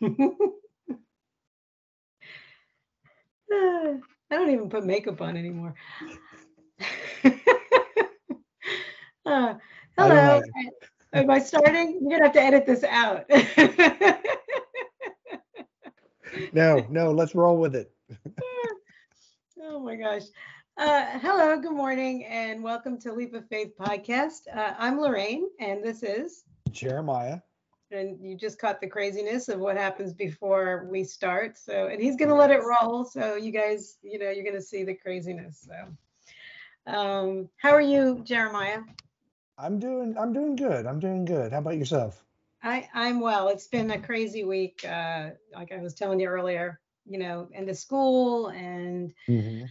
I 0.02 0.08
don't 4.30 4.50
even 4.50 4.70
put 4.70 4.86
makeup 4.86 5.20
on 5.20 5.36
anymore. 5.36 5.74
uh, 9.26 9.54
hello. 9.98 10.40
Am 11.12 11.30
I 11.30 11.38
starting? 11.38 11.98
You're 12.00 12.18
gonna 12.18 12.24
have 12.24 12.32
to 12.32 12.40
edit 12.40 12.64
this 12.64 12.82
out. 12.82 13.26
no, 16.54 16.86
no, 16.88 17.10
let's 17.10 17.34
roll 17.34 17.58
with 17.58 17.76
it. 17.76 17.92
oh 19.60 19.80
my 19.80 19.96
gosh. 19.96 20.22
Uh, 20.78 21.18
hello, 21.18 21.60
good 21.60 21.72
morning, 21.72 22.24
and 22.24 22.62
welcome 22.62 22.98
to 23.00 23.12
Leap 23.12 23.34
of 23.34 23.46
Faith 23.48 23.72
podcast. 23.78 24.48
Uh, 24.50 24.72
I'm 24.78 24.98
Lorraine, 24.98 25.50
and 25.58 25.84
this 25.84 26.02
is 26.02 26.44
Jeremiah 26.70 27.40
and 27.90 28.18
you 28.20 28.36
just 28.36 28.58
caught 28.58 28.80
the 28.80 28.86
craziness 28.86 29.48
of 29.48 29.58
what 29.60 29.76
happens 29.76 30.12
before 30.12 30.86
we 30.90 31.04
start. 31.04 31.58
So, 31.58 31.86
and 31.86 32.00
he's 32.00 32.16
going 32.16 32.28
to 32.28 32.34
let 32.34 32.50
it 32.50 32.60
roll. 32.62 33.04
So, 33.04 33.36
you 33.36 33.50
guys, 33.50 33.98
you 34.02 34.18
know, 34.18 34.30
you're 34.30 34.44
going 34.44 34.56
to 34.56 34.62
see 34.62 34.84
the 34.84 34.94
craziness. 34.94 35.66
So, 35.66 36.92
um, 36.92 37.48
how 37.56 37.70
are 37.70 37.80
you, 37.80 38.20
Jeremiah? 38.24 38.80
I'm 39.58 39.78
doing, 39.78 40.16
I'm 40.18 40.32
doing 40.32 40.56
good. 40.56 40.86
I'm 40.86 41.00
doing 41.00 41.24
good. 41.24 41.52
How 41.52 41.58
about 41.58 41.76
yourself? 41.76 42.24
I, 42.62 42.88
I'm 42.94 43.20
well. 43.20 43.48
It's 43.48 43.66
been 43.66 43.90
a 43.90 43.98
crazy 43.98 44.44
week. 44.44 44.84
Uh, 44.84 45.30
like 45.54 45.72
I 45.72 45.78
was 45.78 45.94
telling 45.94 46.20
you 46.20 46.28
earlier, 46.28 46.80
you 47.06 47.18
know, 47.18 47.48
end 47.54 47.68
of 47.68 47.76
school 47.76 48.48
and 48.48 49.12
mm-hmm. 49.28 49.66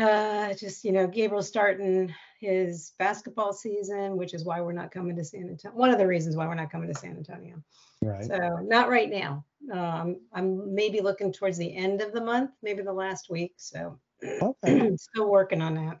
Uh, 0.00 0.54
just, 0.54 0.84
you 0.84 0.92
know, 0.92 1.06
Gabriel 1.06 1.42
starting 1.42 2.14
his 2.40 2.92
basketball 2.98 3.52
season, 3.52 4.16
which 4.16 4.34
is 4.34 4.44
why 4.44 4.60
we're 4.60 4.72
not 4.72 4.90
coming 4.90 5.14
to 5.16 5.24
San 5.24 5.48
Antonio. 5.48 5.76
One 5.76 5.90
of 5.90 5.98
the 5.98 6.06
reasons 6.06 6.36
why 6.36 6.46
we're 6.46 6.54
not 6.54 6.72
coming 6.72 6.92
to 6.92 6.98
San 6.98 7.16
Antonio. 7.16 7.56
Right. 8.02 8.24
So 8.24 8.58
not 8.62 8.88
right 8.88 9.10
now. 9.10 9.44
Um, 9.72 10.16
I'm 10.32 10.74
maybe 10.74 11.00
looking 11.00 11.32
towards 11.32 11.58
the 11.58 11.76
end 11.76 12.00
of 12.00 12.12
the 12.12 12.20
month, 12.20 12.50
maybe 12.62 12.82
the 12.82 12.92
last 12.92 13.28
week. 13.28 13.54
So 13.56 13.98
okay. 14.24 14.92
still 14.96 15.28
working 15.28 15.60
on 15.60 15.74
that. 15.74 16.00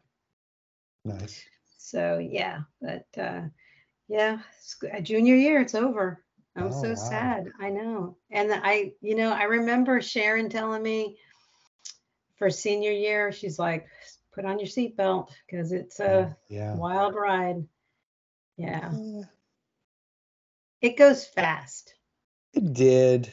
Nice. 1.04 1.44
So 1.76 2.18
yeah, 2.18 2.60
but 2.80 3.06
uh, 3.18 3.42
yeah, 4.08 4.38
junior 5.02 5.34
year, 5.34 5.60
it's 5.60 5.74
over. 5.74 6.24
I'm 6.56 6.66
oh, 6.66 6.82
so 6.82 6.88
wow. 6.90 6.94
sad. 6.94 7.52
I 7.60 7.70
know. 7.70 8.16
And 8.30 8.52
I, 8.52 8.92
you 9.00 9.14
know, 9.14 9.32
I 9.32 9.44
remember 9.44 10.00
Sharon 10.00 10.48
telling 10.48 10.82
me 10.82 11.16
for 12.40 12.48
senior 12.48 12.90
year, 12.90 13.30
she's 13.30 13.58
like, 13.58 13.86
put 14.32 14.46
on 14.46 14.58
your 14.58 14.66
seatbelt 14.66 15.28
because 15.46 15.72
it's 15.72 16.00
a 16.00 16.34
yeah. 16.48 16.74
wild 16.74 17.14
ride. 17.14 17.62
Yeah. 18.56 18.90
yeah. 18.90 19.22
It 20.80 20.96
goes 20.96 21.26
fast. 21.26 21.94
It 22.54 22.72
did. 22.72 23.32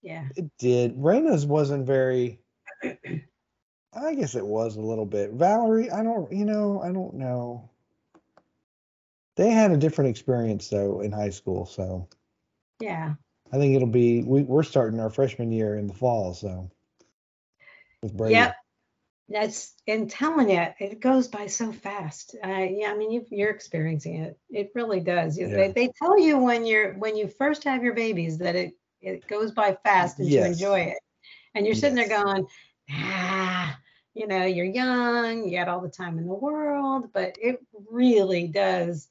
Yeah. 0.00 0.24
It 0.36 0.50
did. 0.58 0.96
Raina's 0.96 1.44
wasn't 1.44 1.86
very 1.86 2.40
I 2.82 4.14
guess 4.14 4.34
it 4.34 4.46
was 4.46 4.76
a 4.76 4.80
little 4.80 5.04
bit. 5.04 5.32
Valerie, 5.32 5.90
I 5.90 6.02
don't, 6.02 6.32
you 6.32 6.44
know, 6.44 6.80
I 6.82 6.92
don't 6.92 7.14
know. 7.14 7.68
They 9.36 9.50
had 9.50 9.70
a 9.70 9.76
different 9.76 10.10
experience 10.10 10.68
though 10.68 11.00
in 11.00 11.12
high 11.12 11.30
school, 11.30 11.66
so 11.66 12.08
yeah. 12.80 13.14
I 13.52 13.58
think 13.58 13.76
it'll 13.76 13.86
be 13.86 14.22
we, 14.22 14.42
we're 14.42 14.62
starting 14.62 14.98
our 14.98 15.10
freshman 15.10 15.52
year 15.52 15.76
in 15.76 15.86
the 15.86 15.94
fall, 15.94 16.32
so 16.32 16.70
with 18.02 18.16
Brady. 18.16 18.34
Yep, 18.34 18.56
that's 19.28 19.74
and 19.86 20.10
telling 20.10 20.50
you 20.50 20.66
it 20.78 21.00
goes 21.00 21.28
by 21.28 21.46
so 21.46 21.72
fast. 21.72 22.34
Uh, 22.42 22.48
yeah 22.48 22.90
i 22.90 22.96
mean 22.96 23.24
you, 23.30 23.46
are 23.46 23.50
experiencing 23.50 24.16
it. 24.16 24.38
It 24.50 24.72
really 24.74 25.00
does. 25.00 25.38
Yeah. 25.38 25.48
they, 25.48 25.72
they 25.72 25.92
tell 25.98 26.18
you 26.18 26.38
when 26.38 26.64
you're 26.64 26.94
when 26.94 27.16
you 27.16 27.28
first 27.28 27.64
have 27.64 27.82
your 27.82 27.94
babies 27.94 28.38
that 28.38 28.56
it 28.56 28.74
it 29.00 29.28
goes 29.28 29.52
by 29.52 29.76
fast 29.84 30.18
and 30.18 30.28
yes. 30.28 30.46
you 30.46 30.52
enjoy 30.52 30.80
it. 30.80 30.98
And 31.54 31.66
you're 31.66 31.74
sitting 31.74 31.98
yes. 31.98 32.08
there 32.08 32.24
going 32.24 32.46
ah 32.90 33.78
you 34.14 34.26
know 34.26 34.44
you're 34.44 34.64
young 34.64 35.46
you 35.46 35.58
got 35.58 35.68
all 35.68 35.80
the 35.80 35.88
time 35.88 36.18
in 36.18 36.26
the 36.26 36.34
world 36.34 37.10
but 37.12 37.36
it 37.40 37.60
really 37.90 38.48
does 38.48 39.08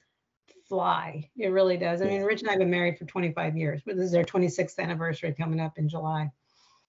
fly. 0.67 1.29
It 1.37 1.49
really 1.49 1.77
does. 1.77 2.01
I 2.01 2.05
mean 2.05 2.23
rich 2.23 2.41
and 2.41 2.49
i've 2.49 2.57
been 2.57 2.71
married 2.71 2.97
for 2.97 3.05
25 3.05 3.55
years 3.55 3.81
but 3.85 3.95
this 3.95 4.05
is 4.05 4.15
our 4.15 4.23
26th 4.23 4.79
anniversary 4.79 5.35
coming 5.37 5.59
up 5.59 5.77
in 5.77 5.87
july. 5.87 6.31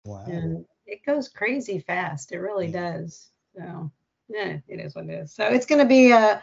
Wow. 0.04 0.25
And 0.26 0.64
it 0.88 1.04
goes 1.04 1.28
crazy 1.28 1.78
fast. 1.78 2.32
It 2.32 2.38
really 2.38 2.71
does. 2.71 3.28
So 3.56 3.91
yeah, 4.28 4.59
it 4.66 4.81
is 4.81 4.94
what 4.94 5.04
it 5.04 5.10
is. 5.10 5.32
So 5.32 5.44
it's 5.47 5.66
going 5.66 5.81
to 5.81 5.87
be 5.87 6.10
a, 6.10 6.43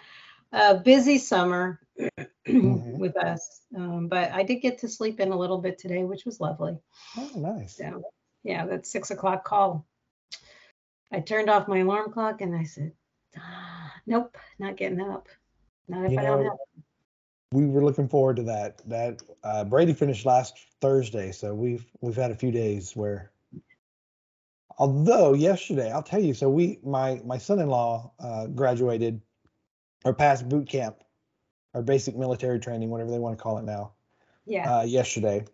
a 0.53 0.75
busy 0.75 1.17
summer 1.17 1.79
mm-hmm. 1.99 2.97
with 2.97 3.17
us. 3.17 3.61
Um, 3.75 4.07
but 4.07 4.31
I 4.31 4.43
did 4.43 4.61
get 4.61 4.77
to 4.79 4.87
sleep 4.87 5.19
in 5.19 5.31
a 5.31 5.37
little 5.37 5.57
bit 5.57 5.77
today, 5.77 6.03
which 6.03 6.25
was 6.25 6.39
lovely. 6.39 6.77
Oh, 7.17 7.31
nice. 7.35 7.77
So 7.77 8.03
yeah, 8.43 8.65
that 8.67 8.85
six 8.85 9.11
o'clock 9.11 9.43
call. 9.43 9.85
I 11.11 11.19
turned 11.19 11.49
off 11.49 11.67
my 11.67 11.79
alarm 11.79 12.11
clock 12.11 12.41
and 12.41 12.55
I 12.55 12.63
said, 12.63 12.91
ah, 13.37 13.93
nope, 14.05 14.37
not 14.59 14.77
getting 14.77 15.01
up. 15.01 15.27
Not 15.87 16.05
if 16.05 16.11
you 16.11 16.19
I 16.19 16.23
know, 16.23 16.37
don't 16.37 16.43
have 16.45 16.53
it. 16.53 16.83
We 17.51 17.67
were 17.67 17.83
looking 17.83 18.09
forward 18.09 18.37
to 18.37 18.43
that. 18.43 18.81
That 18.89 19.21
uh, 19.43 19.63
Brady 19.63 19.93
finished 19.93 20.25
last 20.25 20.57
Thursday, 20.81 21.31
so 21.31 21.53
we've 21.53 21.85
we've 22.01 22.15
had 22.15 22.31
a 22.31 22.35
few 22.35 22.51
days 22.51 22.95
where 22.95 23.31
Although 24.77 25.33
yesterday, 25.33 25.91
I'll 25.91 26.03
tell 26.03 26.21
you, 26.21 26.33
so 26.33 26.49
we 26.49 26.79
my 26.83 27.21
my 27.25 27.37
son-in-law 27.37 28.11
uh, 28.19 28.47
graduated 28.47 29.21
or 30.03 30.13
passed 30.13 30.47
boot 30.49 30.67
camp 30.67 30.97
or 31.73 31.81
basic 31.81 32.15
military 32.15 32.59
training, 32.59 32.89
whatever 32.89 33.11
they 33.11 33.19
want 33.19 33.37
to 33.37 33.41
call 33.41 33.57
it 33.57 33.63
now. 33.63 33.93
Yeah. 34.45 34.79
Uh, 34.79 34.83
yesterday, 34.83 35.45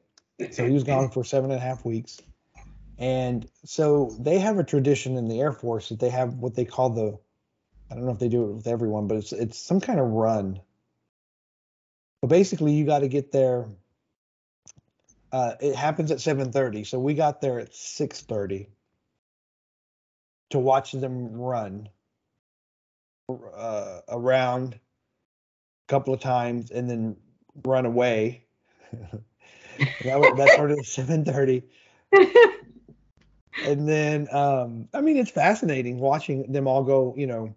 so 0.52 0.66
he 0.66 0.74
was 0.74 0.84
gone 0.84 1.10
for 1.10 1.24
seven 1.24 1.52
and 1.52 1.60
a 1.60 1.64
half 1.64 1.86
weeks, 1.86 2.20
and 2.98 3.48
so 3.64 4.16
they 4.20 4.40
have 4.40 4.58
a 4.58 4.64
tradition 4.64 5.18
in 5.18 5.28
the 5.28 5.40
Air 5.40 5.54
Force 5.54 5.90
that 5.90 6.00
they 6.00 6.10
have 6.10 6.34
what 6.36 6.56
they 6.56 6.66
call 6.66 6.90
the 6.90 7.18
I 7.92 7.96
don't 7.96 8.06
know 8.06 8.12
if 8.12 8.20
they 8.20 8.30
do 8.30 8.46
it 8.46 8.54
with 8.54 8.68
everyone, 8.68 9.08
but 9.08 9.18
it's 9.18 9.34
it's 9.34 9.60
some 9.60 9.82
kind 9.82 10.00
of 10.00 10.08
run. 10.08 10.62
But 12.22 12.28
basically, 12.28 12.74
you 12.74 12.86
got 12.86 13.00
to 13.00 13.08
get 13.08 13.32
there. 13.32 13.66
Uh, 15.32 15.56
it 15.60 15.76
happens 15.76 16.12
at 16.12 16.20
7:30, 16.20 16.88
so 16.88 17.00
we 17.00 17.14
got 17.14 17.42
there 17.42 17.60
at 17.60 17.72
6:30 17.72 18.68
to 20.52 20.60
watch 20.60 20.92
them 20.92 21.34
run 21.34 21.90
uh, 23.30 24.00
around 24.10 24.74
a 24.76 24.80
couple 25.88 26.14
of 26.14 26.20
times 26.20 26.72
and 26.72 26.90
then 26.90 27.16
run 27.66 27.86
away. 27.86 28.46
that, 30.04 30.20
was, 30.20 30.38
that 30.38 30.50
started 30.50 30.80
at 30.80 30.86
7:30. 30.86 31.64
and 33.66 33.88
then 33.88 34.28
um, 34.34 34.88
I 34.94 35.02
mean 35.02 35.18
it's 35.18 35.32
fascinating 35.32 36.00
watching 36.00 36.52
them 36.52 36.68
all 36.68 36.84
go, 36.84 37.14
you 37.18 37.28
know. 37.28 37.56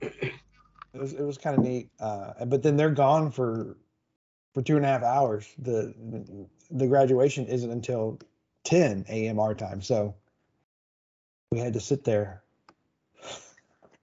It 0.00 1.00
was 1.00 1.12
it 1.12 1.22
was 1.22 1.38
kind 1.38 1.58
of 1.58 1.64
neat. 1.64 1.90
Uh, 1.98 2.44
but 2.46 2.62
then 2.62 2.76
they're 2.76 2.90
gone 2.90 3.30
for 3.30 3.76
for 4.54 4.62
two 4.62 4.76
and 4.76 4.84
a 4.84 4.88
half 4.88 5.02
hours. 5.02 5.52
The 5.58 5.94
the 6.70 6.86
graduation 6.86 7.46
isn't 7.46 7.70
until 7.70 8.20
10 8.64 9.04
a.m. 9.08 9.38
our 9.38 9.54
time. 9.54 9.82
So 9.82 10.14
we 11.54 11.60
had 11.60 11.74
to 11.74 11.80
sit 11.80 12.02
there. 12.02 12.42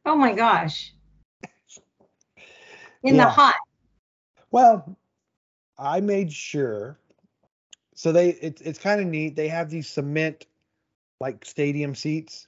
Oh 0.05 0.15
my 0.15 0.33
gosh. 0.33 0.93
In 3.03 3.15
yeah. 3.15 3.25
the 3.25 3.29
hot. 3.29 3.55
Well, 4.51 4.97
I 5.77 5.99
made 5.99 6.31
sure. 6.31 6.97
So 7.93 8.13
they 8.13 8.29
it's 8.29 8.61
it's 8.61 8.79
kind 8.79 9.01
of 9.01 9.07
neat. 9.07 9.35
They 9.35 9.49
have 9.49 9.69
these 9.69 9.89
cement 9.89 10.45
like 11.19 11.43
stadium 11.43 11.93
seats. 11.93 12.47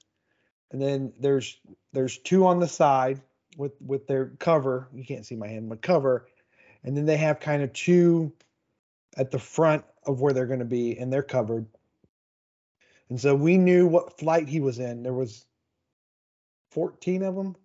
And 0.72 0.82
then 0.82 1.12
there's 1.20 1.60
there's 1.92 2.18
two 2.18 2.48
on 2.48 2.60
the 2.60 2.68
side 2.68 3.22
with 3.58 3.74
with 3.86 4.08
their 4.08 4.28
cover. 4.40 4.88
You 4.94 5.04
can't 5.04 5.26
see 5.26 5.36
my 5.36 5.48
hand, 5.48 5.68
but 5.68 5.82
cover. 5.82 6.28
And 6.84 6.96
then 6.96 7.06
they 7.06 7.18
have 7.18 7.40
kind 7.42 7.62
of 7.62 7.74
two 7.74 8.32
at 9.18 9.32
the 9.32 9.40
front 9.40 9.84
of 10.06 10.22
where 10.22 10.34
they're 10.34 10.48
going 10.48 10.60
to 10.60 10.66
be 10.66 10.98
and 10.98 11.12
they're 11.12 11.24
covered. 11.24 11.66
And 13.10 13.20
so 13.20 13.36
we 13.36 13.58
knew 13.58 13.88
what 13.88 14.18
flight 14.18 14.48
he 14.48 14.60
was 14.60 14.80
in. 14.80 15.04
There 15.04 15.14
was 15.14 15.46
14 16.72 17.24
of 17.24 17.36
them, 17.36 17.56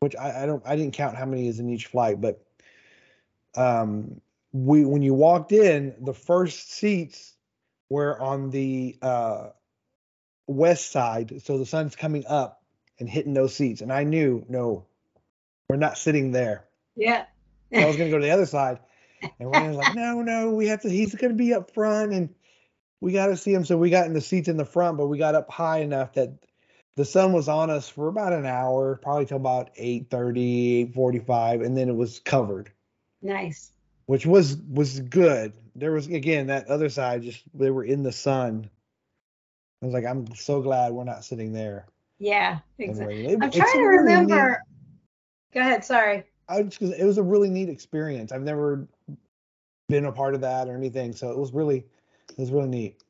which 0.00 0.16
I, 0.16 0.42
I 0.42 0.46
don't 0.46 0.62
I 0.66 0.76
didn't 0.76 0.94
count 0.94 1.16
how 1.16 1.26
many 1.26 1.48
is 1.48 1.60
in 1.60 1.70
each 1.70 1.86
flight, 1.86 2.20
but 2.20 2.44
um 3.56 4.20
we 4.52 4.84
when 4.84 5.02
you 5.02 5.14
walked 5.14 5.52
in, 5.52 5.94
the 6.00 6.14
first 6.14 6.72
seats 6.72 7.34
were 7.88 8.20
on 8.20 8.50
the 8.50 8.96
uh 9.02 9.48
west 10.46 10.90
side, 10.90 11.42
so 11.44 11.58
the 11.58 11.66
sun's 11.66 11.96
coming 11.96 12.24
up 12.26 12.62
and 12.98 13.08
hitting 13.08 13.34
those 13.34 13.54
seats. 13.54 13.80
And 13.80 13.92
I 13.92 14.04
knew, 14.04 14.44
no, 14.48 14.86
we're 15.68 15.76
not 15.76 15.98
sitting 15.98 16.32
there. 16.32 16.64
Yeah. 16.96 17.24
so 17.72 17.80
I 17.80 17.86
was 17.86 17.96
gonna 17.96 18.10
go 18.10 18.18
to 18.18 18.24
the 18.24 18.30
other 18.30 18.46
side. 18.46 18.80
And 19.40 19.50
we're 19.50 19.72
like, 19.72 19.94
no, 19.94 20.20
no, 20.20 20.50
we 20.50 20.66
have 20.68 20.82
to 20.82 20.90
he's 20.90 21.14
gonna 21.14 21.34
be 21.34 21.54
up 21.54 21.72
front 21.72 22.12
and 22.12 22.34
we 23.04 23.12
got 23.12 23.26
to 23.26 23.36
see 23.36 23.52
him. 23.52 23.66
So 23.66 23.76
we 23.76 23.90
got 23.90 24.06
in 24.06 24.14
the 24.14 24.20
seats 24.22 24.48
in 24.48 24.56
the 24.56 24.64
front, 24.64 24.96
but 24.96 25.08
we 25.08 25.18
got 25.18 25.34
up 25.34 25.50
high 25.50 25.80
enough 25.80 26.14
that 26.14 26.32
the 26.96 27.04
sun 27.04 27.34
was 27.34 27.48
on 27.48 27.68
us 27.68 27.86
for 27.86 28.08
about 28.08 28.32
an 28.32 28.46
hour, 28.46 28.98
probably 29.02 29.26
till 29.26 29.36
about 29.36 29.70
8 29.76 30.08
30, 30.08 30.92
45, 30.94 31.60
and 31.60 31.76
then 31.76 31.90
it 31.90 31.94
was 31.94 32.18
covered. 32.20 32.72
Nice. 33.20 33.72
which 34.06 34.24
was 34.24 34.56
was 34.56 35.00
good. 35.00 35.52
There 35.76 35.92
was 35.92 36.06
again 36.06 36.46
that 36.46 36.68
other 36.68 36.88
side, 36.88 37.22
just 37.22 37.42
they 37.52 37.70
were 37.70 37.84
in 37.84 38.02
the 38.02 38.12
sun. 38.12 38.70
I 39.82 39.86
was 39.86 39.92
like, 39.92 40.06
I'm 40.06 40.34
so 40.34 40.62
glad 40.62 40.92
we're 40.92 41.04
not 41.04 41.24
sitting 41.24 41.52
there. 41.52 41.86
Yeah, 42.18 42.60
exactly. 42.78 43.26
It, 43.26 43.38
I'm 43.42 43.50
trying 43.50 43.72
to 43.72 43.82
remember. 43.82 44.48
Neat, 44.48 44.58
Go 45.52 45.60
ahead. 45.60 45.84
Sorry. 45.84 46.24
I 46.48 46.62
just 46.62 46.80
it 46.80 47.04
was 47.04 47.18
a 47.18 47.22
really 47.22 47.50
neat 47.50 47.68
experience. 47.68 48.32
I've 48.32 48.42
never 48.42 48.88
been 49.90 50.06
a 50.06 50.12
part 50.12 50.34
of 50.34 50.40
that 50.40 50.68
or 50.68 50.74
anything, 50.74 51.12
so 51.12 51.30
it 51.30 51.36
was 51.36 51.52
really 51.52 51.84
it 52.36 52.40
was 52.40 52.50
really 52.50 52.68
neat. 52.68 53.02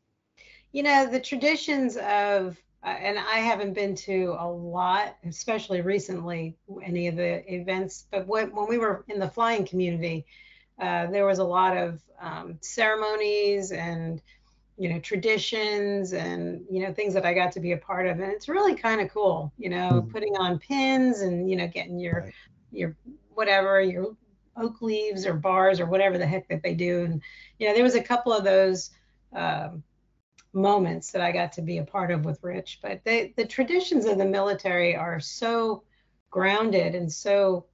You 0.73 0.83
know 0.83 1.09
the 1.11 1.21
traditions 1.21 1.97
of 1.97 2.57
uh, 2.85 2.89
and 2.89 3.19
I 3.19 3.39
haven't 3.39 3.73
been 3.73 3.95
to 3.95 4.37
a 4.39 4.47
lot, 4.47 5.17
especially 5.27 5.81
recently, 5.81 6.55
any 6.83 7.07
of 7.07 7.17
the 7.17 7.51
events. 7.53 8.07
But 8.11 8.27
when, 8.27 8.55
when 8.55 8.69
we 8.69 8.77
were 8.77 9.07
in 9.09 9.19
the 9.19 9.29
flying 9.29 9.65
community, 9.65 10.27
uh, 10.79 11.07
there 11.07 11.25
was 11.25 11.39
a 11.39 11.45
lot 11.45 11.77
of 11.77 12.03
um, 12.21 12.59
ceremonies 12.61 13.73
and 13.73 14.21
you 14.77 14.89
know 14.89 14.99
traditions 14.99 16.13
and 16.13 16.65
you 16.69 16.83
know 16.83 16.93
things 16.93 17.15
that 17.15 17.25
I 17.25 17.33
got 17.33 17.53
to 17.53 17.61
be 17.61 17.73
a 17.73 17.77
part 17.77 18.07
of, 18.07 18.21
and 18.21 18.31
it's 18.31 18.49
really 18.49 18.75
kind 18.75 19.01
of 19.01 19.09
cool. 19.09 19.53
You 19.57 19.71
know, 19.71 19.91
mm-hmm. 19.93 20.11
putting 20.11 20.37
on 20.37 20.59
pins 20.59 21.21
and 21.21 21.49
you 21.49 21.57
know 21.57 21.69
getting 21.69 21.99
your 21.99 22.23
right. 22.23 22.35
your 22.73 22.97
whatever 23.35 23.81
your 23.81 24.15
oak 24.57 24.83
leaves 24.83 25.27
or 25.27 25.35
bars 25.35 25.81
or 25.81 25.87
whatever 25.87 26.19
the 26.19 26.27
heck 26.27 26.49
that 26.49 26.63
they 26.63 26.75
do, 26.75 27.05
and 27.05 27.23
you 27.59 27.69
know 27.69 27.75
there 27.75 27.85
was 27.85 27.95
a 27.95 28.03
couple 28.03 28.33
of 28.33 28.45
those. 28.45 28.91
Um, 29.35 29.83
moments 30.55 31.11
that 31.11 31.21
I 31.21 31.33
got 31.33 31.53
to 31.53 31.63
be 31.63 31.79
a 31.79 31.85
part 31.85 32.11
of 32.11 32.25
with 32.25 32.43
Rich. 32.43 32.79
But 32.81 33.03
they, 33.05 33.35
the 33.37 33.45
traditions 33.45 34.07
of 34.07 34.19
the 34.19 34.25
military 34.25 34.95
are 34.95 35.21
so 35.21 35.83
grounded 36.31 36.95
and 36.95 37.13
so 37.13 37.67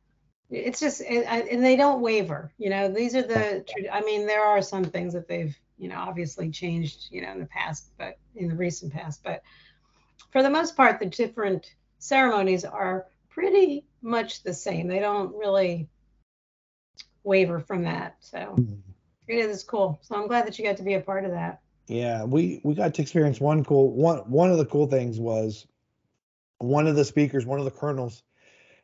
it's 0.51 0.81
just 0.81 1.01
and 1.01 1.65
they 1.65 1.77
don't 1.77 2.01
waver. 2.01 2.53
You 2.59 2.71
know, 2.71 2.89
these 2.89 3.15
are 3.15 3.23
the. 3.23 3.65
I 3.93 4.01
mean, 4.01 4.27
there 4.27 4.43
are 4.43 4.61
some 4.63 4.85
things 4.85 5.13
that 5.13 5.29
they've 5.29 5.57
you 5.79 5.89
know 5.89 5.97
obviously 5.97 6.51
changed 6.51 7.07
you 7.13 7.23
know 7.23 7.31
in 7.31 7.39
the 7.39 7.47
past, 7.47 7.93
but 7.97 8.19
in 8.35 8.49
the 8.49 8.57
recent 8.57 8.93
past, 8.93 9.23
but 9.23 9.43
for 10.33 10.43
the 10.43 10.51
most 10.51 10.77
part, 10.77 10.99
the 10.99 11.07
different 11.07 11.73
ceremonies 11.99 12.65
are 12.65 13.07
pretty 13.29 13.85
much 14.03 14.43
the 14.43 14.53
same. 14.53 14.89
They 14.89 14.99
don't 14.99 15.37
really 15.37 15.89
waver 17.23 17.61
from 17.61 17.85
that. 17.85 18.17
So 18.19 18.39
mm-hmm. 18.39 18.90
It 19.39 19.51
is 19.51 19.65
cool. 19.65 19.99
So 20.03 20.17
I'm 20.17 20.27
glad 20.27 20.47
that 20.47 20.59
you 20.59 20.65
got 20.65 20.77
to 20.79 20.83
be 20.83 20.95
a 20.95 21.01
part 21.01 21.25
of 21.25 21.31
that. 21.33 21.61
Yeah, 21.87 22.25
we 22.25 22.61
we 22.65 22.75
got 22.75 22.95
to 22.95 23.03
experience 23.03 23.41
one 23.41 23.65
cool 23.65 23.93
one 23.93 24.19
one 24.31 24.51
of 24.51 24.59
the 24.59 24.67
cool 24.67 24.87
things 24.87 25.19
was 25.19 25.67
one 26.59 26.87
of 26.87 26.95
the 26.95 27.05
speakers, 27.05 27.47
one 27.47 27.59
of 27.59 27.65
the 27.65 27.71
colonels 27.71 28.23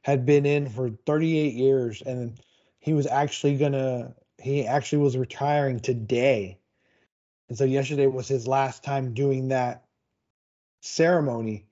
had 0.03 0.25
been 0.25 0.47
in 0.47 0.69
for 0.69 0.91
38 1.07 1.55
years 1.55 2.03
and 2.03 2.41
he 2.79 2.93
was 2.93 3.07
actually 3.07 3.57
gonna 3.57 4.15
he 4.39 4.67
actually 4.67 4.99
was 4.99 5.17
retiring 5.17 5.81
today. 5.81 6.59
And 7.49 7.57
so 7.57 7.65
yesterday 7.65 8.07
was 8.07 8.29
his 8.29 8.47
last 8.47 8.83
time 8.83 9.15
doing 9.15 9.49
that 9.49 9.85
ceremony 10.81 11.67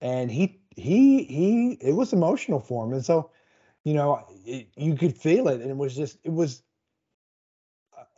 and 0.00 0.30
he 0.30 0.60
he 0.76 1.24
he 1.24 1.72
it 1.80 1.94
was 1.94 2.12
emotional 2.12 2.60
for 2.60 2.84
him 2.84 2.92
and 2.92 3.04
so 3.04 3.30
you 3.84 3.94
know 3.94 4.24
it, 4.44 4.68
you 4.76 4.94
could 4.94 5.16
feel 5.16 5.48
it 5.48 5.60
and 5.60 5.70
it 5.70 5.76
was 5.76 5.94
just 5.94 6.18
it 6.24 6.32
was 6.32 6.62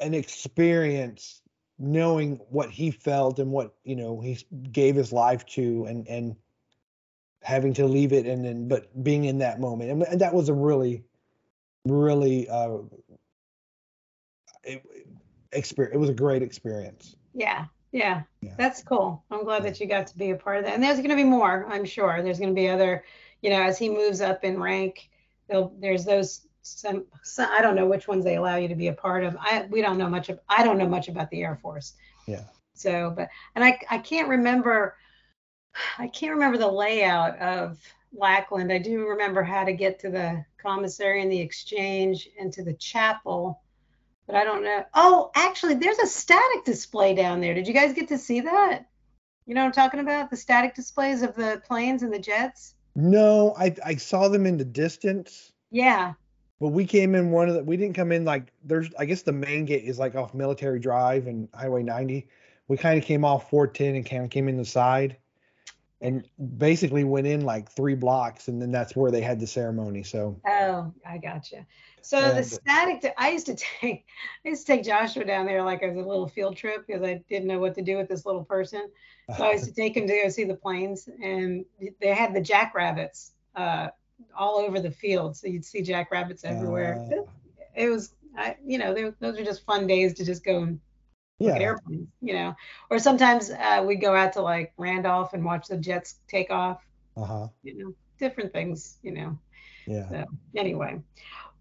an 0.01 0.15
experience 0.15 1.43
knowing 1.79 2.37
what 2.51 2.71
he 2.71 2.91
felt 2.91 3.39
and 3.39 3.51
what 3.51 3.75
you 3.85 3.97
know 3.97 4.21
he 4.21 4.39
gave 4.71 4.95
his 4.95 5.13
life 5.13 5.47
to 5.47 5.87
and 5.87 6.07
and 6.09 6.37
having 7.43 7.73
to 7.73 7.87
leave 7.87 8.13
it 8.13 8.27
and 8.27 8.45
then 8.45 8.69
but 8.69 9.03
being 9.03 9.25
in 9.25 9.39
that 9.39 9.61
moment. 9.61 9.91
And, 9.91 10.03
and 10.03 10.21
that 10.21 10.35
was 10.35 10.49
a 10.49 10.55
really 10.55 11.05
really 11.87 12.49
uh 12.49 12.79
it, 14.63 14.85
experience 15.53 15.95
it 15.95 15.99
was 15.99 16.11
a 16.11 16.15
great 16.15 16.43
experience. 16.43 17.17
Yeah, 17.33 17.65
yeah. 17.93 18.23
Yeah. 18.43 18.55
That's 18.59 18.83
cool. 18.83 19.25
I'm 19.31 19.45
glad 19.45 19.63
that 19.63 19.81
you 19.81 19.87
got 19.87 20.07
to 20.09 20.19
be 20.19 20.31
a 20.31 20.37
part 20.37 20.59
of 20.59 20.65
that. 20.65 20.75
And 20.75 20.83
there's 20.83 20.99
going 20.99 21.11
to 21.11 21.17
be 21.17 21.25
more 21.25 21.67
i'm 21.71 21.85
sure. 21.85 22.23
There's 22.23 22.39
going 22.39 22.55
to 22.55 22.61
be 22.61 22.69
other 22.69 23.05
you 23.41 23.51
know 23.51 23.63
as 23.63 23.79
he 23.79 23.89
moves 23.89 24.21
up 24.21 24.45
in 24.45 24.61
rank 24.61 25.09
there's 25.81 26.05
those 26.05 26.47
some, 26.63 27.05
some, 27.23 27.49
I 27.51 27.63
don't 27.63 27.75
know 27.75 27.87
which 27.87 28.09
ones 28.09 28.25
they 28.25 28.37
allow 28.37 28.57
you 28.57 28.69
to 28.69 28.75
be 28.75 28.89
a 28.89 28.93
part 28.93 29.25
of. 29.25 29.37
I 29.41 29.67
we 29.71 29.83
don't 29.83 29.99
know 29.99 30.09
much 30.09 30.29
of 30.29 30.41
I 30.49 30.63
don't 30.63 30.79
know 30.79 30.89
much 30.89 31.09
about 31.09 31.31
the 31.31 31.43
Air 31.43 31.57
Force. 31.57 31.95
Yeah. 32.27 32.45
So, 32.75 33.13
but 33.17 33.29
and 33.55 33.65
I 33.65 33.79
I 33.91 33.99
can't 33.99 34.29
remember 34.29 34.97
I 35.99 36.09
can't 36.09 36.33
remember 36.33 36.59
the 36.59 36.71
layout 36.71 37.39
of 37.39 37.79
Lackland. 38.13 38.73
I 38.73 38.79
do 38.79 39.07
remember 39.07 39.43
how 39.43 39.65
to 39.65 39.73
get 39.73 40.01
to 40.01 40.11
the 40.11 40.45
commissary 40.61 41.23
and 41.23 41.31
the 41.31 41.41
exchange 41.41 42.29
and 42.39 42.53
to 42.53 42.65
the 42.65 42.75
chapel, 42.75 43.61
but 44.27 44.37
I 44.37 44.45
don't 44.45 44.65
know. 44.65 44.85
Oh, 44.95 45.31
actually, 45.35 45.75
there's 45.75 45.99
a 45.99 46.07
static 46.07 46.65
display 46.65 47.15
down 47.15 47.41
there. 47.41 47.55
Did 47.55 47.69
you 47.69 47.75
guys 47.75 47.95
get 47.95 48.09
to 48.09 48.19
see 48.19 48.41
that? 48.41 48.87
You 49.47 49.55
know 49.55 49.63
what 49.63 49.67
I'm 49.67 49.73
talking 49.73 50.01
about? 50.01 50.31
The 50.31 50.37
static 50.37 50.75
displays 50.75 51.23
of 51.23 51.35
the 51.35 51.63
planes 51.67 52.03
and 52.03 52.13
the 52.13 52.19
jets? 52.19 52.75
No, 52.95 53.55
I 53.59 53.75
I 53.85 53.95
saw 53.97 54.29
them 54.29 54.47
in 54.47 54.57
the 54.57 54.65
distance. 54.65 55.53
Yeah. 55.71 56.15
But 56.61 56.69
we 56.69 56.85
came 56.85 57.15
in 57.15 57.31
one 57.31 57.49
of 57.49 57.55
the 57.55 57.65
we 57.65 57.79
didn't 57.79 57.95
come 57.95 58.13
in 58.13 58.25
like 58.25 58.53
there's 58.63 58.91
I 58.99 59.07
guess 59.07 59.23
the 59.23 59.33
main 59.33 59.65
gate 59.65 59.85
is 59.85 59.99
like 59.99 60.15
off 60.15 60.35
Military 60.35 60.79
Drive 60.79 61.27
and 61.27 61.49
Highway 61.55 61.83
90. 61.83 62.29
We 62.69 62.77
kind 62.77 62.99
of 62.99 63.05
came 63.05 63.25
off 63.25 63.49
410 63.51 63.97
and 63.97 64.07
kind 64.09 64.25
of 64.25 64.31
came 64.31 64.49
in 64.49 64.59
the 64.59 64.65
side 64.65 65.17
and 66.03 66.25
basically 66.59 67.05
went 67.05 67.27
in 67.27 67.45
like 67.45 67.71
three 67.71 67.95
blocks 67.95 68.49
and 68.49 68.61
then 68.61 68.71
that's 68.71 68.95
where 68.95 69.11
they 69.11 69.23
had 69.23 69.41
the 69.41 69.47
ceremony. 69.47 70.03
So 70.03 70.39
Oh, 70.47 70.93
I 71.07 71.17
gotcha. 71.17 71.67
So 72.03 72.19
and, 72.19 72.39
the 72.39 72.45
static 72.45 73.15
I 73.17 73.31
used 73.31 73.47
to 73.47 73.55
take 73.55 74.05
I 74.45 74.51
used 74.51 74.67
to 74.67 74.73
take 74.75 74.85
Joshua 74.85 75.25
down 75.25 75.47
there 75.47 75.63
like 75.63 75.83
as 75.83 75.97
a 75.97 76.01
little 76.01 76.29
field 76.29 76.57
trip 76.57 76.87
because 76.87 77.03
I 77.03 77.23
didn't 77.31 77.49
know 77.49 77.59
what 77.59 77.75
to 77.77 77.83
do 77.83 77.97
with 77.97 78.09
this 78.09 78.27
little 78.27 78.45
person. 78.45 78.91
So 79.35 79.45
I 79.45 79.53
used 79.53 79.65
to 79.65 79.73
take 79.75 79.97
him 79.97 80.07
to 80.07 80.23
go 80.25 80.29
see 80.29 80.45
the 80.45 80.55
planes 80.55 81.09
and 81.23 81.65
they 82.03 82.09
had 82.09 82.35
the 82.35 82.41
jackrabbits 82.43 83.33
uh, 83.57 83.89
all 84.37 84.59
over 84.59 84.81
the 84.81 84.91
field. 84.91 85.37
So 85.37 85.47
you'd 85.47 85.65
see 85.65 85.83
jackrabbits 85.83 86.45
everywhere. 86.45 87.07
Uh, 87.11 87.23
it, 87.75 87.89
was, 87.89 88.15
I, 88.37 88.57
you 88.65 88.79
know, 88.79 88.95
they, 88.95 89.13
those 89.21 89.39
are 89.39 89.45
just 89.45 89.65
fun 89.65 89.87
days 89.87 90.15
to 90.15 90.25
just 90.25 90.45
go 90.45 90.63
and 90.63 90.81
yeah. 91.39 91.49
look 91.49 91.57
at 91.57 91.63
airplanes, 91.63 92.09
you 92.21 92.35
know. 92.35 92.55
Or 92.91 92.99
sometimes 92.99 93.51
uh, 93.51 93.85
we'd 93.87 94.01
go 94.01 94.15
out 94.15 94.33
to 94.35 94.43
like 94.43 94.73
Randolph 94.77 95.33
and 95.35 95.45
watch 95.45 95.69
the 95.69 95.77
jets 95.77 96.17
take 96.29 96.51
off. 96.51 96.85
Uh 97.17 97.25
huh. 97.25 97.49
You 97.63 97.79
know, 97.79 97.95
different 98.19 98.53
things, 98.53 98.99
you 99.03 99.13
know. 99.13 99.39
Yeah. 99.87 100.09
So 100.09 100.25
anyway, 100.57 101.01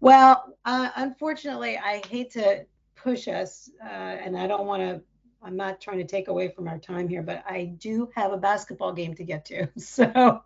well, 0.00 0.56
uh, 0.64 0.90
unfortunately, 0.96 1.78
I 1.78 2.02
hate 2.06 2.30
to 2.32 2.66
push 2.94 3.26
us, 3.28 3.70
uh, 3.82 3.88
and 3.88 4.36
I 4.38 4.46
don't 4.46 4.66
want 4.66 4.82
to 4.82 5.02
I'm 5.42 5.56
not 5.56 5.80
trying 5.80 5.98
to 5.98 6.04
take 6.04 6.28
away 6.28 6.48
from 6.48 6.68
our 6.68 6.78
time 6.78 7.08
here, 7.08 7.22
but 7.22 7.42
I 7.48 7.64
do 7.78 8.10
have 8.14 8.32
a 8.32 8.36
basketball 8.36 8.92
game 8.92 9.14
to 9.14 9.24
get 9.24 9.44
to. 9.46 9.68
So 9.78 10.42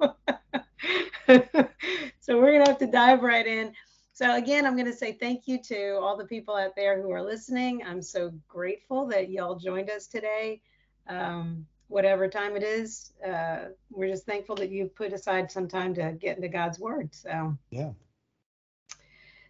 so 2.21 2.39
we're 2.41 2.53
going 2.53 2.65
to 2.65 2.71
have 2.71 2.79
to 2.79 2.87
dive 2.87 3.23
right 3.23 3.47
in. 3.47 3.73
So 4.13 4.37
again, 4.37 4.65
I'm 4.65 4.77
going 4.77 4.87
to 4.87 4.97
say 4.97 5.13
thank 5.13 5.49
you 5.49 5.61
to 5.65 5.95
all 5.95 6.17
the 6.17 6.25
people 6.25 6.55
out 6.55 6.77
there 6.77 7.03
who 7.03 7.11
are 7.11 7.23
listening. 7.23 7.83
I'm 7.85 8.03
so 8.03 8.33
grateful 8.47 9.07
that 9.07 9.31
y'all 9.31 9.57
joined 9.57 9.91
us 9.91 10.07
today. 10.07 10.63
Um, 11.09 11.67
whatever 11.89 12.29
time 12.29 12.57
it 12.57 12.63
is, 12.63 13.13
uh, 13.27 13.67
we're 13.91 14.09
just 14.09 14.25
thankful 14.25 14.55
that 14.57 14.71
you've 14.71 14.95
put 14.95 15.13
aside 15.13 15.51
some 15.51 15.69
time 15.69 15.95
to 15.95 16.13
get 16.13 16.37
into 16.37 16.49
God's 16.49 16.79
word. 16.79 17.15
So 17.15 17.57
yeah. 17.71 17.91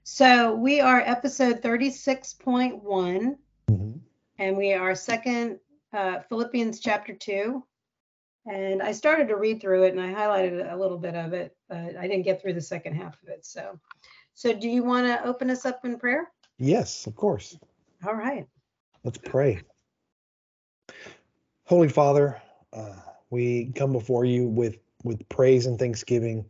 So 0.02 0.54
we 0.54 0.81
are 0.81 1.00
episode 1.00 1.62
36.1, 1.62 2.83
mm-hmm. 2.83 3.93
and 4.38 4.57
we 4.57 4.75
are 4.75 4.95
second 4.95 5.59
uh, 5.95 6.21
Philippians 6.28 6.81
chapter 6.81 7.14
two. 7.14 7.64
And 8.47 8.83
I 8.83 8.93
started 8.93 9.28
to 9.28 9.37
read 9.37 9.62
through 9.62 9.85
it 9.85 9.95
and 9.95 10.00
I 10.00 10.12
highlighted 10.12 10.71
a 10.71 10.76
little 10.76 10.99
bit 10.99 11.14
of 11.14 11.33
it, 11.33 11.57
but 11.75 11.97
I 11.97 12.07
didn't 12.07 12.23
get 12.23 12.40
through 12.40 12.52
the 12.52 12.61
second 12.61 12.95
half 12.95 13.21
of 13.23 13.28
it. 13.28 13.45
So, 13.45 13.78
so 14.35 14.52
do 14.52 14.69
you 14.69 14.85
want 14.85 15.07
to 15.07 15.25
open 15.26 15.50
us 15.50 15.66
up 15.66 15.85
in 15.85 15.99
prayer? 15.99 16.31
Yes, 16.59 17.07
of 17.07 17.16
course. 17.16 17.59
All 18.07 18.14
right. 18.14 18.47
Let's 19.02 19.19
pray. 19.19 19.61
Holy 21.66 21.88
Father, 21.88 22.40
uh, 22.73 22.95
we 23.31 23.73
come 23.75 23.93
before 23.93 24.25
you 24.25 24.47
with 24.47 24.78
with 25.02 25.28
praise 25.28 25.66
and 25.66 25.78
thanksgiving. 25.78 26.45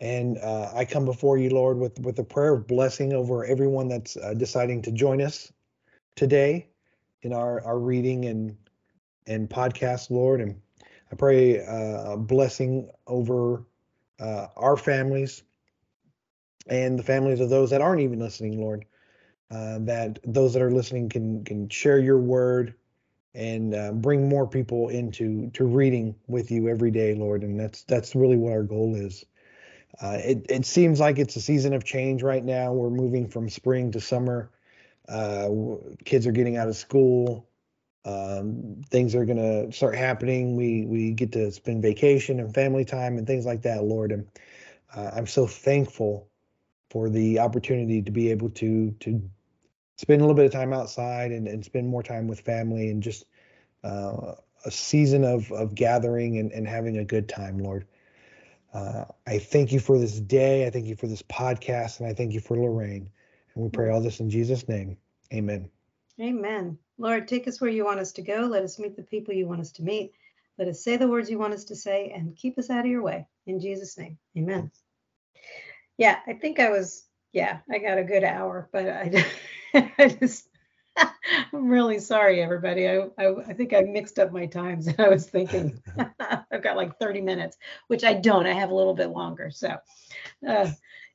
And 0.00 0.38
uh, 0.38 0.70
I 0.74 0.84
come 0.84 1.04
before 1.04 1.38
you, 1.38 1.50
Lord, 1.50 1.78
with 1.78 1.98
with 2.00 2.18
a 2.18 2.24
prayer 2.24 2.54
of 2.54 2.66
blessing 2.66 3.12
over 3.14 3.44
everyone 3.46 3.88
that's 3.88 4.16
uh, 4.16 4.34
deciding 4.34 4.82
to 4.82 4.92
join 4.92 5.22
us 5.22 5.50
today 6.16 6.68
in 7.22 7.32
our 7.32 7.64
our 7.64 7.78
reading 7.78 8.26
and 8.26 8.56
and 9.26 9.48
podcast, 9.48 10.10
Lord. 10.10 10.40
And 10.40 10.60
I 11.10 11.16
pray 11.16 11.64
uh, 11.64 12.12
a 12.12 12.16
blessing 12.16 12.90
over 13.06 13.64
uh, 14.20 14.48
our 14.56 14.76
families 14.76 15.42
and 16.68 16.98
the 16.98 17.02
families 17.02 17.40
of 17.40 17.50
those 17.50 17.70
that 17.70 17.80
aren't 17.80 18.02
even 18.02 18.18
listening, 18.18 18.60
Lord. 18.60 18.84
Uh, 19.50 19.78
that 19.80 20.18
those 20.24 20.52
that 20.52 20.62
are 20.62 20.70
listening 20.70 21.08
can 21.08 21.44
can 21.44 21.68
share 21.70 21.98
your 21.98 22.18
word 22.18 22.74
and 23.34 23.74
uh, 23.74 23.92
bring 23.92 24.28
more 24.28 24.46
people 24.46 24.88
into 24.88 25.50
to 25.50 25.64
reading 25.64 26.14
with 26.26 26.50
you 26.50 26.68
every 26.68 26.90
day, 26.90 27.14
Lord. 27.14 27.42
And 27.42 27.58
that's 27.58 27.84
that's 27.84 28.14
really 28.14 28.36
what 28.36 28.52
our 28.52 28.62
goal 28.62 28.94
is. 28.94 29.24
Uh, 30.02 30.18
it 30.22 30.46
it 30.50 30.66
seems 30.66 31.00
like 31.00 31.18
it's 31.18 31.36
a 31.36 31.40
season 31.40 31.72
of 31.72 31.84
change 31.84 32.22
right 32.22 32.44
now. 32.44 32.72
We're 32.72 32.90
moving 32.90 33.28
from 33.28 33.48
spring 33.48 33.92
to 33.92 34.00
summer, 34.00 34.50
uh, 35.08 35.48
kids 36.04 36.26
are 36.26 36.32
getting 36.32 36.56
out 36.56 36.68
of 36.68 36.76
school. 36.76 37.47
Um, 38.04 38.80
things 38.88 39.14
are 39.14 39.24
going 39.24 39.38
to 39.38 39.72
start 39.72 39.94
happening. 39.94 40.56
We 40.56 40.84
we 40.86 41.12
get 41.12 41.32
to 41.32 41.50
spend 41.50 41.82
vacation 41.82 42.40
and 42.40 42.54
family 42.54 42.84
time 42.84 43.18
and 43.18 43.26
things 43.26 43.44
like 43.44 43.62
that, 43.62 43.84
Lord. 43.84 44.12
And 44.12 44.26
uh, 44.94 45.10
I'm 45.14 45.26
so 45.26 45.46
thankful 45.46 46.28
for 46.90 47.10
the 47.10 47.38
opportunity 47.38 48.02
to 48.02 48.10
be 48.10 48.30
able 48.30 48.50
to 48.50 48.92
to 49.00 49.30
spend 49.96 50.20
a 50.20 50.24
little 50.24 50.36
bit 50.36 50.46
of 50.46 50.52
time 50.52 50.72
outside 50.72 51.32
and, 51.32 51.48
and 51.48 51.64
spend 51.64 51.88
more 51.88 52.02
time 52.02 52.28
with 52.28 52.40
family 52.40 52.90
and 52.90 53.02
just 53.02 53.24
uh, 53.84 54.34
a 54.64 54.70
season 54.70 55.24
of 55.24 55.50
of 55.52 55.74
gathering 55.74 56.38
and, 56.38 56.52
and 56.52 56.66
having 56.66 56.98
a 56.98 57.04
good 57.04 57.28
time, 57.28 57.58
Lord. 57.58 57.86
Uh, 58.72 59.04
I 59.26 59.38
thank 59.38 59.72
you 59.72 59.80
for 59.80 59.98
this 59.98 60.20
day. 60.20 60.66
I 60.66 60.70
thank 60.70 60.86
you 60.86 60.94
for 60.94 61.06
this 61.06 61.22
podcast, 61.22 62.00
and 62.00 62.08
I 62.08 62.14
thank 62.14 62.32
you 62.32 62.40
for 62.40 62.56
Lorraine. 62.56 63.10
And 63.54 63.64
we 63.64 63.70
pray 63.70 63.90
all 63.90 64.00
this 64.00 64.20
in 64.20 64.30
Jesus' 64.30 64.68
name. 64.68 64.98
Amen. 65.32 65.70
Amen. 66.20 66.78
Lord, 66.98 67.28
take 67.28 67.46
us 67.46 67.60
where 67.60 67.70
you 67.70 67.84
want 67.84 68.00
us 68.00 68.12
to 68.12 68.22
go. 68.22 68.40
Let 68.42 68.64
us 68.64 68.78
meet 68.78 68.96
the 68.96 69.02
people 69.02 69.34
you 69.34 69.46
want 69.46 69.60
us 69.60 69.72
to 69.72 69.82
meet. 69.82 70.12
Let 70.58 70.68
us 70.68 70.82
say 70.82 70.96
the 70.96 71.08
words 71.08 71.30
you 71.30 71.38
want 71.38 71.54
us 71.54 71.64
to 71.66 71.76
say 71.76 72.10
and 72.14 72.34
keep 72.36 72.58
us 72.58 72.70
out 72.70 72.84
of 72.84 72.90
your 72.90 73.02
way. 73.02 73.26
In 73.46 73.60
Jesus' 73.60 73.96
name. 73.96 74.18
Amen. 74.36 74.72
Yeah, 75.96 76.18
I 76.26 76.34
think 76.34 76.58
I 76.58 76.70
was, 76.70 77.04
yeah, 77.32 77.58
I 77.70 77.78
got 77.78 77.98
a 77.98 78.04
good 78.04 78.24
hour, 78.24 78.68
but 78.72 78.88
I, 78.88 79.24
I 79.98 80.08
just, 80.08 80.48
I'm 80.96 81.68
really 81.68 82.00
sorry, 82.00 82.42
everybody. 82.42 82.88
I, 82.88 83.08
I, 83.18 83.34
I 83.48 83.52
think 83.52 83.72
I 83.72 83.82
mixed 83.82 84.18
up 84.18 84.32
my 84.32 84.46
times. 84.46 84.88
I 84.98 85.08
was 85.08 85.26
thinking 85.26 85.80
I've 86.50 86.62
got 86.62 86.76
like 86.76 86.98
30 86.98 87.20
minutes, 87.20 87.56
which 87.86 88.02
I 88.02 88.14
don't. 88.14 88.46
I 88.46 88.52
have 88.52 88.70
a 88.70 88.74
little 88.74 88.94
bit 88.94 89.10
longer. 89.10 89.50
So, 89.50 89.76
uh, 90.48 90.70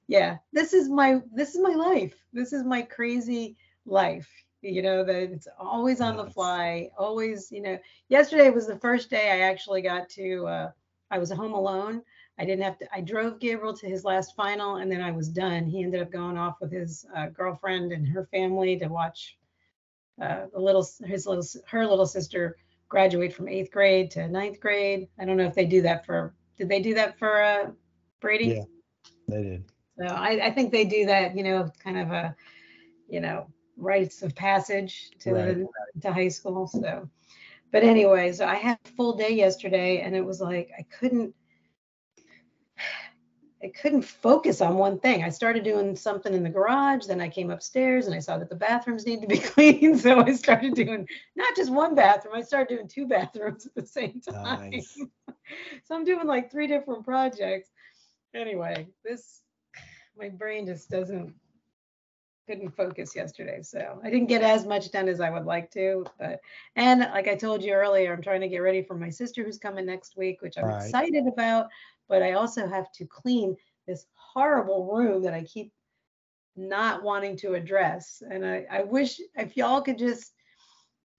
yeah, 0.08 0.38
this 0.54 0.74
is 0.74 0.90
my 0.90 1.22
this 1.34 1.56
is 1.56 1.62
my 1.62 1.74
life. 1.74 2.14
This 2.34 2.54
is 2.54 2.64
my 2.64 2.82
crazy 2.82 3.58
life. 3.86 4.30
You 4.64 4.82
know 4.82 5.04
that 5.04 5.16
it's 5.16 5.48
always 5.60 6.00
on 6.02 6.16
the 6.18 6.26
fly. 6.26 6.90
Always, 6.98 7.52
you 7.52 7.62
know. 7.62 7.78
Yesterday 8.08 8.50
was 8.50 8.66
the 8.66 8.80
first 8.80 9.10
day 9.10 9.32
I 9.32 9.50
actually 9.50 9.82
got 9.82 10.10
to. 10.12 10.48
Uh, 10.48 10.72
I 11.12 11.18
was 11.20 11.32
home 11.32 11.54
alone. 11.54 12.02
I 12.40 12.46
didn't 12.46 12.64
have 12.64 12.80
to. 12.80 12.88
I 12.92 13.02
drove 13.02 13.40
Gabriel 13.40 13.76
to 13.76 13.88
his 13.88 14.04
last 14.04 14.36
final, 14.36 14.78
and 14.78 14.92
then 14.92 15.02
I 15.02 15.12
was 15.12 15.30
done. 15.30 15.66
He 15.66 15.84
ended 15.84 16.02
up 16.02 16.12
going 16.12 16.38
off 16.38 16.56
with 16.62 16.72
his 16.72 17.06
uh, 17.16 17.28
girlfriend 17.28 17.92
and 17.92 18.08
her 18.08 18.26
family 18.32 18.78
to 18.80 18.88
watch 18.88 19.38
uh, 20.22 20.46
the 20.54 20.60
little 20.60 20.88
his 21.06 21.28
little 21.28 21.46
her 21.68 21.86
little 21.86 22.06
sister 22.06 22.58
graduate 22.88 23.34
from 23.34 23.48
eighth 23.48 23.72
grade 23.72 24.12
to 24.12 24.28
ninth 24.28 24.60
grade. 24.60 25.10
I 25.20 25.26
don't 25.26 25.38
know 25.38 25.46
if 25.46 25.56
they 25.56 25.66
do 25.66 25.82
that 25.82 26.06
for. 26.06 26.34
Did 26.58 26.70
they 26.70 26.82
do 26.82 26.94
that 26.94 27.20
for 27.20 27.44
uh, 27.44 27.72
Brady? 28.22 28.56
Yeah, 28.56 28.64
they 29.28 29.44
did. 29.44 29.66
So 29.98 30.06
I, 30.06 30.48
I 30.48 30.52
think 30.52 30.72
they 30.72 30.86
do 30.86 31.06
that. 31.08 31.36
You 31.36 31.44
know, 31.44 31.70
kind 31.84 32.00
of 32.00 32.12
a, 32.12 32.36
you 33.10 33.20
know, 33.20 33.48
rites 33.78 34.22
of 34.22 34.36
passage 34.36 35.12
to 35.20 35.34
right. 35.34 35.58
to 36.02 36.14
high 36.14 36.30
school. 36.30 36.68
So, 36.68 37.10
but 37.72 37.84
anyway, 37.84 38.32
so 38.34 38.46
I 38.46 38.56
had 38.56 38.78
a 38.86 38.90
full 38.90 39.16
day 39.16 39.32
yesterday, 39.32 40.02
and 40.02 40.16
it 40.16 40.26
was 40.26 40.42
like 40.42 40.72
I 40.78 40.84
couldn't 40.84 41.34
I 43.64 43.70
couldn't 43.70 44.02
focus 44.02 44.60
on 44.60 44.76
one 44.76 45.00
thing. 45.00 45.24
I 45.24 45.30
started 45.30 45.64
doing 45.64 45.96
something 45.96 46.34
in 46.34 46.44
the 46.44 46.50
garage, 46.50 47.06
then 47.06 47.22
I 47.22 47.30
came 47.30 47.50
upstairs 47.50 48.08
and 48.08 48.16
I 48.16 48.20
saw 48.20 48.38
that 48.38 48.50
the 48.50 48.56
bathrooms 48.56 49.06
need 49.06 49.22
to 49.22 49.28
be 49.28 49.38
cleaned. 49.40 50.02
So 50.02 50.20
I 50.20 50.34
started 50.34 50.74
doing 50.74 51.08
not 51.36 51.56
just 51.56 51.72
one 51.72 51.96
bathroom, 51.96 52.36
I 52.36 52.42
started 52.42 52.76
doing 52.76 52.88
two 52.90 53.08
bathrooms 53.08 53.66
at 53.66 53.74
the 53.74 53.86
same 53.86 54.20
time. 54.20 54.72
Nice. 54.72 54.98
so 55.86 55.96
I'm 55.96 56.04
doing 56.04 56.28
like 56.28 56.52
three 56.52 56.68
different 56.68 57.06
projects. 57.06 57.70
Anyway, 58.36 58.88
this 59.06 59.42
my 60.18 60.30
brain 60.30 60.66
just 60.66 60.90
doesn't 60.90 61.34
couldn't 62.48 62.76
focus 62.76 63.16
yesterday. 63.16 63.62
So 63.62 64.00
I 64.04 64.10
didn't 64.10 64.28
get 64.28 64.42
as 64.42 64.66
much 64.66 64.92
done 64.92 65.08
as 65.08 65.22
I 65.22 65.30
would 65.30 65.46
like 65.46 65.72
to. 65.72 66.06
But 66.20 66.42
and 66.76 67.02
like 67.02 67.28
I 67.28 67.36
told 67.36 67.64
you 67.64 67.74
earlier, 67.74 68.14
I'm 68.14 68.22
trying 68.22 68.42
to 68.42 68.50
get 68.50 68.60
ready 68.60 68.82
for 68.82 68.96
my 68.96 69.10
sister 69.10 69.44
who's 69.44 69.58
coming 69.58 69.86
next 69.86 70.18
week, 70.18 70.42
which 70.42 70.58
I'm 70.58 70.66
right. 70.66 70.86
excited 70.86 71.28
about 71.28 71.70
but 72.10 72.22
I 72.22 72.34
also 72.34 72.68
have 72.68 72.92
to 72.94 73.06
clean 73.06 73.56
this 73.88 74.06
horrible 74.14 74.86
room 74.94 75.24
that 75.24 75.34
I 75.34 75.44
keep 75.44 75.72
not 76.56 77.04
wanting 77.04 77.36
to 77.38 77.56
address. 77.56 78.22
And 78.30 78.46
I, 78.46 78.66
I 78.70 78.84
wish 78.84 79.20
if 79.36 79.58
y'all 79.58 79.82
could 79.82 79.98
just 79.98 80.32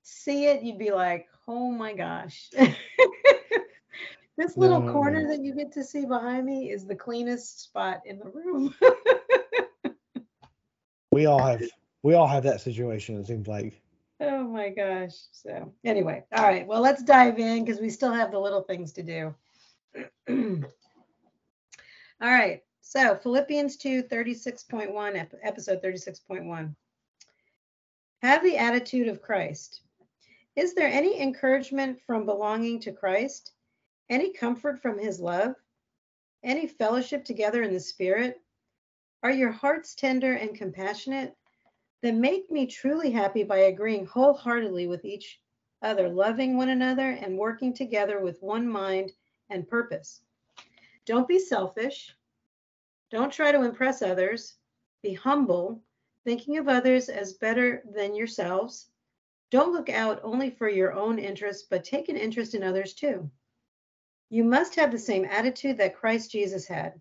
see 0.03 0.47
it, 0.47 0.63
you'd 0.63 0.79
be 0.79 0.93
like, 0.93 1.27
oh 1.49 1.71
my 1.71 1.95
gosh. 1.95 2.49
this 4.37 4.57
little 4.57 4.81
no, 4.81 4.93
corner 4.93 5.23
no. 5.23 5.29
that 5.31 5.43
you 5.43 5.55
get 5.55 5.73
to 5.73 5.85
see 5.85 6.07
behind 6.07 6.47
me 6.47 6.71
is 6.71 6.87
the 6.87 6.95
cleanest 6.95 7.65
spot 7.65 8.01
in 8.05 8.19
the 8.19 8.31
room. 8.31 8.75
we 11.15 11.27
all 11.27 11.43
have 11.43 11.63
we 12.03 12.15
all 12.15 12.27
have 12.27 12.43
that 12.43 12.61
situation, 12.61 13.17
it 13.19 13.27
seems 13.27 13.47
like. 13.47 13.81
Oh 14.21 14.45
my 14.45 14.71
gosh. 14.71 15.15
So 15.33 15.73
anyway, 15.85 16.25
all 16.33 16.45
right. 16.45 16.67
Well, 16.67 16.81
let's 16.81 17.03
dive 17.03 17.39
in 17.39 17.65
because 17.65 17.81
we 17.81 17.89
still 17.89 18.13
have 18.13 18.31
the 18.31 18.39
little 18.39 18.63
things 18.63 18.93
to 18.95 19.03
do. 19.03 19.35
All 22.21 22.31
right. 22.31 22.63
So 22.81 23.17
Philippians 23.17 23.77
2, 23.77 24.05
36.1, 24.05 25.27
episode 25.43 25.83
36.1. 25.83 26.75
Have 28.23 28.43
the 28.43 28.57
attitude 28.57 29.09
of 29.09 29.21
Christ. 29.21 29.81
Is 30.57 30.75
there 30.75 30.89
any 30.89 31.21
encouragement 31.21 31.99
from 32.07 32.25
belonging 32.25 32.81
to 32.81 32.93
Christ? 32.93 33.53
Any 34.09 34.33
comfort 34.33 34.81
from 34.81 34.99
his 34.99 35.19
love? 35.21 35.55
Any 36.43 36.67
fellowship 36.67 37.25
together 37.25 37.63
in 37.63 37.73
the 37.73 37.81
Spirit? 37.81 38.41
Are 39.25 39.33
your 39.33 39.53
hearts 39.53 39.95
tender 39.95 40.35
and 40.35 40.55
compassionate? 40.55 41.35
Then 42.03 42.21
make 42.21 42.51
me 42.51 42.67
truly 42.67 43.11
happy 43.11 43.43
by 43.43 43.57
agreeing 43.61 44.05
wholeheartedly 44.05 44.87
with 44.87 45.07
each 45.07 45.41
other, 45.81 46.11
loving 46.11 46.59
one 46.59 46.69
another, 46.69 47.09
and 47.09 47.39
working 47.39 47.73
together 47.73 48.21
with 48.21 48.43
one 48.43 48.69
mind 48.69 49.13
and 49.49 49.67
purpose. 49.67 50.21
Don't 51.07 51.27
be 51.27 51.39
selfish. 51.39 52.15
Don't 53.11 53.33
try 53.33 53.51
to 53.51 53.63
impress 53.63 54.03
others. 54.03 54.59
Be 55.03 55.15
humble, 55.15 55.83
thinking 56.25 56.59
of 56.59 56.69
others 56.69 57.09
as 57.09 57.33
better 57.33 57.83
than 57.95 58.15
yourselves. 58.15 58.91
Don't 59.51 59.73
look 59.73 59.89
out 59.89 60.21
only 60.23 60.51
for 60.51 60.69
your 60.69 60.93
own 60.93 61.19
interests, 61.19 61.67
but 61.71 61.83
take 61.83 62.11
an 62.11 62.19
interest 62.19 62.55
in 62.55 62.63
others 62.63 62.93
too. 62.93 63.31
You 64.29 64.45
must 64.45 64.75
have 64.75 64.93
the 64.93 64.99
same 64.99 65.25
attitude 65.25 65.79
that 65.79 65.97
Christ 65.97 66.31
Jesus 66.31 66.67
had. 66.67 67.01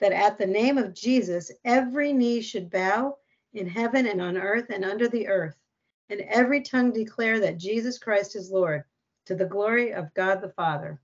that 0.00 0.12
at 0.12 0.38
the 0.38 0.46
name 0.46 0.78
of 0.78 0.94
Jesus 0.94 1.50
every 1.64 2.12
knee 2.12 2.40
should 2.40 2.70
bow 2.70 3.16
in 3.52 3.66
heaven 3.66 4.06
and 4.06 4.20
on 4.20 4.36
earth 4.36 4.70
and 4.70 4.84
under 4.84 5.08
the 5.08 5.26
earth, 5.26 5.56
and 6.10 6.20
every 6.20 6.62
tongue 6.62 6.92
declare 6.92 7.40
that 7.40 7.58
Jesus 7.58 7.98
Christ 7.98 8.36
is 8.36 8.50
Lord, 8.50 8.84
to 9.26 9.34
the 9.34 9.44
glory 9.44 9.92
of 9.92 10.12
God 10.14 10.40
the 10.40 10.50
Father. 10.50 11.00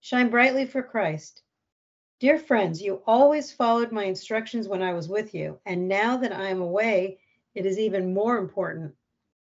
Shine 0.00 0.30
brightly 0.30 0.66
for 0.66 0.82
Christ. 0.82 1.42
Dear 2.20 2.38
friends, 2.38 2.82
you 2.82 3.02
always 3.06 3.52
followed 3.52 3.92
my 3.92 4.04
instructions 4.04 4.68
when 4.68 4.82
I 4.82 4.92
was 4.92 5.08
with 5.08 5.34
you, 5.34 5.58
and 5.66 5.88
now 5.88 6.16
that 6.18 6.32
I 6.32 6.48
am 6.48 6.60
away, 6.60 7.18
it 7.54 7.66
is 7.66 7.78
even 7.78 8.14
more 8.14 8.38
important. 8.38 8.94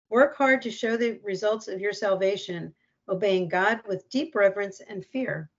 Work 0.10 0.36
hard 0.36 0.62
to 0.63 0.72
show 0.72 0.98
the 0.98 1.20
results 1.24 1.67
of 1.67 1.79
your 1.79 1.93
salvation, 1.93 2.74
obeying 3.10 3.50
God 3.50 3.81
with 3.88 4.10
deep 4.10 4.36
reverence 4.36 4.81
and 4.81 5.05
fear. 5.05 5.50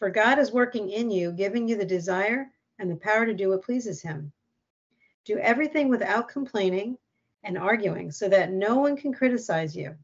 For 0.00 0.08
God 0.08 0.38
is 0.38 0.50
working 0.50 0.88
in 0.88 1.10
you, 1.10 1.30
giving 1.30 1.68
you 1.68 1.76
the 1.76 1.84
desire 1.84 2.50
and 2.78 2.90
the 2.90 2.96
power 2.96 3.26
to 3.26 3.34
do 3.34 3.50
what 3.50 3.62
pleases 3.62 4.00
Him. 4.00 4.32
Do 5.26 5.36
everything 5.36 5.90
without 5.90 6.30
complaining 6.30 6.96
and 7.44 7.58
arguing 7.58 8.10
so 8.10 8.26
that 8.30 8.50
no 8.50 8.76
one 8.76 8.96
can 8.96 9.12
criticize 9.12 9.76
you. 9.76 9.94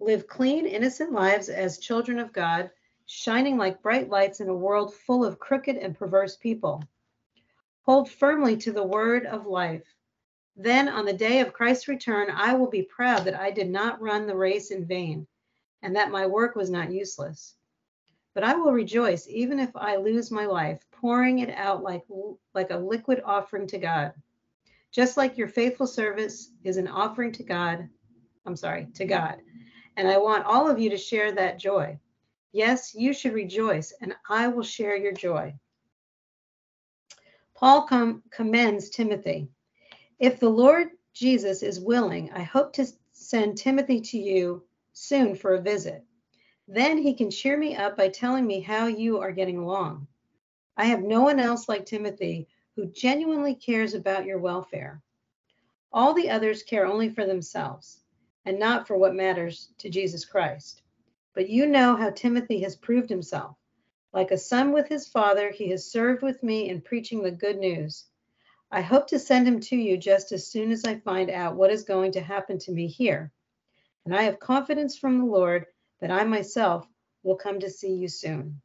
Live 0.00 0.26
clean, 0.26 0.64
innocent 0.64 1.12
lives 1.12 1.50
as 1.50 1.76
children 1.76 2.18
of 2.18 2.32
God 2.32 2.70
shining 3.04 3.58
like 3.58 3.82
bright 3.82 4.08
lights 4.08 4.40
in 4.40 4.48
a 4.48 4.56
world 4.56 4.94
full 4.94 5.22
of 5.22 5.38
crooked 5.38 5.76
and 5.76 5.94
perverse 5.94 6.38
people. 6.38 6.82
Hold 7.82 8.10
firmly 8.10 8.56
to 8.56 8.72
the 8.72 8.82
word 8.82 9.26
of 9.26 9.46
life. 9.46 9.84
Then, 10.56 10.88
on 10.88 11.04
the 11.04 11.12
day 11.12 11.40
of 11.40 11.52
Christ's 11.52 11.88
return, 11.88 12.30
I 12.30 12.54
will 12.54 12.70
be 12.70 12.80
proud 12.80 13.26
that 13.26 13.38
I 13.38 13.50
did 13.50 13.68
not 13.68 14.00
run 14.00 14.26
the 14.26 14.34
race 14.34 14.70
in 14.70 14.86
vain 14.86 15.26
and 15.82 15.94
that 15.94 16.10
my 16.10 16.26
work 16.26 16.56
was 16.56 16.70
not 16.70 16.90
useless. 16.90 17.54
But 18.34 18.44
I 18.44 18.54
will 18.56 18.72
rejoice 18.72 19.28
even 19.28 19.60
if 19.60 19.70
I 19.76 19.96
lose 19.96 20.30
my 20.30 20.46
life, 20.46 20.80
pouring 20.92 21.40
it 21.40 21.50
out 21.50 21.82
like, 21.82 22.02
like 22.54 22.70
a 22.70 22.76
liquid 22.78 23.22
offering 23.24 23.66
to 23.68 23.78
God. 23.78 24.12
just 24.92 25.16
like 25.16 25.36
your 25.36 25.48
faithful 25.48 25.86
service 25.86 26.52
is 26.62 26.76
an 26.76 26.88
offering 26.88 27.32
to 27.32 27.42
God. 27.42 27.88
I'm 28.46 28.56
sorry, 28.56 28.86
to 28.94 29.04
God. 29.04 29.36
And 29.96 30.08
I 30.08 30.18
want 30.18 30.46
all 30.46 30.70
of 30.70 30.78
you 30.78 30.90
to 30.90 30.96
share 30.98 31.32
that 31.32 31.58
joy. 31.58 31.98
Yes, 32.52 32.94
you 32.94 33.12
should 33.12 33.34
rejoice, 33.34 33.92
and 34.00 34.14
I 34.28 34.48
will 34.48 34.62
share 34.62 34.96
your 34.96 35.12
joy. 35.12 35.54
Paul 37.56 37.82
com- 37.86 38.22
commends 38.30 38.90
Timothy. 38.90 39.48
If 40.18 40.40
the 40.40 40.48
Lord 40.48 40.88
Jesus 41.12 41.62
is 41.62 41.80
willing, 41.80 42.30
I 42.32 42.42
hope 42.42 42.72
to 42.74 42.86
send 43.12 43.58
Timothy 43.58 44.00
to 44.00 44.18
you 44.18 44.64
soon 44.92 45.34
for 45.34 45.54
a 45.54 45.60
visit. 45.62 46.04
Then 46.66 46.98
he 46.98 47.14
can 47.14 47.30
cheer 47.30 47.58
me 47.58 47.76
up 47.76 47.96
by 47.96 48.08
telling 48.08 48.46
me 48.46 48.60
how 48.60 48.86
you 48.86 49.20
are 49.20 49.32
getting 49.32 49.58
along. 49.58 50.06
I 50.76 50.86
have 50.86 51.02
no 51.02 51.20
one 51.20 51.38
else 51.38 51.68
like 51.68 51.84
Timothy 51.84 52.48
who 52.74 52.86
genuinely 52.86 53.54
cares 53.54 53.94
about 53.94 54.24
your 54.24 54.38
welfare. 54.38 55.02
All 55.92 56.14
the 56.14 56.30
others 56.30 56.62
care 56.62 56.86
only 56.86 57.10
for 57.10 57.26
themselves 57.26 58.00
and 58.44 58.58
not 58.58 58.86
for 58.86 58.96
what 58.96 59.14
matters 59.14 59.70
to 59.78 59.90
Jesus 59.90 60.24
Christ. 60.24 60.82
But 61.34 61.48
you 61.48 61.66
know 61.66 61.96
how 61.96 62.10
Timothy 62.10 62.60
has 62.62 62.76
proved 62.76 63.10
himself. 63.10 63.56
Like 64.12 64.30
a 64.30 64.38
son 64.38 64.72
with 64.72 64.88
his 64.88 65.06
father, 65.06 65.50
he 65.50 65.68
has 65.70 65.90
served 65.90 66.22
with 66.22 66.42
me 66.42 66.68
in 66.68 66.80
preaching 66.80 67.22
the 67.22 67.30
good 67.30 67.58
news. 67.58 68.06
I 68.70 68.80
hope 68.80 69.06
to 69.08 69.18
send 69.18 69.46
him 69.46 69.60
to 69.60 69.76
you 69.76 69.96
just 69.96 70.32
as 70.32 70.46
soon 70.46 70.72
as 70.72 70.84
I 70.84 70.98
find 70.98 71.30
out 71.30 71.56
what 71.56 71.70
is 71.70 71.82
going 71.82 72.12
to 72.12 72.20
happen 72.20 72.58
to 72.60 72.72
me 72.72 72.86
here. 72.86 73.32
And 74.04 74.14
I 74.14 74.22
have 74.22 74.40
confidence 74.40 74.96
from 74.96 75.18
the 75.18 75.24
Lord 75.24 75.66
that 76.00 76.10
I 76.10 76.24
myself 76.24 76.86
will 77.22 77.36
come 77.36 77.60
to 77.60 77.70
see 77.70 77.94
you 77.94 78.08
soon. 78.08 78.60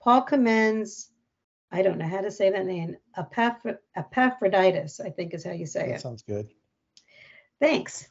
Paul 0.00 0.22
commends, 0.22 1.10
I 1.70 1.82
don't 1.82 1.98
know 1.98 2.08
how 2.08 2.20
to 2.20 2.30
say 2.30 2.50
that 2.50 2.66
name, 2.66 2.96
Epaphroditus, 3.16 5.00
I 5.00 5.10
think 5.10 5.32
is 5.32 5.44
how 5.44 5.52
you 5.52 5.66
say 5.66 5.88
that 5.88 5.94
it. 5.96 6.00
Sounds 6.00 6.22
good. 6.22 6.50
Thanks. 7.60 8.08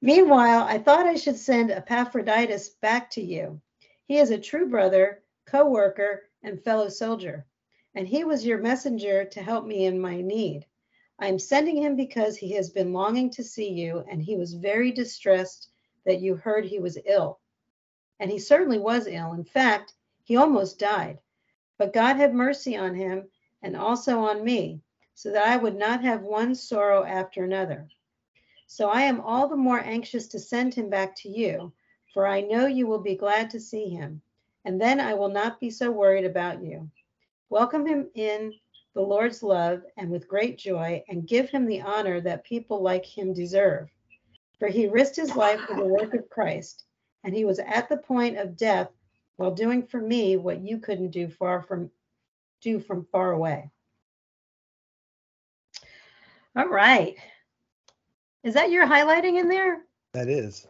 Meanwhile, 0.00 0.62
I 0.68 0.78
thought 0.78 1.06
I 1.06 1.16
should 1.16 1.36
send 1.36 1.70
Epaphroditus 1.70 2.68
back 2.80 3.10
to 3.12 3.22
you. 3.22 3.60
He 4.06 4.18
is 4.18 4.30
a 4.30 4.38
true 4.38 4.68
brother, 4.68 5.22
co 5.46 5.68
worker, 5.68 6.28
and 6.42 6.62
fellow 6.62 6.88
soldier, 6.88 7.46
and 7.94 8.06
he 8.06 8.22
was 8.24 8.46
your 8.46 8.58
messenger 8.58 9.24
to 9.24 9.42
help 9.42 9.66
me 9.66 9.86
in 9.86 10.00
my 10.00 10.20
need. 10.20 10.66
I 11.18 11.26
am 11.28 11.38
sending 11.38 11.76
him 11.76 11.96
because 11.96 12.36
he 12.36 12.52
has 12.52 12.70
been 12.70 12.92
longing 12.92 13.30
to 13.30 13.42
see 13.42 13.70
you, 13.70 14.04
and 14.10 14.22
he 14.22 14.36
was 14.36 14.54
very 14.54 14.92
distressed 14.92 15.70
that 16.06 16.22
you 16.22 16.36
heard 16.36 16.64
he 16.64 16.78
was 16.78 16.98
ill. 17.04 17.38
And 18.18 18.30
he 18.30 18.38
certainly 18.38 18.78
was 18.78 19.06
ill. 19.06 19.34
In 19.34 19.44
fact, 19.44 19.92
he 20.24 20.36
almost 20.36 20.78
died. 20.78 21.18
But 21.76 21.92
God 21.92 22.16
had 22.16 22.34
mercy 22.34 22.76
on 22.76 22.94
him 22.94 23.28
and 23.62 23.76
also 23.76 24.20
on 24.20 24.42
me, 24.42 24.80
so 25.14 25.30
that 25.32 25.46
I 25.46 25.56
would 25.56 25.76
not 25.76 26.02
have 26.02 26.22
one 26.22 26.54
sorrow 26.54 27.04
after 27.04 27.44
another. 27.44 27.88
So 28.66 28.88
I 28.88 29.02
am 29.02 29.20
all 29.20 29.48
the 29.48 29.56
more 29.56 29.80
anxious 29.80 30.26
to 30.28 30.38
send 30.38 30.72
him 30.72 30.88
back 30.88 31.14
to 31.16 31.28
you 31.28 31.72
for 32.16 32.26
I 32.26 32.40
know 32.40 32.64
you 32.64 32.86
will 32.86 33.02
be 33.02 33.14
glad 33.14 33.50
to 33.50 33.60
see 33.60 33.90
him, 33.90 34.22
and 34.64 34.80
then 34.80 35.00
I 35.00 35.12
will 35.12 35.28
not 35.28 35.60
be 35.60 35.68
so 35.68 35.90
worried 35.90 36.24
about 36.24 36.62
you. 36.62 36.90
Welcome 37.50 37.84
him 37.84 38.08
in 38.14 38.54
the 38.94 39.02
Lord's 39.02 39.42
love 39.42 39.82
and 39.98 40.10
with 40.10 40.26
great 40.26 40.56
joy, 40.56 41.04
and 41.10 41.28
give 41.28 41.50
him 41.50 41.66
the 41.66 41.82
honor 41.82 42.22
that 42.22 42.42
people 42.42 42.80
like 42.80 43.04
him 43.04 43.34
deserve. 43.34 43.90
For 44.58 44.68
he 44.68 44.86
risked 44.86 45.16
his 45.16 45.36
life 45.36 45.60
for 45.60 45.74
the 45.74 45.84
work 45.98 46.14
of 46.14 46.30
Christ, 46.30 46.84
and 47.24 47.34
he 47.34 47.44
was 47.44 47.58
at 47.58 47.88
the 47.88 47.96
point 47.98 48.38
of 48.38 48.56
death 48.56 48.90
while 49.36 49.50
doing 49.50 49.86
for 49.86 50.00
me 50.00 50.36
what 50.36 50.60
you 50.60 50.78
couldn't 50.78 51.10
do 51.10 51.28
far 51.28 51.62
from 51.62 51.90
do 52.62 52.80
from 52.80 53.04
far 53.12 53.32
away. 53.32 53.70
All 56.56 56.68
right. 56.68 57.16
Is 58.42 58.54
that 58.54 58.70
your 58.70 58.86
highlighting 58.86 59.38
in 59.38 59.48
there? 59.48 59.82
That 60.14 60.28
is. 60.28 60.66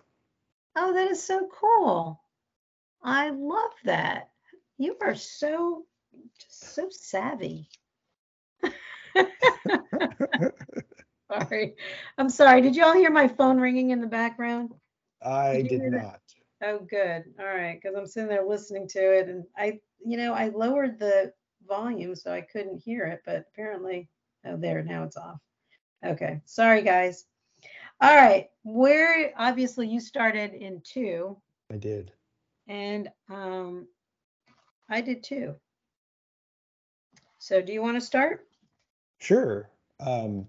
Oh, 0.75 0.93
that 0.93 1.11
is 1.11 1.23
so 1.23 1.49
cool. 1.52 2.21
I 3.02 3.30
love 3.30 3.73
that. 3.84 4.30
You 4.78 4.97
are 5.00 5.15
so 5.15 5.87
just 6.39 6.75
so 6.75 6.89
savvy. 6.91 7.69
sorry. 11.32 11.75
I'm 12.19 12.28
sorry. 12.28 12.60
Did 12.60 12.76
y'all 12.76 12.95
hear 12.95 13.10
my 13.10 13.28
phone 13.28 13.58
ringing 13.58 13.91
in 13.91 14.00
the 14.00 14.06
background? 14.06 14.73
I 15.23 15.62
did, 15.62 15.69
did 15.69 15.93
not. 15.93 16.21
Oh, 16.62 16.78
good. 16.78 17.25
All 17.39 17.47
right, 17.47 17.78
because 17.80 17.97
I'm 17.97 18.06
sitting 18.06 18.28
there 18.28 18.47
listening 18.47 18.89
to 18.89 19.19
it, 19.19 19.28
and 19.28 19.45
I, 19.56 19.80
you 20.04 20.17
know, 20.17 20.32
I 20.32 20.49
lowered 20.49 20.99
the 20.99 21.32
volume 21.67 22.15
so 22.15 22.32
I 22.32 22.41
couldn't 22.41 22.82
hear 22.82 23.04
it, 23.06 23.23
but 23.26 23.47
apparently, 23.52 24.08
oh, 24.47 24.56
there 24.56 24.82
now 24.82 25.04
it's 25.04 25.17
off. 25.17 25.41
Okay, 26.04 26.41
sorry 26.45 26.82
guys. 26.82 27.25
All 28.00 28.15
right. 28.15 28.49
Where 28.62 29.32
obviously 29.36 29.89
you 29.89 30.00
started 30.00 30.52
in 30.52 30.82
two. 30.84 31.36
I 31.73 31.76
did. 31.76 32.12
And 32.69 33.08
um 33.30 33.86
I 34.89 35.00
did 35.00 35.25
too. 35.25 35.54
So 37.39 37.62
do 37.62 37.73
you 37.73 37.80
want 37.82 37.97
to 37.97 38.00
start? 38.00 38.47
Sure. 39.19 39.71
Um 39.99 40.47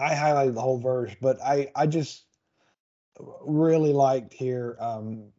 I 0.00 0.14
highlighted 0.14 0.54
the 0.54 0.60
whole 0.60 0.78
verse, 0.78 1.12
but 1.20 1.40
I 1.42 1.70
I 1.74 1.86
just 1.86 2.24
really 3.42 3.92
liked 3.92 4.32
here 4.32 4.76
um 4.78 5.32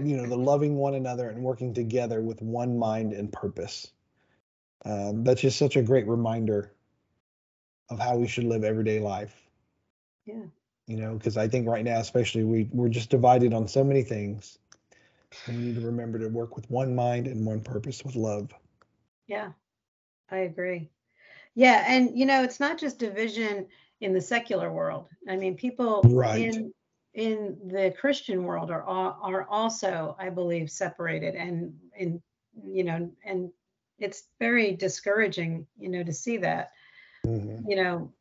you 0.00 0.16
know 0.16 0.26
the 0.26 0.36
loving 0.36 0.76
one 0.76 0.94
another 0.94 1.28
and 1.28 1.42
working 1.42 1.74
together 1.74 2.20
with 2.20 2.40
one 2.42 2.78
mind 2.78 3.12
and 3.12 3.32
purpose. 3.32 3.90
Um, 4.84 5.24
that's 5.24 5.40
just 5.40 5.58
such 5.58 5.76
a 5.76 5.82
great 5.82 6.06
reminder 6.06 6.72
of 7.90 7.98
how 7.98 8.16
we 8.16 8.28
should 8.28 8.44
live 8.44 8.64
everyday 8.64 9.00
life. 9.00 9.34
Yeah. 10.24 10.44
You 10.86 10.96
know, 10.96 11.14
because 11.14 11.36
I 11.36 11.48
think 11.48 11.68
right 11.68 11.84
now, 11.84 11.98
especially, 11.98 12.44
we 12.44 12.68
we're 12.72 12.88
just 12.88 13.10
divided 13.10 13.52
on 13.52 13.68
so 13.68 13.84
many 13.84 14.02
things. 14.02 14.58
And 15.46 15.58
we 15.58 15.64
need 15.64 15.74
to 15.74 15.86
remember 15.86 16.18
to 16.18 16.28
work 16.28 16.56
with 16.56 16.70
one 16.70 16.94
mind 16.94 17.26
and 17.26 17.44
one 17.44 17.60
purpose 17.60 18.02
with 18.04 18.16
love. 18.16 18.50
Yeah, 19.26 19.52
I 20.30 20.38
agree. 20.38 20.88
Yeah, 21.58 21.82
and 21.88 22.16
you 22.16 22.24
know, 22.24 22.44
it's 22.44 22.60
not 22.60 22.78
just 22.78 23.00
division 23.00 23.66
in 24.00 24.12
the 24.12 24.20
secular 24.20 24.72
world. 24.72 25.08
I 25.28 25.34
mean, 25.34 25.56
people 25.56 26.02
right. 26.04 26.40
in 26.40 26.72
in 27.14 27.58
the 27.66 27.92
Christian 27.98 28.44
world 28.44 28.70
are 28.70 28.84
are 28.84 29.44
also, 29.50 30.14
I 30.20 30.30
believe, 30.30 30.70
separated 30.70 31.34
and 31.34 31.76
in 31.96 32.22
you 32.64 32.84
know, 32.84 33.10
and 33.24 33.50
it's 33.98 34.28
very 34.38 34.76
discouraging, 34.76 35.66
you 35.76 35.88
know, 35.88 36.04
to 36.04 36.12
see 36.12 36.36
that. 36.36 36.70
Mm-hmm. 37.26 37.68
You 37.68 37.76
know, 37.82 38.12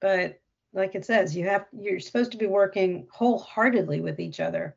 but 0.00 0.40
like 0.72 0.96
it 0.96 1.04
says, 1.04 1.36
you 1.36 1.46
have 1.46 1.66
you're 1.70 2.00
supposed 2.00 2.32
to 2.32 2.38
be 2.38 2.48
working 2.48 3.06
wholeheartedly 3.12 4.00
with 4.00 4.18
each 4.18 4.40
other, 4.40 4.74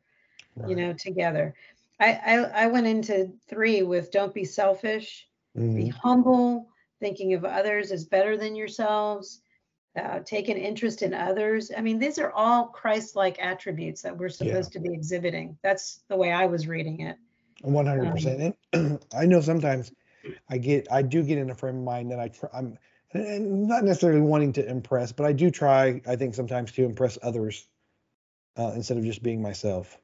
right. 0.54 0.70
you 0.70 0.76
know, 0.76 0.92
together. 0.92 1.52
I, 1.98 2.12
I 2.12 2.34
I 2.62 2.66
went 2.68 2.86
into 2.86 3.32
three 3.48 3.82
with 3.82 4.12
don't 4.12 4.32
be 4.32 4.44
selfish, 4.44 5.26
mm. 5.58 5.74
be 5.74 5.88
humble, 5.88 6.68
thinking 7.02 7.34
of 7.34 7.44
others 7.44 7.90
as 7.90 8.04
better 8.04 8.36
than 8.36 8.54
yourselves, 8.54 9.42
uh, 10.00 10.20
take 10.20 10.48
an 10.48 10.56
interest 10.56 11.02
in 11.02 11.12
others. 11.12 11.70
I 11.76 11.80
mean, 11.80 11.98
these 11.98 12.18
are 12.18 12.30
all 12.32 12.68
Christ-like 12.68 13.38
attributes 13.40 14.02
that 14.02 14.16
we're 14.16 14.28
supposed 14.28 14.72
yeah. 14.72 14.80
to 14.80 14.88
be 14.88 14.94
exhibiting. 14.94 15.58
That's 15.62 16.04
the 16.08 16.16
way 16.16 16.32
I 16.32 16.46
was 16.46 16.68
reading 16.68 17.00
it. 17.00 17.18
One 17.60 17.86
hundred 17.86 18.12
percent. 18.12 18.56
And 18.72 19.04
I 19.16 19.26
know 19.26 19.40
sometimes 19.40 19.92
I 20.48 20.58
get 20.58 20.88
I 20.90 21.02
do 21.02 21.22
get 21.22 21.38
in 21.38 21.50
a 21.50 21.54
frame 21.54 21.78
of 21.78 21.84
mind 21.84 22.10
that 22.12 22.20
I 22.20 22.28
try, 22.28 22.48
I'm 22.54 22.78
and 23.12 23.68
not 23.68 23.84
necessarily 23.84 24.22
wanting 24.22 24.52
to 24.54 24.66
impress, 24.66 25.12
but 25.12 25.26
I 25.26 25.32
do 25.32 25.50
try, 25.50 26.00
I 26.06 26.16
think, 26.16 26.34
sometimes 26.34 26.72
to 26.72 26.84
impress 26.84 27.18
others 27.22 27.68
uh, 28.56 28.72
instead 28.74 28.96
of 28.96 29.04
just 29.04 29.22
being 29.22 29.42
myself. 29.42 29.98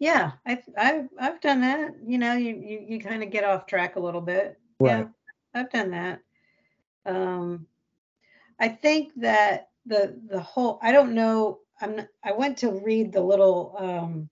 Yeah, 0.00 0.32
I've 0.44 0.64
I've 0.76 1.08
I've 1.18 1.40
done 1.40 1.60
that. 1.60 1.92
You 2.04 2.18
know, 2.18 2.34
you 2.34 2.54
you, 2.56 2.84
you 2.88 3.00
kind 3.00 3.22
of 3.22 3.30
get 3.30 3.44
off 3.44 3.66
track 3.66 3.96
a 3.96 4.00
little 4.00 4.20
bit. 4.20 4.58
Right. 4.80 4.98
Yeah, 4.98 5.04
I've 5.54 5.70
done 5.70 5.90
that. 5.92 6.20
Um, 7.06 7.66
I 8.60 8.68
think 8.68 9.12
that 9.16 9.68
the 9.86 10.18
the 10.28 10.40
whole 10.40 10.78
I 10.82 10.92
don't 10.92 11.14
know. 11.14 11.60
I'm 11.80 11.96
not, 11.96 12.08
I 12.24 12.32
went 12.32 12.56
to 12.58 12.70
read 12.70 13.12
the 13.12 13.20
little 13.20 13.74
um, 13.78 14.28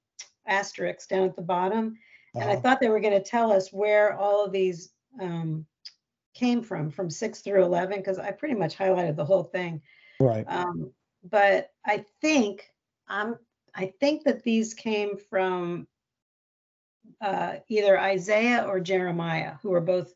asterisks 0.46 1.06
down 1.06 1.24
at 1.24 1.36
the 1.36 1.42
bottom, 1.42 1.96
and 2.34 2.44
uh-huh. 2.44 2.52
I 2.52 2.56
thought 2.56 2.80
they 2.80 2.88
were 2.88 3.00
going 3.00 3.20
to 3.20 3.22
tell 3.22 3.52
us 3.52 3.72
where 3.72 4.16
all 4.16 4.44
of 4.44 4.52
these 4.52 4.90
um, 5.20 5.66
came 6.34 6.62
from, 6.62 6.90
from 6.90 7.10
six 7.10 7.40
through 7.40 7.64
11, 7.64 7.98
because 7.98 8.18
I 8.18 8.30
pretty 8.30 8.54
much 8.54 8.76
highlighted 8.76 9.16
the 9.16 9.24
whole 9.24 9.44
thing. 9.44 9.82
Right. 10.20 10.44
Um, 10.48 10.92
but 11.30 11.70
I 11.84 12.04
think 12.20 12.70
I'm, 13.08 13.36
I 13.74 13.92
think 14.00 14.24
that 14.24 14.42
these 14.42 14.74
came 14.74 15.16
from 15.16 15.86
uh, 17.20 17.56
either 17.68 17.98
Isaiah 17.98 18.64
or 18.66 18.80
Jeremiah, 18.80 19.54
who 19.62 19.72
are 19.72 19.80
both 19.80 20.14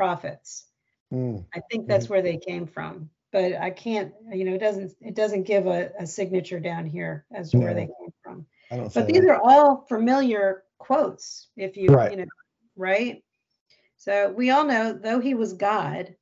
prophets. 0.00 0.64
Mm. 1.12 1.44
I 1.54 1.60
think 1.70 1.86
that's 1.86 2.06
mm. 2.06 2.08
where 2.08 2.22
they 2.22 2.38
came 2.38 2.66
from, 2.66 3.10
but 3.32 3.52
I 3.52 3.68
can't, 3.68 4.14
you 4.32 4.46
know, 4.46 4.54
it 4.54 4.60
doesn't, 4.60 4.92
it 5.02 5.14
doesn't 5.14 5.42
give 5.42 5.66
a, 5.66 5.90
a 5.98 6.06
signature 6.06 6.58
down 6.58 6.86
here 6.86 7.26
as 7.34 7.50
to 7.50 7.58
where 7.58 7.74
they 7.74 7.84
came 7.84 8.14
from. 8.24 8.46
but 8.70 9.06
these 9.06 9.20
that. 9.20 9.28
are 9.28 9.42
all 9.42 9.84
familiar 9.90 10.62
quotes, 10.78 11.48
if 11.54 11.76
you, 11.76 11.88
right. 11.90 12.12
you 12.12 12.16
know, 12.16 12.24
right? 12.76 13.22
So 13.98 14.32
we 14.34 14.48
all 14.48 14.64
know, 14.64 14.94
though 14.94 15.20
he 15.20 15.34
was 15.34 15.52
God, 15.52 16.14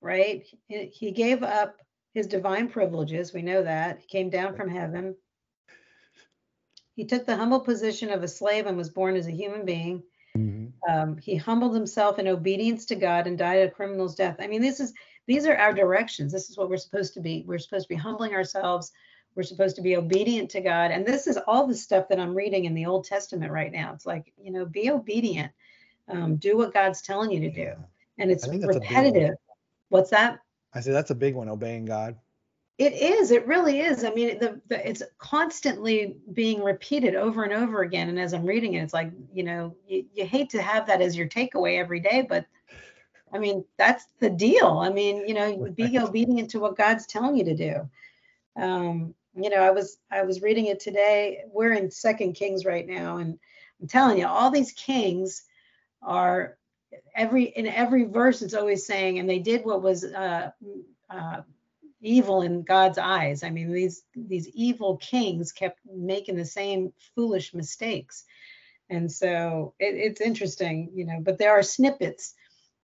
right? 0.00 0.44
He, 0.66 0.86
he 0.86 1.12
gave 1.12 1.44
up 1.44 1.76
his 2.14 2.26
divine 2.26 2.68
privileges. 2.68 3.32
We 3.32 3.42
know 3.42 3.62
that. 3.62 4.00
He 4.00 4.08
came 4.08 4.28
down 4.28 4.56
from 4.56 4.70
heaven. 4.70 5.14
He 6.96 7.04
took 7.04 7.26
the 7.26 7.36
humble 7.36 7.60
position 7.60 8.10
of 8.10 8.24
a 8.24 8.28
slave 8.28 8.66
and 8.66 8.76
was 8.76 8.90
born 8.90 9.14
as 9.14 9.28
a 9.28 9.30
human 9.30 9.64
being. 9.64 10.02
Mm-hmm. 10.36 10.90
Um, 10.90 11.16
he 11.16 11.36
humbled 11.36 11.74
himself 11.74 12.18
in 12.18 12.28
obedience 12.28 12.84
to 12.86 12.94
God 12.94 13.26
and 13.26 13.38
died 13.38 13.62
a 13.62 13.70
criminal's 13.70 14.14
death. 14.14 14.36
I 14.40 14.46
mean, 14.46 14.60
this 14.60 14.80
is 14.80 14.92
these 15.26 15.46
are 15.46 15.56
our 15.56 15.72
directions. 15.72 16.32
This 16.32 16.50
is 16.50 16.56
what 16.56 16.68
we're 16.68 16.76
supposed 16.76 17.14
to 17.14 17.20
be. 17.20 17.44
We're 17.46 17.58
supposed 17.58 17.84
to 17.84 17.94
be 17.94 18.00
humbling 18.00 18.34
ourselves. 18.34 18.92
We're 19.34 19.42
supposed 19.42 19.76
to 19.76 19.82
be 19.82 19.96
obedient 19.96 20.50
to 20.50 20.60
God. 20.60 20.90
And 20.90 21.04
this 21.04 21.26
is 21.26 21.38
all 21.46 21.66
the 21.66 21.74
stuff 21.74 22.08
that 22.08 22.20
I'm 22.20 22.34
reading 22.34 22.66
in 22.66 22.74
the 22.74 22.86
Old 22.86 23.04
Testament 23.04 23.50
right 23.50 23.72
now. 23.72 23.92
It's 23.92 24.06
like, 24.06 24.32
you 24.40 24.52
know, 24.52 24.64
be 24.64 24.90
obedient. 24.90 25.50
Um, 26.08 26.36
do 26.36 26.56
what 26.56 26.74
God's 26.74 27.00
telling 27.00 27.30
you 27.30 27.40
to 27.40 27.50
do. 27.50 27.72
And 28.18 28.30
it's 28.30 28.46
repetitive. 28.46 29.34
What's 29.88 30.10
that? 30.10 30.38
I 30.74 30.80
say 30.80 30.92
that's 30.92 31.10
a 31.10 31.14
big 31.14 31.34
one, 31.34 31.48
obeying 31.48 31.84
God. 31.84 32.16
It 32.76 32.92
is. 32.92 33.30
It 33.30 33.46
really 33.46 33.80
is. 33.80 34.04
I 34.04 34.10
mean, 34.10 34.38
the, 34.40 34.60
the, 34.68 34.88
it's 34.88 35.02
constantly 35.18 36.16
being 36.32 36.62
repeated 36.62 37.14
over 37.14 37.44
and 37.44 37.52
over 37.52 37.82
again. 37.82 38.08
And 38.08 38.18
as 38.18 38.34
I'm 38.34 38.44
reading 38.44 38.74
it, 38.74 38.82
it's 38.82 38.92
like, 38.92 39.12
you 39.32 39.44
know, 39.44 39.76
you, 39.86 40.06
you 40.12 40.26
hate 40.26 40.50
to 40.50 40.62
have 40.62 40.86
that 40.88 41.00
as 41.00 41.16
your 41.16 41.28
takeaway 41.28 41.78
every 41.78 42.00
day, 42.00 42.26
but 42.28 42.46
I 43.32 43.38
mean, 43.38 43.64
that's 43.76 44.06
the 44.20 44.30
deal. 44.30 44.78
I 44.78 44.90
mean, 44.90 45.26
you 45.26 45.34
know, 45.34 45.68
be 45.70 45.98
obedient 45.98 46.50
to 46.50 46.60
what 46.60 46.76
God's 46.76 47.06
telling 47.06 47.36
you 47.36 47.44
to 47.44 47.56
do. 47.56 47.90
Um, 48.60 49.14
you 49.36 49.50
know, 49.50 49.56
I 49.56 49.70
was 49.70 49.98
I 50.10 50.22
was 50.22 50.42
reading 50.42 50.66
it 50.66 50.78
today. 50.78 51.42
We're 51.48 51.72
in 51.72 51.90
Second 51.90 52.34
Kings 52.34 52.64
right 52.64 52.86
now, 52.86 53.16
and 53.16 53.36
I'm 53.80 53.88
telling 53.88 54.18
you, 54.18 54.28
all 54.28 54.50
these 54.50 54.70
kings 54.72 55.42
are 56.00 56.56
every 57.16 57.44
in 57.44 57.66
every 57.66 58.04
verse 58.04 58.42
it's 58.42 58.54
always 58.54 58.86
saying, 58.86 59.18
and 59.18 59.28
they 59.28 59.40
did 59.40 59.64
what 59.64 59.82
was 59.82 60.04
uh, 60.04 60.50
uh, 61.10 61.40
evil 62.04 62.42
in 62.42 62.62
God's 62.62 62.98
eyes. 62.98 63.42
I 63.42 63.50
mean, 63.50 63.72
these 63.72 64.02
these 64.14 64.48
evil 64.48 64.96
kings 64.98 65.52
kept 65.52 65.80
making 65.90 66.36
the 66.36 66.44
same 66.44 66.92
foolish 67.14 67.54
mistakes, 67.54 68.24
and 68.90 69.10
so 69.10 69.74
it, 69.78 69.94
it's 69.96 70.20
interesting, 70.20 70.90
you 70.94 71.06
know. 71.06 71.20
But 71.20 71.38
there 71.38 71.52
are 71.52 71.62
snippets 71.62 72.34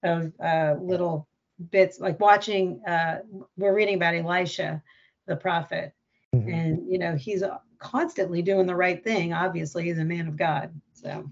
of 0.03 0.33
uh, 0.39 0.75
little 0.81 1.27
bits, 1.71 1.99
like 1.99 2.21
watching. 2.21 2.83
Uh, 2.87 3.21
we're 3.57 3.75
reading 3.75 3.97
about 3.97 4.15
Elisha, 4.15 4.83
the 5.27 5.37
prophet, 5.37 5.95
mm-hmm. 6.35 6.49
and 6.49 6.93
you 6.93 6.99
know 6.99 7.17
he's 7.17 7.43
constantly 7.79 8.43
doing 8.43 8.67
the 8.67 8.77
right 8.77 9.03
thing. 9.03 9.33
Obviously, 9.33 9.85
he's 9.85 9.99
a 9.99 10.05
man 10.05 10.29
of 10.29 10.37
God. 10.37 10.79
So 10.93 11.29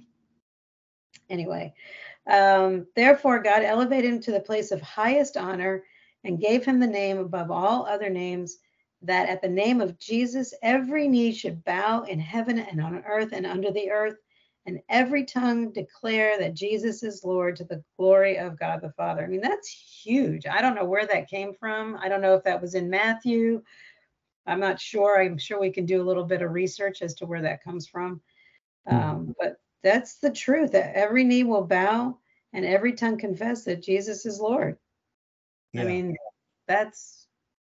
anyway, 1.28 1.74
um, 2.26 2.86
therefore 2.96 3.42
God 3.42 3.62
elevated 3.62 4.10
him 4.10 4.20
to 4.20 4.32
the 4.32 4.40
place 4.40 4.70
of 4.70 4.80
highest 4.80 5.36
honor 5.36 5.84
and 6.24 6.40
gave 6.40 6.64
him 6.64 6.80
the 6.80 6.86
name 6.86 7.18
above 7.18 7.50
all 7.50 7.86
other 7.86 8.10
names 8.10 8.58
that 9.02 9.28
at 9.28 9.42
the 9.42 9.48
name 9.48 9.80
of 9.80 9.98
Jesus 9.98 10.54
every 10.62 11.06
knee 11.06 11.32
should 11.32 11.64
bow 11.64 12.02
in 12.02 12.18
heaven 12.18 12.58
and 12.58 12.80
on 12.80 13.04
earth 13.06 13.30
and 13.32 13.46
under 13.46 13.70
the 13.70 13.90
earth 13.90 14.16
and 14.66 14.80
every 14.88 15.24
tongue 15.24 15.72
declare 15.72 16.38
that 16.38 16.54
Jesus 16.54 17.02
is 17.02 17.24
Lord 17.24 17.56
to 17.56 17.64
the 17.64 17.82
glory 17.98 18.38
of 18.38 18.58
God 18.58 18.80
the 18.80 18.92
Father. 18.92 19.22
I 19.22 19.26
mean, 19.26 19.42
that's 19.42 19.68
huge. 19.68 20.46
I 20.46 20.62
don't 20.62 20.74
know 20.74 20.86
where 20.86 21.06
that 21.06 21.28
came 21.28 21.52
from. 21.52 21.98
I 22.00 22.08
don't 22.08 22.22
know 22.22 22.34
if 22.34 22.44
that 22.44 22.62
was 22.62 22.74
in 22.74 22.88
Matthew. 22.88 23.62
I'm 24.46 24.60
not 24.60 24.80
sure. 24.80 25.20
I'm 25.20 25.38
sure 25.38 25.60
we 25.60 25.70
can 25.70 25.84
do 25.84 26.00
a 26.00 26.04
little 26.04 26.24
bit 26.24 26.42
of 26.42 26.52
research 26.52 27.02
as 27.02 27.14
to 27.14 27.26
where 27.26 27.42
that 27.42 27.62
comes 27.62 27.86
from. 27.86 28.22
Hmm. 28.88 28.96
Um, 28.96 29.36
but 29.38 29.56
that's 29.82 30.16
the 30.16 30.30
truth 30.30 30.72
that 30.72 30.96
every 30.96 31.24
knee 31.24 31.44
will 31.44 31.64
bow 31.64 32.18
and 32.54 32.64
every 32.64 32.94
tongue 32.94 33.18
confess 33.18 33.64
that 33.64 33.82
Jesus 33.82 34.24
is 34.24 34.40
Lord. 34.40 34.78
Yeah. 35.74 35.82
I 35.82 35.84
mean, 35.84 36.16
that's 36.66 37.26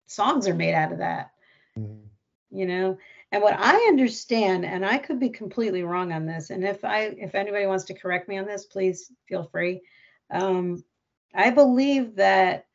songs 0.05 0.47
are 0.47 0.55
made 0.55 0.73
out 0.73 0.91
of 0.91 0.99
that. 0.99 1.31
Mm-hmm. 1.77 2.05
You 2.49 2.65
know, 2.65 2.97
and 3.31 3.43
what 3.43 3.55
I 3.57 3.75
understand, 3.89 4.63
and 4.63 4.85
I 4.85 4.97
could 4.97 5.19
be 5.19 5.29
completely 5.29 5.83
wrong 5.83 6.13
on 6.13 6.25
this, 6.25 6.49
and 6.49 6.63
if 6.63 6.85
I 6.85 7.15
if 7.17 7.35
anybody 7.35 7.65
wants 7.65 7.83
to 7.85 7.93
correct 7.93 8.29
me 8.29 8.37
on 8.37 8.45
this, 8.45 8.65
please 8.65 9.11
feel 9.27 9.43
free. 9.43 9.81
Um, 10.31 10.83
I 11.35 11.49
believe 11.49 12.15
that 12.15 12.67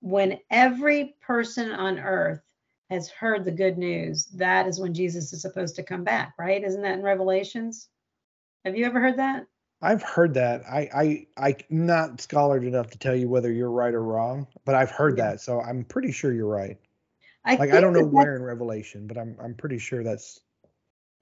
when 0.00 0.38
every 0.50 1.14
person 1.20 1.72
on 1.72 1.98
earth 1.98 2.42
has 2.88 3.10
heard 3.10 3.44
the 3.44 3.52
good 3.52 3.76
news, 3.76 4.26
that 4.34 4.66
is 4.66 4.80
when 4.80 4.94
Jesus 4.94 5.32
is 5.32 5.42
supposed 5.42 5.76
to 5.76 5.82
come 5.82 6.04
back, 6.04 6.34
right? 6.38 6.64
Isn't 6.64 6.82
that 6.82 6.98
in 6.98 7.02
Revelations? 7.02 7.88
Have 8.64 8.76
you 8.76 8.86
ever 8.86 8.98
heard 8.98 9.18
that? 9.18 9.46
I've 9.82 10.02
heard 10.02 10.34
that. 10.34 10.62
I 10.66 11.26
I 11.38 11.46
I'm 11.70 11.86
not 11.86 12.20
scholared 12.20 12.64
enough 12.64 12.90
to 12.90 12.98
tell 12.98 13.16
you 13.16 13.28
whether 13.28 13.50
you're 13.50 13.70
right 13.70 13.94
or 13.94 14.02
wrong, 14.02 14.46
but 14.64 14.74
I've 14.74 14.90
heard 14.90 15.16
that, 15.16 15.40
so 15.40 15.60
I'm 15.60 15.84
pretty 15.84 16.12
sure 16.12 16.32
you're 16.32 16.46
right. 16.46 16.78
I 17.44 17.56
like 17.56 17.70
I 17.70 17.80
don't 17.80 17.94
know 17.94 18.04
where 18.04 18.36
in 18.36 18.42
Revelation, 18.42 19.06
but 19.06 19.16
I'm 19.16 19.36
I'm 19.42 19.54
pretty 19.54 19.78
sure 19.78 20.02
that's. 20.02 20.40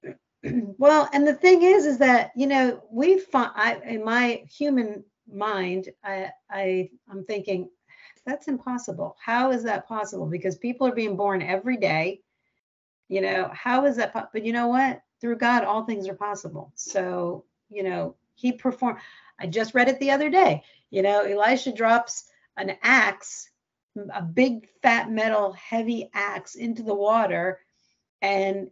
Well, 0.77 1.09
and 1.11 1.27
the 1.27 1.33
thing 1.33 1.63
is, 1.63 1.85
is 1.85 1.97
that 1.97 2.31
you 2.35 2.47
know 2.47 2.81
we 2.91 3.19
find 3.19 3.51
I 3.55 3.75
in 3.85 4.03
my 4.03 4.43
human 4.49 5.03
mind, 5.31 5.89
I 6.03 6.31
I 6.49 6.89
I'm 7.09 7.25
thinking 7.25 7.69
that's 8.25 8.47
impossible. 8.47 9.17
How 9.23 9.51
is 9.51 9.63
that 9.63 9.87
possible? 9.87 10.25
Because 10.25 10.57
people 10.57 10.87
are 10.87 10.95
being 10.95 11.17
born 11.17 11.41
every 11.41 11.77
day. 11.77 12.21
You 13.09 13.21
know, 13.21 13.49
how 13.53 13.85
is 13.85 13.97
that? 13.97 14.13
Po- 14.13 14.27
but 14.31 14.45
you 14.45 14.53
know 14.53 14.67
what? 14.67 15.01
Through 15.19 15.37
God, 15.37 15.63
all 15.63 15.83
things 15.85 16.07
are 16.07 16.15
possible. 16.15 16.71
So 16.75 17.45
you 17.69 17.83
know, 17.83 18.15
He 18.39 18.51
performed. 18.51 18.99
I 19.39 19.47
just 19.47 19.73
read 19.73 19.89
it 19.89 19.99
the 19.99 20.11
other 20.11 20.29
day. 20.29 20.63
You 20.89 21.01
know, 21.01 21.21
Elisha 21.21 21.71
drops 21.71 22.25
an 22.57 22.75
axe 22.81 23.49
a 24.13 24.21
big 24.21 24.67
fat 24.81 25.09
metal 25.09 25.53
heavy 25.53 26.09
axe 26.13 26.55
into 26.55 26.83
the 26.83 26.93
water 26.93 27.59
and 28.21 28.69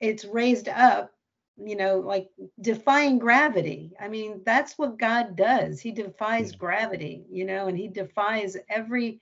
it's 0.00 0.24
raised 0.24 0.68
up 0.68 1.12
you 1.56 1.76
know 1.76 1.98
like 1.98 2.28
defying 2.60 3.18
gravity 3.18 3.92
i 4.00 4.08
mean 4.08 4.40
that's 4.44 4.76
what 4.78 4.98
god 4.98 5.36
does 5.36 5.80
he 5.80 5.92
defies 5.92 6.52
gravity 6.52 7.24
you 7.30 7.44
know 7.44 7.68
and 7.68 7.78
he 7.78 7.88
defies 7.88 8.56
every 8.68 9.20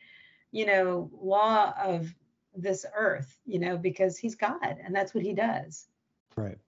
you 0.52 0.64
know 0.64 1.10
law 1.20 1.72
of 1.82 2.12
this 2.56 2.86
earth 2.96 3.36
you 3.44 3.58
know 3.58 3.76
because 3.76 4.16
he's 4.16 4.36
god 4.36 4.78
and 4.84 4.94
that's 4.94 5.12
what 5.12 5.24
he 5.24 5.34
does 5.34 5.86
right 6.36 6.58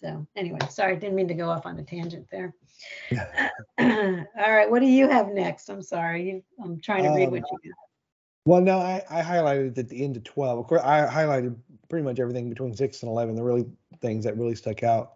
so 0.00 0.26
anyway 0.36 0.58
sorry 0.68 0.92
I 0.92 0.98
didn't 0.98 1.16
mean 1.16 1.28
to 1.28 1.34
go 1.34 1.50
off 1.50 1.66
on 1.66 1.78
a 1.78 1.82
tangent 1.82 2.26
there 2.30 2.54
Yeah. 3.10 3.50
all 3.78 4.52
right 4.52 4.70
what 4.70 4.80
do 4.80 4.86
you 4.86 5.08
have 5.08 5.28
next 5.28 5.68
i'm 5.68 5.82
sorry 5.82 6.42
i'm 6.62 6.80
trying 6.80 7.04
to 7.04 7.10
read 7.10 7.26
um, 7.26 7.30
what 7.32 7.42
you 7.50 7.70
got 7.70 7.76
well, 8.46 8.62
no, 8.62 8.78
I, 8.78 9.02
I 9.10 9.22
highlighted 9.22 9.76
at 9.76 9.88
the 9.88 10.02
end 10.02 10.16
of 10.16 10.24
12. 10.24 10.58
Of 10.58 10.66
course, 10.66 10.80
I 10.82 11.06
highlighted 11.06 11.56
pretty 11.88 12.04
much 12.04 12.18
everything 12.18 12.48
between 12.48 12.74
6 12.74 13.02
and 13.02 13.10
11, 13.10 13.34
the 13.34 13.42
really 13.42 13.66
things 14.00 14.24
that 14.24 14.36
really 14.36 14.54
stuck 14.54 14.82
out. 14.82 15.12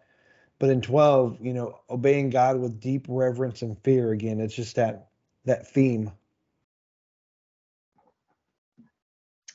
But 0.58 0.70
in 0.70 0.80
12, 0.80 1.38
you 1.40 1.52
know, 1.52 1.80
obeying 1.90 2.30
God 2.30 2.58
with 2.58 2.80
deep 2.80 3.06
reverence 3.08 3.62
and 3.62 3.78
fear 3.82 4.12
again, 4.12 4.40
it's 4.40 4.54
just 4.54 4.76
that 4.76 5.08
that 5.46 5.66
theme. 5.66 6.12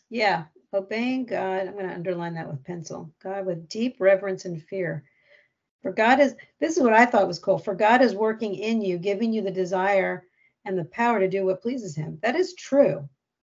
Yeah, 0.09 0.45
obeying 0.73 1.25
God. 1.25 1.67
I'm 1.67 1.73
going 1.73 1.87
to 1.87 1.93
underline 1.93 2.33
that 2.33 2.49
with 2.49 2.63
pencil. 2.63 3.11
God 3.23 3.45
with 3.45 3.69
deep 3.69 3.97
reverence 3.99 4.45
and 4.45 4.61
fear. 4.61 5.03
For 5.81 5.91
God 5.91 6.19
is, 6.19 6.35
this 6.59 6.77
is 6.77 6.83
what 6.83 6.93
I 6.93 7.05
thought 7.05 7.27
was 7.27 7.39
cool. 7.39 7.57
For 7.57 7.73
God 7.73 8.01
is 8.01 8.13
working 8.13 8.55
in 8.55 8.81
you, 8.81 8.97
giving 8.97 9.31
you 9.31 9.41
the 9.41 9.51
desire 9.51 10.25
and 10.65 10.77
the 10.77 10.85
power 10.85 11.19
to 11.19 11.29
do 11.29 11.45
what 11.45 11.61
pleases 11.61 11.95
Him. 11.95 12.19
That 12.21 12.35
is 12.35 12.53
true 12.53 13.07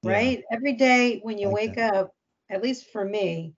right? 0.04 0.40
Yeah. 0.40 0.56
Every 0.58 0.74
day 0.74 1.20
when 1.24 1.38
you 1.38 1.50
wake 1.50 1.78
up, 1.78 2.14
at 2.50 2.62
least 2.62 2.92
for 2.92 3.04
me, 3.04 3.54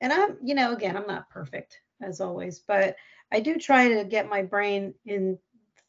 and 0.00 0.12
I'm, 0.12 0.38
you 0.42 0.54
know, 0.54 0.72
again, 0.72 0.96
I'm 0.96 1.06
not 1.06 1.30
perfect 1.30 1.80
as 2.02 2.20
always, 2.20 2.60
but 2.60 2.96
I 3.30 3.40
do 3.40 3.56
try 3.56 3.88
to 3.88 4.04
get 4.04 4.28
my 4.28 4.42
brain 4.42 4.94
in 5.04 5.38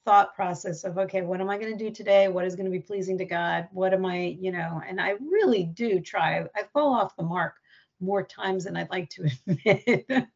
thought 0.04 0.36
process 0.36 0.84
of 0.84 0.98
okay 0.98 1.22
what 1.22 1.40
am 1.40 1.48
i 1.48 1.60
going 1.60 1.78
to 1.78 1.78
do 1.78 1.92
today 1.92 2.28
what 2.28 2.44
is 2.44 2.56
going 2.56 2.66
to 2.66 2.72
be 2.72 2.80
pleasing 2.80 3.20
to 3.20 3.24
god 3.24 3.68
what 3.72 3.94
am 3.94 4.04
i 4.04 4.36
you 4.40 4.52
know 4.52 4.82
and 4.88 5.00
i 5.00 5.14
really 5.30 5.64
do 5.64 6.00
try 6.00 6.44
i 6.56 6.64
fall 6.74 6.92
off 6.92 7.16
the 7.18 7.22
mark 7.22 7.58
more 8.02 8.24
times 8.24 8.64
than 8.64 8.76
i'd 8.76 8.90
like 8.90 9.10
to 9.10 9.30
admit 9.48 10.28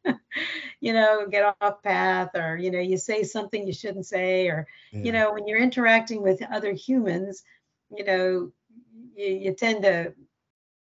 you 0.80 0.92
know 0.92 1.26
get 1.26 1.56
off 1.60 1.82
path 1.82 2.30
or 2.34 2.56
you 2.56 2.70
know 2.70 2.80
you 2.80 2.96
say 2.96 3.22
something 3.22 3.66
you 3.66 3.72
shouldn't 3.72 4.06
say 4.06 4.48
or 4.48 4.66
yeah. 4.92 5.02
you 5.02 5.12
know 5.12 5.32
when 5.32 5.46
you're 5.46 5.58
interacting 5.58 6.22
with 6.22 6.42
other 6.50 6.72
humans 6.72 7.42
you 7.96 8.04
know 8.04 8.50
you, 9.16 9.26
you 9.26 9.54
tend 9.54 9.82
to, 9.82 10.12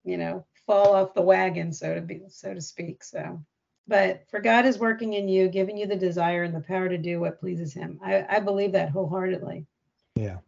you 0.04 0.16
know, 0.16 0.46
fall 0.66 0.94
off 0.94 1.14
the 1.14 1.22
wagon, 1.22 1.72
so 1.72 1.94
to 1.94 2.00
be, 2.00 2.22
so 2.28 2.54
to 2.54 2.60
speak. 2.60 3.02
So, 3.02 3.42
but 3.88 4.24
for 4.30 4.40
God 4.40 4.66
is 4.66 4.78
working 4.78 5.14
in 5.14 5.28
you, 5.28 5.48
giving 5.48 5.76
you 5.76 5.86
the 5.86 5.96
desire 5.96 6.44
and 6.44 6.54
the 6.54 6.60
power 6.60 6.88
to 6.88 6.98
do 6.98 7.20
what 7.20 7.40
pleases 7.40 7.74
Him. 7.74 7.98
I, 8.02 8.24
I 8.28 8.40
believe 8.40 8.72
that 8.72 8.90
wholeheartedly. 8.90 9.66
Yeah. 10.14 10.38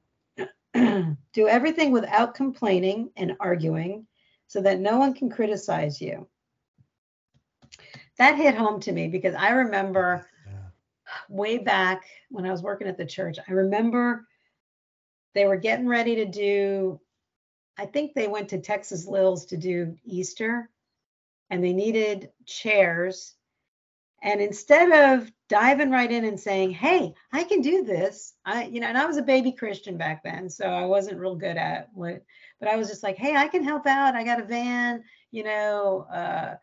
do 0.75 1.49
everything 1.49 1.92
without 1.92 2.35
complaining 2.35 3.11
and 3.16 3.37
arguing, 3.40 4.07
so 4.46 4.61
that 4.61 4.81
no 4.81 4.98
one 4.98 5.14
can 5.14 5.31
criticize 5.31 6.00
you. 6.00 6.26
That 8.18 8.37
hit 8.37 8.55
home 8.55 8.81
to 8.81 8.92
me 8.92 9.09
because 9.09 9.35
I 9.35 9.50
remember 9.50 10.26
yeah. 10.46 10.52
way 11.28 11.59
back 11.59 12.05
when 12.31 12.44
I 12.44 12.50
was 12.50 12.62
working 12.62 12.87
at 12.87 12.98
the 12.98 13.07
church. 13.07 13.38
I 13.48 13.52
remember 13.52 14.26
they 15.35 15.46
were 15.46 15.57
getting 15.57 15.88
ready 15.88 16.16
to 16.16 16.26
do, 16.26 17.00
I 17.78 17.87
think 17.87 18.14
they 18.14 18.28
went 18.28 18.50
to 18.50 18.61
Texas 18.61 19.07
Lills 19.07 19.46
to 19.46 19.57
do 19.57 19.96
Easter 20.05 20.68
and 21.50 21.64
they 21.64 21.72
needed 21.72 22.31
chairs. 22.46 23.35
And 24.22 24.40
instead 24.40 24.92
of 24.92 25.33
diving 25.48 25.90
right 25.90 26.11
in 26.11 26.24
and 26.24 26.38
saying, 26.38 26.70
Hey, 26.70 27.14
I 27.33 27.44
can 27.44 27.61
do 27.61 27.83
this, 27.83 28.35
I, 28.44 28.64
you 28.64 28.81
know, 28.81 28.87
and 28.87 28.96
I 28.96 29.07
was 29.07 29.16
a 29.16 29.22
baby 29.22 29.52
Christian 29.52 29.96
back 29.96 30.22
then, 30.22 30.48
so 30.48 30.66
I 30.66 30.85
wasn't 30.85 31.18
real 31.18 31.35
good 31.35 31.57
at 31.57 31.88
what, 31.92 32.22
but 32.62 32.70
I 32.70 32.77
was 32.77 32.88
just 32.88 33.03
like, 33.03 33.16
Hey, 33.16 33.35
I 33.35 33.48
can 33.48 33.64
help 33.64 33.88
out. 33.88 34.14
I 34.14 34.22
got 34.22 34.40
a 34.40 34.44
van, 34.44 35.03
you 35.33 35.42
know, 35.42 36.07
uh, 36.14 36.55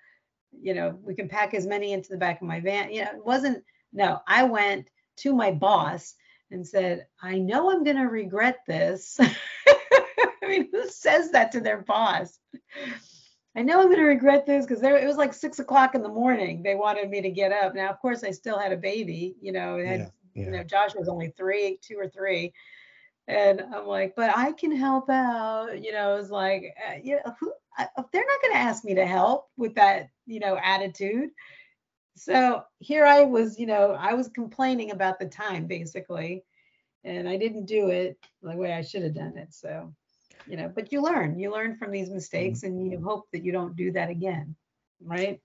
you 0.51 0.73
know, 0.73 0.97
we 1.03 1.13
can 1.13 1.27
pack 1.27 1.53
as 1.53 1.67
many 1.67 1.91
into 1.91 2.09
the 2.09 2.17
back 2.17 2.41
of 2.41 2.47
my 2.47 2.61
van. 2.61 2.89
You 2.89 3.03
know, 3.03 3.11
it 3.17 3.25
wasn't, 3.25 3.65
no, 3.91 4.21
I 4.25 4.43
went 4.43 4.89
to 5.17 5.33
my 5.33 5.51
boss 5.51 6.15
and 6.51 6.65
said, 6.65 7.05
I 7.21 7.37
know 7.37 7.69
I'm 7.69 7.83
going 7.83 7.97
to 7.97 8.03
regret 8.03 8.59
this. 8.65 9.19
I 9.67 10.47
mean, 10.47 10.69
who 10.71 10.87
says 10.87 11.31
that 11.31 11.51
to 11.51 11.59
their 11.59 11.81
boss? 11.81 12.39
I 13.57 13.61
know 13.61 13.81
I'm 13.81 13.87
going 13.87 13.97
to 13.97 14.05
regret 14.05 14.45
this 14.45 14.65
because 14.65 14.81
it 14.81 15.05
was 15.05 15.17
like 15.17 15.33
six 15.33 15.59
o'clock 15.59 15.95
in 15.95 16.01
the 16.01 16.07
morning. 16.07 16.63
They 16.63 16.75
wanted 16.75 17.09
me 17.09 17.21
to 17.21 17.29
get 17.29 17.51
up. 17.51 17.75
Now, 17.75 17.89
of 17.89 17.99
course, 17.99 18.23
I 18.23 18.31
still 18.31 18.57
had 18.57 18.71
a 18.71 18.77
baby. 18.77 19.35
You 19.41 19.51
know, 19.51 19.77
had, 19.77 19.99
yeah, 19.99 20.07
yeah. 20.33 20.45
you 20.45 20.51
know, 20.51 20.63
Josh 20.63 20.95
was 20.95 21.09
only 21.09 21.33
three, 21.35 21.77
two 21.81 21.97
or 21.97 22.07
three, 22.07 22.53
and 23.29 23.61
I'm 23.73 23.85
like, 23.85 24.15
but 24.15 24.35
I 24.35 24.51
can 24.53 24.75
help 24.75 25.07
out. 25.09 25.81
You 25.81 25.91
know, 25.91 26.17
it's 26.17 26.31
like, 26.31 26.75
uh, 26.89 26.95
you 27.01 27.17
know, 27.17 27.35
who, 27.39 27.53
uh, 27.77 27.85
they're 28.11 28.25
not 28.25 28.41
going 28.41 28.53
to 28.53 28.59
ask 28.59 28.83
me 28.83 28.95
to 28.95 29.05
help 29.05 29.49
with 29.55 29.75
that, 29.75 30.09
you 30.25 30.39
know, 30.39 30.57
attitude. 30.61 31.29
So 32.15 32.63
here 32.79 33.05
I 33.05 33.21
was, 33.21 33.59
you 33.59 33.67
know, 33.67 33.95
I 33.97 34.15
was 34.15 34.29
complaining 34.29 34.91
about 34.91 35.19
the 35.19 35.27
time 35.27 35.67
basically, 35.67 36.43
and 37.03 37.29
I 37.29 37.37
didn't 37.37 37.65
do 37.65 37.89
it 37.89 38.17
the 38.41 38.57
way 38.57 38.73
I 38.73 38.81
should 38.81 39.03
have 39.03 39.13
done 39.15 39.37
it. 39.37 39.53
So, 39.53 39.93
you 40.47 40.57
know, 40.57 40.69
but 40.73 40.91
you 40.91 41.01
learn, 41.01 41.37
you 41.37 41.51
learn 41.51 41.77
from 41.77 41.91
these 41.91 42.09
mistakes 42.09 42.63
and 42.63 42.91
you 42.91 42.99
hope 42.99 43.27
that 43.31 43.45
you 43.45 43.51
don't 43.51 43.75
do 43.75 43.91
that 43.91 44.09
again, 44.09 44.55
right? 45.03 45.39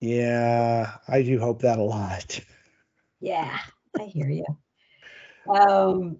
Yeah, 0.00 0.92
I 1.08 1.22
do 1.22 1.40
hope 1.40 1.62
that 1.62 1.78
a 1.78 1.82
lot. 1.82 2.38
Yeah, 3.20 3.58
I 3.98 4.04
hear 4.04 4.28
you. 4.28 4.44
Um, 5.48 6.18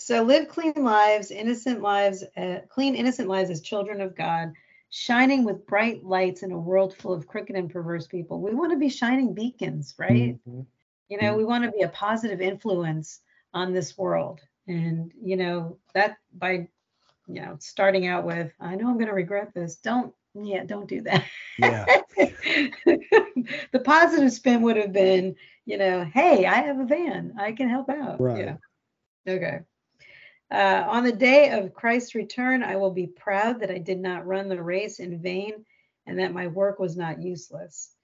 so 0.00 0.22
live 0.22 0.48
clean 0.48 0.72
lives, 0.76 1.30
innocent 1.30 1.82
lives, 1.82 2.24
uh, 2.36 2.60
clean, 2.68 2.94
innocent 2.94 3.28
lives 3.28 3.50
as 3.50 3.60
children 3.60 4.00
of 4.00 4.16
God 4.16 4.52
shining 4.90 5.44
with 5.44 5.66
bright 5.66 6.04
lights 6.04 6.42
in 6.42 6.50
a 6.52 6.58
world 6.58 6.96
full 6.96 7.12
of 7.12 7.26
crooked 7.26 7.56
and 7.56 7.70
perverse 7.70 8.06
people. 8.06 8.40
We 8.40 8.54
want 8.54 8.72
to 8.72 8.78
be 8.78 8.88
shining 8.88 9.32
beacons, 9.32 9.94
right? 9.98 10.36
Mm-hmm. 10.36 10.62
You 11.08 11.20
know, 11.20 11.36
we 11.36 11.44
want 11.44 11.64
to 11.64 11.70
be 11.70 11.82
a 11.82 11.88
positive 11.88 12.40
influence 12.40 13.20
on 13.54 13.72
this 13.72 13.96
world. 13.96 14.40
And, 14.66 15.12
you 15.20 15.36
know, 15.36 15.78
that 15.94 16.16
by, 16.36 16.68
you 17.26 17.40
know, 17.40 17.56
starting 17.60 18.06
out 18.06 18.24
with, 18.24 18.52
I 18.60 18.74
know 18.74 18.88
I'm 18.88 18.94
going 18.94 19.06
to 19.06 19.14
regret 19.14 19.52
this. 19.54 19.76
Don't, 19.76 20.12
yeah, 20.34 20.64
don't 20.64 20.88
do 20.88 21.02
that. 21.02 21.24
Yeah. 21.58 21.84
the 22.84 23.80
positive 23.84 24.32
spin 24.32 24.62
would 24.62 24.76
have 24.76 24.92
been, 24.92 25.36
you 25.66 25.78
know, 25.78 26.04
hey, 26.04 26.46
I 26.46 26.62
have 26.62 26.78
a 26.78 26.84
van. 26.84 27.34
I 27.38 27.52
can 27.52 27.68
help 27.68 27.88
out. 27.88 28.20
Right. 28.20 28.38
Yeah. 28.38 28.56
Okay. 29.26 29.60
Uh, 30.50 30.84
on 30.88 31.04
the 31.04 31.12
day 31.12 31.50
of 31.50 31.74
Christ's 31.74 32.14
return, 32.14 32.62
I 32.62 32.76
will 32.76 32.90
be 32.90 33.06
proud 33.06 33.60
that 33.60 33.70
I 33.70 33.78
did 33.78 34.00
not 34.00 34.26
run 34.26 34.48
the 34.48 34.62
race 34.62 34.98
in 34.98 35.22
vain 35.22 35.64
and 36.06 36.18
that 36.18 36.32
my 36.32 36.48
work 36.48 36.78
was 36.78 36.96
not 36.96 37.22
useless. 37.22 37.94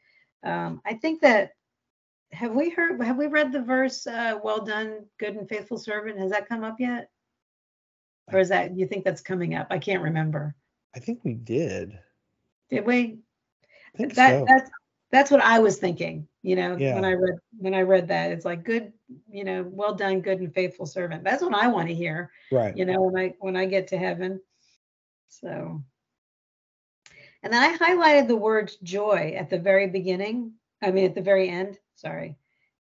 Um, 0.44 0.80
I 0.85 0.94
think 0.94 1.22
that 1.22 1.52
have 2.32 2.52
we 2.52 2.70
heard 2.70 3.02
have 3.02 3.16
we 3.16 3.26
read 3.26 3.52
the 3.52 3.62
verse 3.62 4.06
uh, 4.06 4.38
well 4.42 4.64
done 4.64 5.06
good 5.18 5.35
and 5.35 5.48
faithful 5.48 5.78
servant 5.78 6.18
has 6.18 6.30
that 6.30 6.48
come 6.48 6.62
up 6.62 6.76
yet? 6.78 7.11
Or 8.32 8.40
is 8.40 8.48
that 8.48 8.76
you 8.76 8.87
think 8.87 9.04
that's 9.04 9.20
coming 9.20 9.54
up? 9.54 9.68
I 9.70 9.78
can't 9.78 10.02
remember. 10.02 10.54
I 10.94 10.98
think 10.98 11.20
we 11.24 11.35
did. 11.35 11.98
Did 12.70 12.85
we? 12.85 13.18
I 13.98 14.06
that 14.06 14.14
so. 14.14 14.44
that's 14.46 14.70
that's 15.11 15.30
what 15.30 15.40
I 15.40 15.61
was 15.61 15.78
thinking, 15.78 16.26
you 16.46 16.54
know, 16.54 16.76
yeah. 16.76 16.94
when 16.94 17.04
I 17.04 17.11
read 17.11 17.38
when 17.59 17.74
I 17.74 17.82
read 17.82 18.06
that. 18.06 18.30
It's 18.30 18.44
like 18.44 18.62
good, 18.62 18.92
you 19.28 19.42
know, 19.42 19.66
well 19.68 19.96
done, 19.96 20.20
good 20.20 20.38
and 20.38 20.54
faithful 20.54 20.87
servant. 20.87 21.24
That's 21.24 21.42
what 21.42 21.52
I 21.52 21.66
want 21.66 21.88
to 21.88 21.94
hear. 21.94 22.30
Right. 22.52 22.76
You 22.76 22.85
know, 22.85 23.02
when 23.02 23.20
I 23.20 23.35
when 23.40 23.56
I 23.56 23.66
get 23.66 23.88
to 23.88 23.98
heaven. 23.98 24.40
So 25.28 25.82
and 27.42 27.52
then 27.52 27.61
I 27.61 27.76
highlighted 27.76 28.28
the 28.28 28.37
word 28.37 28.70
joy 28.85 29.35
at 29.37 29.50
the 29.50 29.59
very 29.59 29.88
beginning. 29.88 30.52
I 30.80 30.92
mean 30.92 31.06
at 31.06 31.16
the 31.16 31.20
very 31.20 31.48
end, 31.48 31.80
sorry. 31.96 32.37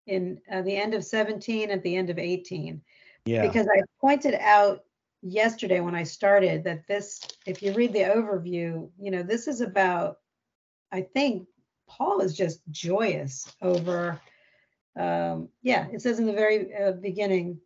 In 0.05 0.39
uh, 0.51 0.61
the 0.61 0.77
end 0.77 0.93
of 0.93 1.03
17 1.03 1.71
at 1.71 1.81
the 1.81 1.95
end 1.95 2.11
of 2.11 2.19
18. 2.19 2.79
Yeah. 3.25 3.47
Because 3.47 3.67
I 3.67 3.81
pointed 3.99 4.35
out 4.35 4.81
yesterday 5.23 5.79
when 5.79 5.95
I 5.95 6.03
started 6.03 6.63
that 6.65 6.85
this 6.85 7.19
if 7.47 7.63
you 7.63 7.73
read 7.73 7.93
the 7.93 8.01
overview, 8.01 8.91
you 8.99 9.09
know, 9.09 9.23
this 9.23 9.47
is 9.47 9.61
about 9.61 10.17
I 10.91 11.01
think 11.01 11.47
Paul 11.87 12.21
is 12.21 12.35
just 12.35 12.61
joyous 12.71 13.51
over, 13.61 14.19
um, 14.99 15.49
yeah, 15.61 15.87
it 15.91 16.01
says 16.01 16.19
in 16.19 16.25
the 16.25 16.33
very 16.33 16.73
uh, 16.75 16.93
beginning, 16.93 17.59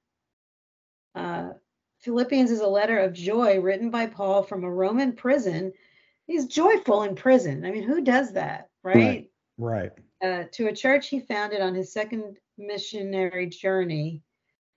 uh, 1.15 1.49
Philippians 2.01 2.51
is 2.51 2.62
a 2.62 2.67
letter 2.67 2.99
of 2.99 3.13
joy 3.13 3.60
written 3.60 3.89
by 3.89 4.05
Paul 4.05 4.43
from 4.43 4.63
a 4.63 4.71
Roman 4.71 5.13
prison. 5.13 5.73
He's 6.27 6.47
joyful 6.47 7.03
in 7.03 7.15
prison. 7.15 7.65
I 7.65 7.71
mean, 7.71 7.84
who 7.84 8.01
does 8.01 8.34
that, 8.34 8.69
right? 8.84 9.29
Right. 9.58 9.91
right. 9.91 9.91
Uh, 10.23 10.43
to 10.53 10.67
a 10.67 10.75
church 10.75 11.08
he 11.10 11.19
founded 11.19 11.62
on 11.62 11.75
his 11.75 11.91
second 11.91 12.38
missionary 12.58 13.47
journey. 13.47 14.21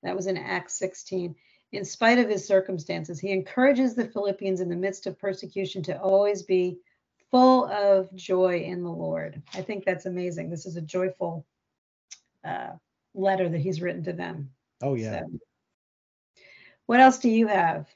That 0.03 0.17
was 0.17 0.27
in 0.27 0.37
Acts 0.37 0.79
16. 0.79 1.35
In 1.73 1.85
spite 1.85 2.19
of 2.19 2.29
his 2.29 2.47
circumstances, 2.47 3.19
he 3.19 3.31
encourages 3.31 3.95
the 3.95 4.09
Philippians 4.09 4.61
in 4.61 4.69
the 4.69 4.77
midst 4.77 5.07
of 5.07 5.19
persecution 5.19 5.83
to 5.85 6.01
always 6.01 6.43
be 6.43 6.79
full 7.33 7.65
of 7.65 8.15
joy 8.15 8.61
in 8.61 8.85
the 8.85 8.91
Lord. 8.91 9.43
I 9.55 9.63
think 9.63 9.85
that's 9.85 10.07
amazing. 10.07 10.51
This 10.51 10.67
is 10.67 10.77
a 10.77 10.83
joyful 10.83 11.45
uh, 12.45 12.73
letter 13.15 13.49
that 13.49 13.59
he's 13.59 13.83
written 13.83 14.05
to 14.05 14.13
them. 14.13 14.51
Oh, 14.81 14.95
yeah. 14.95 15.21
So, 15.21 15.41
what 16.87 17.01
else 17.01 17.19
do 17.19 17.29
you 17.31 17.49
have? 17.49 17.89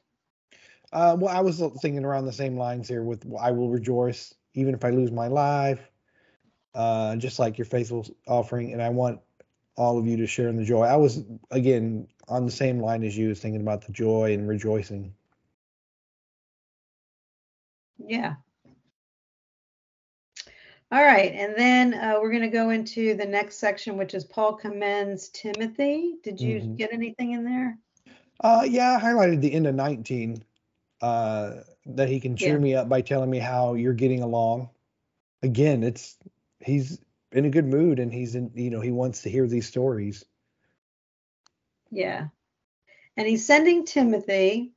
Uh, 0.93 1.17
well, 1.21 1.37
I 1.37 1.41
was 1.41 1.63
thinking 1.81 2.05
around 2.05 2.25
the 2.25 2.33
same 2.33 2.57
lines 2.57 2.89
here 2.89 3.03
with 3.03 3.25
I 3.39 3.51
will 3.53 3.69
rejoice 3.69 4.35
even 4.55 4.75
if 4.75 4.85
I 4.85 4.91
lose 4.91 5.13
my 5.13 5.27
life, 5.27 5.81
uh, 6.75 7.15
just 7.17 7.39
like 7.39 7.59
your 7.59 7.67
faithful 7.67 8.07
offering. 8.27 8.73
And 8.73 8.81
I 8.81 8.89
want 8.89 9.21
all 9.77 9.99
of 9.99 10.07
you 10.07 10.17
to 10.17 10.27
share 10.27 10.49
in 10.49 10.57
the 10.57 10.65
joy. 10.65 10.85
I 10.85 10.97
was, 10.97 11.23
again, 11.51 12.09
on 12.27 12.47
the 12.47 12.53
same 12.53 12.81
line 12.81 13.05
as 13.05 13.17
you, 13.17 13.29
was 13.29 13.41
thinking 13.41 13.61
about 13.61 13.85
the 13.85 13.93
joy 13.93 14.33
and 14.33 14.49
rejoicing. 14.49 15.13
Yeah, 17.99 18.37
all 20.93 21.03
right, 21.03 21.33
and 21.33 21.55
then 21.57 21.95
uh, 21.95 22.19
we're 22.21 22.31
going 22.31 22.43
to 22.43 22.49
go 22.49 22.71
into 22.71 23.15
the 23.15 23.27
next 23.27 23.57
section, 23.57 23.97
which 23.97 24.15
is 24.15 24.25
Paul 24.25 24.55
commends 24.55 25.29
Timothy. 25.31 26.15
Did 26.23 26.41
you 26.41 26.61
mm-hmm. 26.61 26.77
get 26.77 26.93
anything 26.93 27.33
in 27.33 27.45
there? 27.45 27.79
Uh, 28.41 28.65
yeah, 28.69 28.97
I 28.97 29.03
highlighted 29.03 29.41
the 29.41 29.53
end 29.53 29.67
of 29.67 29.75
19 29.75 30.45
uh, 31.01 31.53
that 31.87 32.09
he 32.09 32.21
can 32.21 32.37
cheer 32.37 32.55
yeah. 32.55 32.59
me 32.59 32.75
up 32.75 32.89
by 32.89 33.01
telling 33.01 33.31
me 33.31 33.39
how 33.39 33.75
you're 33.75 33.95
getting 33.95 34.23
along. 34.23 34.71
Again, 35.43 35.83
it's 35.83 36.17
he's 36.61 37.01
in 37.33 37.45
a 37.45 37.51
good 37.51 37.67
mood 37.67 37.99
and 37.99 38.13
he's 38.13 38.35
in, 38.35 38.51
you 38.55 38.71
know, 38.71 38.81
he 38.81 38.93
wants 38.93 39.23
to 39.23 39.31
hear 39.31 39.47
these 39.47 39.67
stories. 39.67 40.25
Yeah. 41.91 42.29
And 43.17 43.27
he's 43.27 43.47
sending 43.47 43.85
Timothy 43.85 44.73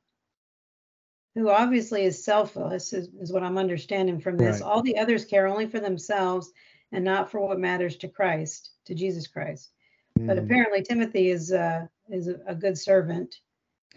who 1.34 1.48
obviously 1.48 2.02
is 2.02 2.24
selfless, 2.24 2.92
is, 2.92 3.08
is 3.20 3.32
what 3.32 3.42
I'm 3.42 3.58
understanding 3.58 4.20
from 4.20 4.36
this. 4.36 4.60
Right. 4.60 4.68
All 4.68 4.82
the 4.82 4.98
others 4.98 5.24
care 5.24 5.46
only 5.46 5.66
for 5.66 5.80
themselves 5.80 6.52
and 6.92 7.04
not 7.04 7.30
for 7.30 7.40
what 7.40 7.60
matters 7.60 7.96
to 7.98 8.08
Christ, 8.08 8.72
to 8.86 8.94
Jesus 8.94 9.26
Christ. 9.26 9.70
Mm. 10.18 10.26
But 10.26 10.38
apparently 10.38 10.82
Timothy 10.82 11.30
is 11.30 11.52
uh, 11.52 11.86
is 12.08 12.28
a, 12.28 12.40
a, 12.46 12.54
good 12.54 12.76
servant. 12.76 13.36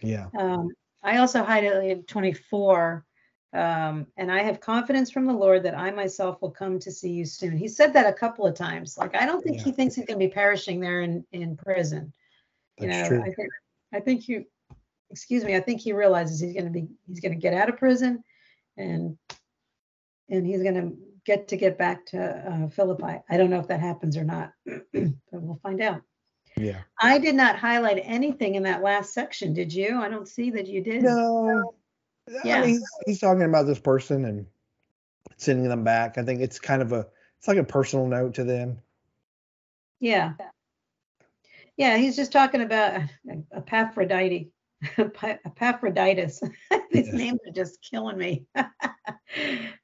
Yeah. 0.01 0.27
Um, 0.37 0.69
I 1.01 1.17
also 1.17 1.43
highlighted 1.43 2.07
24, 2.07 3.03
um, 3.53 4.05
and 4.17 4.31
I 4.31 4.43
have 4.43 4.59
confidence 4.59 5.09
from 5.09 5.25
the 5.25 5.33
Lord 5.33 5.63
that 5.63 5.77
I 5.77 5.89
myself 5.89 6.39
will 6.41 6.51
come 6.51 6.77
to 6.79 6.91
see 6.91 7.09
you 7.09 7.25
soon. 7.25 7.57
He 7.57 7.67
said 7.67 7.93
that 7.93 8.05
a 8.05 8.13
couple 8.13 8.45
of 8.45 8.53
times. 8.53 8.95
Like 8.97 9.15
I 9.15 9.25
don't 9.25 9.43
think 9.43 9.57
yeah. 9.57 9.63
he 9.63 9.71
thinks 9.71 9.95
he's 9.95 10.05
going 10.05 10.19
to 10.19 10.25
be 10.25 10.31
perishing 10.31 10.79
there 10.79 11.01
in 11.01 11.25
in 11.31 11.57
prison. 11.57 12.13
That's 12.77 12.85
you 12.85 13.01
know, 13.01 13.07
true. 13.07 13.21
I 13.21 13.33
think 13.33 13.49
I 13.91 13.99
think 13.99 14.27
you 14.27 14.45
excuse 15.13 15.43
me, 15.43 15.55
I 15.55 15.59
think 15.59 15.79
he 15.79 15.93
realizes 15.93 16.39
he's 16.39 16.53
going 16.53 16.65
to 16.65 16.71
be 16.71 16.87
he's 17.07 17.19
going 17.19 17.33
to 17.33 17.39
get 17.39 17.53
out 17.53 17.69
of 17.69 17.77
prison, 17.77 18.23
and 18.77 19.15
and 20.29 20.45
he's 20.45 20.63
going 20.63 20.73
to 20.73 20.97
get 21.25 21.47
to 21.49 21.55
get 21.55 21.77
back 21.77 22.05
to 22.07 22.19
uh, 22.19 22.67
Philippi. 22.69 23.21
I 23.29 23.37
don't 23.37 23.51
know 23.51 23.59
if 23.59 23.67
that 23.67 23.79
happens 23.79 24.17
or 24.17 24.23
not, 24.23 24.51
but 24.65 25.13
we'll 25.31 25.59
find 25.61 25.81
out. 25.81 26.01
Yeah. 26.57 26.81
I 26.99 27.19
did 27.19 27.35
not 27.35 27.57
highlight 27.57 28.01
anything 28.03 28.55
in 28.55 28.63
that 28.63 28.83
last 28.83 29.13
section. 29.13 29.53
Did 29.53 29.71
you? 29.71 29.99
I 29.99 30.09
don't 30.09 30.27
see 30.27 30.49
that 30.51 30.67
you 30.67 30.81
did. 30.81 31.03
No. 31.03 31.73
Yeah. 32.43 32.61
I 32.61 32.65
mean, 32.65 32.81
he's 33.05 33.19
talking 33.19 33.43
about 33.43 33.67
this 33.67 33.79
person 33.79 34.25
and 34.25 34.45
sending 35.37 35.69
them 35.69 35.83
back. 35.83 36.17
I 36.17 36.23
think 36.23 36.41
it's 36.41 36.59
kind 36.59 36.81
of 36.81 36.91
a 36.91 37.07
it's 37.37 37.47
like 37.47 37.57
a 37.57 37.63
personal 37.63 38.07
note 38.07 38.35
to 38.35 38.43
them. 38.43 38.79
Yeah. 39.99 40.33
Yeah, 41.77 41.97
he's 41.97 42.15
just 42.15 42.31
talking 42.31 42.61
about 42.61 43.01
Epaphroditus. 43.55 44.47
Epaphroditus. 44.97 46.41
These 46.91 47.07
yes. 47.07 47.13
names 47.13 47.39
are 47.47 47.53
just 47.53 47.81
killing 47.81 48.17
me. 48.17 48.45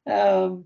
um, 0.05 0.65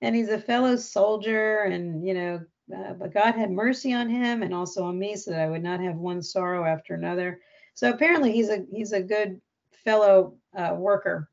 and 0.00 0.16
he's 0.16 0.28
a 0.28 0.38
fellow 0.38 0.76
soldier, 0.76 1.60
and 1.60 2.06
you 2.06 2.14
know, 2.14 2.40
uh, 2.74 2.92
but 2.94 3.14
God 3.14 3.34
had 3.34 3.50
mercy 3.50 3.92
on 3.92 4.08
him 4.08 4.42
and 4.42 4.54
also 4.54 4.84
on 4.84 4.98
me, 4.98 5.16
so 5.16 5.30
that 5.30 5.40
I 5.40 5.48
would 5.48 5.62
not 5.62 5.80
have 5.80 5.96
one 5.96 6.22
sorrow 6.22 6.64
after 6.64 6.94
another. 6.94 7.40
So 7.74 7.90
apparently, 7.90 8.32
he's 8.32 8.48
a 8.48 8.64
he's 8.70 8.92
a 8.92 9.02
good 9.02 9.40
fellow 9.84 10.36
uh, 10.56 10.74
worker 10.76 11.28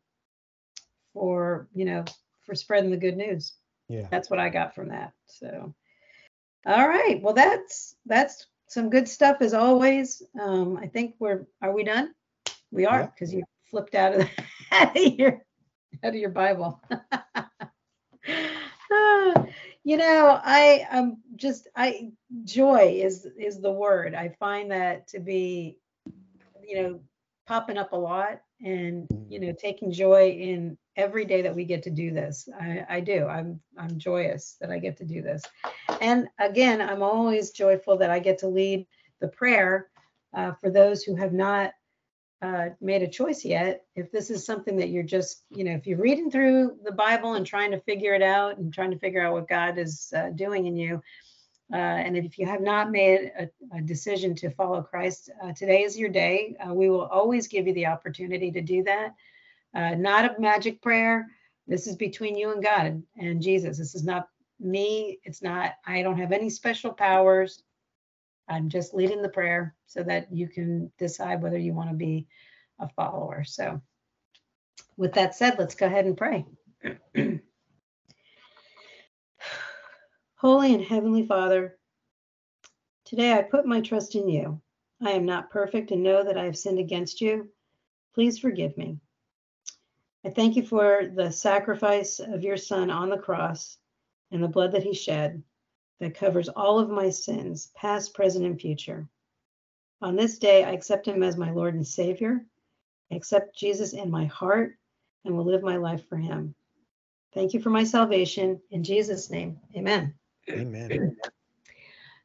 for 1.14 1.68
you 1.74 1.86
know 1.86 2.06
for 2.46 2.56
spreading 2.56 2.92
the 2.92 2.98
good 2.98 3.18
news. 3.18 3.54
Yeah, 3.88 4.08
that's 4.10 4.30
what 4.30 4.40
I 4.40 4.50
got 4.50 4.76
from 4.76 4.90
that. 4.90 5.14
So, 5.26 5.74
all 6.66 6.88
right, 6.88 7.20
well 7.22 7.34
that's 7.34 7.96
that's 8.06 8.46
some 8.68 8.92
good 8.92 9.10
stuff 9.10 9.38
as 9.42 9.54
always. 9.54 10.22
Um, 10.40 10.78
I 10.78 10.88
think 10.88 11.16
we're 11.20 11.48
are 11.62 11.74
we 11.74 11.84
done? 11.84 12.14
We 12.72 12.86
are 12.86 13.12
because 13.14 13.34
yeah. 13.34 13.40
you 13.40 13.44
flipped 13.70 13.96
out 13.96 14.14
of, 14.14 14.20
the, 14.20 14.30
out 14.72 14.98
of 14.98 15.14
your 15.20 15.42
out 16.04 16.10
of 16.10 16.16
your 16.16 16.30
Bible. 16.30 16.82
you 19.84 19.98
know, 19.98 20.40
I 20.44 20.88
I'm 20.92 21.18
just 21.36 21.68
I 21.76 22.12
joy 22.44 23.00
is 23.04 23.28
is 23.38 23.60
the 23.62 23.72
word. 23.72 24.16
I 24.16 24.30
find 24.40 24.72
that 24.72 25.08
to 25.10 25.20
be, 25.20 25.78
you 26.64 26.82
know, 26.82 27.00
popping 27.50 27.78
up 27.78 27.94
a 27.94 27.98
lot 27.98 28.42
and 28.64 29.08
you 29.28 29.40
know 29.40 29.54
taking 29.54 29.92
joy 29.92 30.30
in 30.30 30.78
every 30.96 31.26
day 31.26 31.42
that 31.42 31.56
we 31.56 31.64
get 31.64 31.82
to 31.82 31.90
do 31.90 32.12
this 32.12 32.48
I, 32.60 32.86
I 32.90 33.00
do 33.00 33.26
i'm 33.26 33.60
i'm 33.78 33.98
joyous 33.98 34.58
that 34.60 34.70
i 34.70 34.78
get 34.78 34.98
to 34.98 35.06
do 35.06 35.22
this 35.22 35.42
and 36.02 36.28
again 36.40 36.82
i'm 36.82 37.02
always 37.02 37.52
joyful 37.52 37.98
that 37.98 38.10
i 38.12 38.20
get 38.20 38.38
to 38.40 38.48
lead 38.48 38.86
the 39.22 39.30
prayer 39.30 39.90
uh, 40.36 40.52
for 40.62 40.70
those 40.70 41.04
who 41.04 41.16
have 41.16 41.34
not 41.34 41.72
uh, 42.42 42.70
made 42.80 43.04
a 43.04 43.08
choice 43.08 43.44
yet, 43.44 43.86
if 43.96 44.12
this 44.12 44.30
is 44.30 44.46
something 44.46 44.78
that 44.78 44.90
you're 44.90 45.04
just, 45.04 45.44
you 45.50 45.64
know, 45.64 45.72
if 45.72 45.86
you're 45.86 46.00
reading 46.00 46.32
through 46.32 46.78
the 46.84 46.92
Bible 46.92 47.34
and 47.34 47.46
trying 47.46 47.72
to 47.72 47.82
figure 47.82 48.14
it 48.14 48.22
out 48.22 48.58
and 48.58 48.74
trying 48.74 48.92
to 48.92 49.00
figure 49.00 49.22
out 49.22 49.34
what 49.34 49.50
God 49.50 49.78
is 49.78 50.14
uh, 50.16 50.30
doing 50.30 50.66
in 50.66 50.78
you, 50.78 51.02
uh, 51.72 51.76
and 51.76 52.18
if 52.18 52.40
you 52.40 52.48
have 52.48 52.62
not 52.62 52.92
made 52.92 53.32
a, 53.38 53.50
a 53.78 53.82
decision 53.82 54.34
to 54.36 54.50
follow 54.52 54.82
Christ, 54.82 55.30
uh, 55.44 55.52
today 55.52 55.84
is 55.84 56.00
your 56.00 56.10
day. 56.10 56.56
Uh, 56.66 56.74
we 56.74 56.90
will 56.90 57.06
always 57.06 57.48
give 57.48 57.68
you 57.68 57.74
the 57.74 57.86
opportunity 57.88 58.52
to 58.52 58.62
do 58.62 58.84
that. 58.84 59.14
Uh, 59.76 59.96
not 59.96 60.26
a 60.26 60.40
magic 60.40 60.82
prayer. 60.82 61.28
This 61.68 61.86
is 61.86 61.96
between 61.96 62.36
you 62.36 62.52
and 62.52 62.64
God 62.64 63.04
and 63.18 63.42
Jesus. 63.42 63.78
This 63.78 63.94
is 63.94 64.04
not 64.04 64.30
me. 64.60 65.20
It's 65.24 65.44
not, 65.44 65.74
I 65.86 66.02
don't 66.02 66.18
have 66.18 66.32
any 66.32 66.50
special 66.50 66.92
powers. 66.92 67.62
I'm 68.50 68.68
just 68.70 68.94
leading 68.96 69.22
the 69.22 69.30
prayer 69.30 69.76
so 69.86 70.04
that 70.04 70.34
you 70.34 70.48
can 70.48 70.92
decide 70.98 71.42
whether 71.42 71.58
you 71.58 71.74
want 71.74 71.90
to 71.90 71.96
be 71.96 72.28
a 72.80 72.90
follower. 72.90 73.44
So, 73.44 73.80
with 74.98 75.14
that 75.14 75.36
said, 75.36 75.58
let's 75.60 75.76
go 75.76 75.86
ahead 75.86 76.06
and 76.06 76.18
pray. 76.18 76.46
Holy 80.36 80.74
and 80.74 80.84
Heavenly 80.84 81.28
Father, 81.28 81.78
today 83.06 83.34
I 83.34 83.44
put 83.44 83.66
my 83.66 83.82
trust 83.82 84.16
in 84.16 84.28
you. 84.28 84.62
I 85.02 85.12
am 85.12 85.26
not 85.26 85.52
perfect 85.52 85.92
and 85.92 86.04
know 86.04 86.24
that 86.24 86.38
I 86.38 86.46
have 86.46 86.58
sinned 86.58 86.80
against 86.80 87.22
you. 87.22 87.50
Please 88.16 88.40
forgive 88.40 88.76
me. 88.78 88.98
I 90.26 90.30
thank 90.30 90.56
you 90.56 90.64
for 90.64 91.04
the 91.14 91.32
sacrifice 91.32 92.20
of 92.20 92.44
your 92.44 92.58
Son 92.58 92.90
on 92.90 93.10
the 93.10 93.18
cross 93.18 93.78
and 94.32 94.44
the 94.44 94.50
blood 94.50 94.74
that 94.74 94.84
he 94.84 94.94
shed 94.94 95.44
that 96.00 96.16
covers 96.16 96.50
all 96.50 96.80
of 96.80 96.90
my 96.90 97.10
sins, 97.10 97.72
past, 97.76 98.14
present, 98.14 98.46
and 98.46 98.60
future. 98.60 99.08
On 100.02 100.16
this 100.16 100.38
day, 100.38 100.64
I 100.64 100.72
accept 100.72 101.06
him 101.06 101.24
as 101.24 101.38
my 101.38 101.52
Lord 101.52 101.76
and 101.76 101.86
Savior. 101.86 102.46
I 103.12 103.16
accept 103.16 103.58
Jesus 103.58 103.94
in 103.94 104.10
my 104.10 104.26
heart 104.26 104.78
and 105.26 105.36
will 105.36 105.46
live 105.46 105.64
my 105.64 105.78
life 105.78 106.08
for 106.08 106.18
him. 106.18 106.56
Thank 107.34 107.54
you 107.54 107.60
for 107.60 107.70
my 107.70 107.84
salvation. 107.84 108.62
In 108.72 108.84
Jesus' 108.84 109.30
name, 109.30 109.60
amen. 109.76 110.16
Amen. 110.50 111.18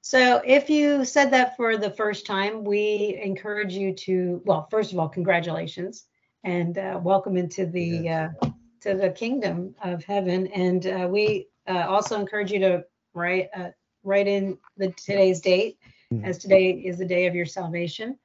So, 0.01 0.43
if 0.45 0.69
you 0.69 1.05
said 1.05 1.31
that 1.33 1.57
for 1.57 1.79
the 1.79 1.91
first 1.91 2.27
time, 2.27 2.63
we 2.63 3.19
encourage 3.23 3.73
you 3.73 3.95
to, 3.95 4.43
well, 4.45 4.69
first 4.71 4.93
of 4.93 4.99
all, 4.99 5.09
congratulations 5.09 6.05
and 6.45 6.77
uh, 6.77 7.01
welcome 7.03 7.37
into 7.37 7.65
the 7.65 7.83
yes. 7.83 8.35
uh, 8.43 8.51
to 8.83 8.95
the 8.95 9.11
kingdom 9.11 9.75
of 9.83 10.05
heaven. 10.05 10.47
And 10.49 10.87
uh, 10.87 11.09
we 11.11 11.49
uh, 11.67 11.87
also 11.89 12.21
encourage 12.21 12.53
you 12.53 12.59
to 12.61 12.85
write 13.15 13.49
uh, 13.57 13.71
write 14.03 14.27
in 14.27 14.59
the 14.77 14.91
today's 14.93 15.41
date, 15.41 15.79
mm-hmm. 16.13 16.25
as 16.25 16.39
today 16.39 16.71
is 16.71 16.99
the 16.99 17.07
day 17.07 17.27
of 17.27 17.35
your 17.35 17.47
salvation. 17.47 18.19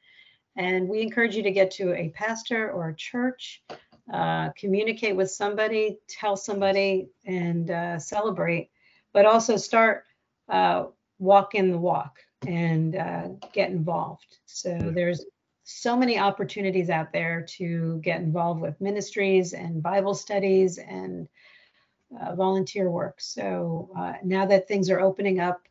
And 0.55 0.89
we 0.89 1.01
encourage 1.01 1.35
you 1.35 1.43
to 1.43 1.51
get 1.51 1.71
to 1.71 1.93
a 1.93 2.09
pastor 2.09 2.71
or 2.71 2.89
a 2.89 2.95
church, 2.95 3.63
uh, 4.13 4.49
communicate 4.57 5.15
with 5.15 5.31
somebody, 5.31 5.99
tell 6.09 6.35
somebody, 6.35 7.09
and 7.25 7.71
uh, 7.71 7.99
celebrate. 7.99 8.69
But 9.13 9.25
also 9.25 9.55
start 9.57 10.03
uh, 10.49 10.85
walk 11.17 11.55
in 11.55 11.71
the 11.71 11.77
walk 11.77 12.19
and 12.45 12.95
uh, 12.95 13.27
get 13.53 13.69
involved. 13.69 14.37
So 14.45 14.77
there's 14.93 15.25
so 15.63 15.95
many 15.95 16.17
opportunities 16.17 16.89
out 16.89 17.13
there 17.13 17.45
to 17.57 17.99
get 18.03 18.21
involved 18.21 18.61
with 18.61 18.81
ministries 18.81 19.53
and 19.53 19.83
Bible 19.83 20.15
studies 20.15 20.79
and 20.79 21.27
uh, 22.19 22.35
volunteer 22.35 22.89
work. 22.89 23.19
So 23.19 23.89
uh, 23.97 24.13
now 24.23 24.45
that 24.45 24.67
things 24.67 24.89
are 24.89 24.99
opening 24.99 25.39
up 25.39 25.67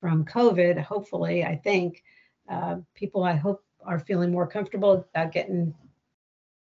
from 0.00 0.24
COVID, 0.24 0.82
hopefully, 0.82 1.44
I 1.44 1.56
think 1.56 2.02
uh, 2.48 2.76
people 2.94 3.24
I 3.24 3.34
hope 3.34 3.64
are 3.84 3.98
feeling 3.98 4.30
more 4.30 4.46
comfortable 4.46 4.92
about 4.92 5.32
getting 5.32 5.74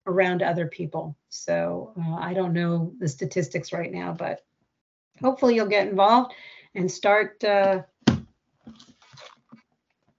around 0.07 0.41
other 0.41 0.67
people. 0.67 1.15
So 1.29 1.93
uh, 1.99 2.15
I 2.15 2.33
don't 2.33 2.53
know 2.53 2.93
the 2.99 3.07
statistics 3.07 3.73
right 3.73 3.91
now, 3.91 4.13
but 4.13 4.45
hopefully 5.21 5.55
you'll 5.55 5.67
get 5.67 5.87
involved 5.87 6.33
and 6.75 6.91
start 6.91 7.43
uh, 7.43 7.83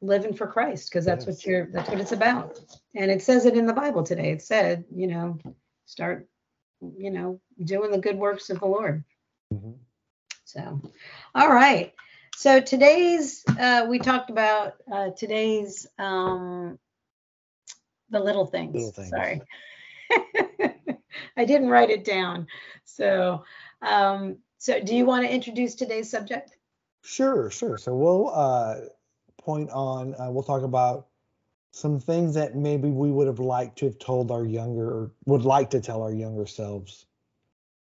living 0.00 0.34
for 0.34 0.46
Christ 0.46 0.90
because 0.90 1.04
that's 1.04 1.26
yes. 1.26 1.36
what 1.36 1.46
you're 1.46 1.66
that's 1.72 1.88
what 1.88 2.00
it's 2.00 2.12
about. 2.12 2.58
And 2.94 3.10
it 3.10 3.22
says 3.22 3.46
it 3.46 3.56
in 3.56 3.66
the 3.66 3.72
Bible 3.72 4.02
today. 4.02 4.30
It 4.32 4.42
said, 4.42 4.84
you 4.94 5.06
know, 5.06 5.38
start 5.86 6.28
you 6.80 7.10
know, 7.10 7.40
doing 7.62 7.90
the 7.90 7.98
good 7.98 8.16
works 8.16 8.50
of 8.50 8.60
the 8.60 8.66
Lord. 8.66 9.04
Mm-hmm. 9.52 9.72
So, 10.44 10.80
all 11.34 11.48
right. 11.48 11.92
So 12.36 12.60
today's 12.60 13.44
uh, 13.46 13.86
we 13.88 13.98
talked 13.98 14.30
about 14.30 14.76
uh, 14.90 15.10
today's 15.10 15.86
um, 15.98 16.78
the 18.08 18.20
little 18.20 18.46
things. 18.46 18.74
Little 18.74 18.92
things. 18.92 19.10
Sorry, 19.10 19.42
I 21.36 21.44
didn't 21.44 21.68
write 21.68 21.90
it 21.90 22.04
down. 22.04 22.46
So, 22.84 23.44
um, 23.82 24.38
so 24.58 24.80
do 24.80 24.96
you 24.96 25.04
want 25.04 25.26
to 25.26 25.32
introduce 25.32 25.74
today's 25.74 26.10
subject? 26.10 26.56
Sure, 27.02 27.50
sure. 27.50 27.76
So 27.76 27.94
we'll 27.94 28.30
uh, 28.30 28.76
point 29.38 29.70
on. 29.70 30.14
Uh, 30.18 30.30
we'll 30.30 30.42
talk 30.42 30.62
about 30.62 31.08
some 31.72 32.00
things 32.00 32.34
that 32.34 32.56
maybe 32.56 32.88
we 32.88 33.10
would 33.10 33.26
have 33.26 33.38
liked 33.38 33.78
to 33.78 33.86
have 33.86 33.98
told 33.98 34.30
our 34.30 34.44
younger 34.44 34.90
or 34.90 35.10
would 35.26 35.42
like 35.42 35.70
to 35.70 35.80
tell 35.80 36.02
our 36.02 36.12
younger 36.12 36.46
selves 36.46 37.06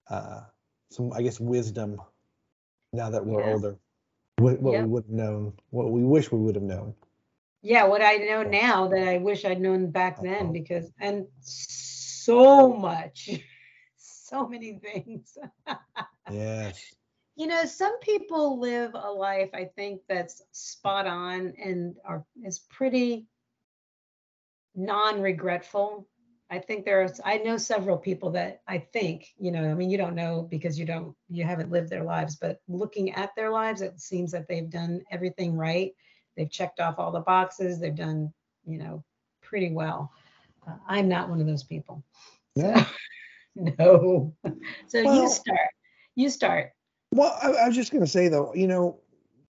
uh 0.08 0.40
some 0.90 1.12
i 1.12 1.22
guess 1.22 1.38
wisdom 1.38 2.00
now 2.92 3.10
that 3.10 3.24
we're 3.24 3.40
yeah. 3.40 3.52
older 3.52 3.76
what, 4.38 4.60
what 4.60 4.72
yep. 4.72 4.84
we 4.84 4.88
would 4.88 5.04
have 5.04 5.12
known 5.12 5.52
what 5.70 5.90
we 5.90 6.02
wish 6.02 6.32
we 6.32 6.38
would 6.38 6.54
have 6.54 6.64
known 6.64 6.94
yeah 7.62 7.84
what 7.84 8.02
i 8.02 8.16
know 8.16 8.42
now 8.42 8.88
that 8.88 9.06
i 9.06 9.18
wish 9.18 9.44
i'd 9.44 9.60
known 9.60 9.90
back 9.90 10.20
then 10.20 10.44
uh-huh. 10.44 10.52
because 10.52 10.90
and 11.00 11.26
so 11.40 12.72
much 12.72 13.30
so 13.96 14.48
many 14.48 14.80
things 14.82 15.38
yes 16.30 16.94
you 17.36 17.46
know 17.46 17.64
some 17.64 17.98
people 18.00 18.58
live 18.58 18.92
a 18.94 19.10
life 19.10 19.50
i 19.54 19.64
think 19.64 20.00
that's 20.08 20.42
spot 20.52 21.06
on 21.06 21.52
and 21.62 21.96
are 22.04 22.24
is 22.44 22.58
pretty 22.70 23.26
non-regretful. 24.80 26.06
I 26.50 26.58
think 26.58 26.84
there's 26.84 27.20
i 27.24 27.38
know 27.38 27.56
several 27.56 27.96
people 27.96 28.30
that 28.32 28.62
i 28.66 28.76
think 28.76 29.28
you 29.38 29.52
know 29.52 29.70
i 29.70 29.74
mean 29.74 29.88
you 29.88 29.96
don't 29.96 30.16
know 30.16 30.48
because 30.50 30.76
you 30.76 30.84
don't 30.84 31.14
you 31.28 31.44
haven't 31.44 31.70
lived 31.70 31.88
their 31.88 32.02
lives 32.02 32.34
but 32.34 32.60
looking 32.66 33.12
at 33.12 33.30
their 33.36 33.50
lives 33.50 33.82
it 33.82 34.00
seems 34.00 34.32
that 34.32 34.48
they've 34.48 34.68
done 34.68 35.00
everything 35.12 35.56
right. 35.56 35.92
They've 36.36 36.50
checked 36.50 36.80
off 36.80 36.98
all 36.98 37.12
the 37.12 37.20
boxes. 37.20 37.78
They've 37.78 37.94
done 37.94 38.32
you 38.66 38.78
know 38.78 39.04
pretty 39.42 39.70
well. 39.70 40.12
Uh, 40.66 40.74
i'm 40.88 41.08
not 41.08 41.28
one 41.28 41.40
of 41.40 41.46
those 41.46 41.62
people. 41.62 42.02
Yeah. 42.56 42.84
so, 42.84 43.72
no. 43.78 44.34
So 44.88 45.04
well, 45.04 45.22
you 45.22 45.28
start. 45.28 45.68
You 46.16 46.30
start. 46.30 46.72
Well 47.12 47.38
I, 47.40 47.50
I 47.50 47.68
was 47.68 47.76
just 47.76 47.92
going 47.92 48.04
to 48.04 48.10
say 48.10 48.26
though 48.26 48.52
you 48.54 48.66
know 48.66 48.98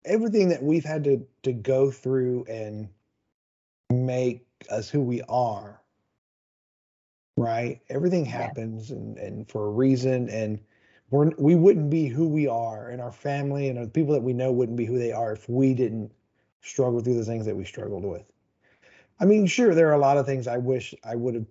everything 0.05 0.51
that 0.51 0.63
we've 0.63 0.85
had 0.85 1.05
to 1.05 1.27
to 1.45 1.53
go 1.53 1.91
through 1.91 2.45
and 2.45 2.91
make 3.91 4.47
us 4.69 4.91
who 4.91 5.01
we 5.01 5.23
are 5.29 5.81
right 7.37 7.81
everything 7.89 8.25
happens 8.25 8.91
yeah. 8.91 8.97
and 8.97 9.19
and 9.19 9.49
for 9.49 9.67
a 9.67 9.71
reason 9.71 10.29
and 10.29 10.59
we're 11.11 11.31
we 11.39 11.55
wouldn't 11.55 11.91
be 11.91 12.07
who 12.07 12.29
we 12.29 12.47
are 12.47 12.91
and 12.91 13.01
our 13.01 13.13
family 13.13 13.69
and 13.69 13.83
the 13.83 13.89
people 13.89 14.13
that 14.13 14.23
we 14.23 14.33
know 14.33 14.53
wouldn't 14.53 14.77
be 14.77 14.85
who 14.85 14.99
they 14.99 15.13
are 15.13 15.33
if 15.33 15.49
we 15.49 15.75
didn't 15.75 16.11
struggle 16.61 17.01
through 17.01 17.17
the 17.17 17.25
things 17.25 17.47
that 17.47 17.57
we 17.57 17.65
struggled 17.65 18.05
with 18.05 18.31
I 19.21 19.27
mean, 19.27 19.47
sure, 19.47 19.75
there 19.75 19.89
are 19.89 19.95
a 19.95 19.99
lot 19.99 20.17
of 20.17 20.25
things 20.25 20.49
I 20.49 20.57
wish 20.57 20.95
I 21.05 21.15
would 21.15 21.35
have 21.35 21.47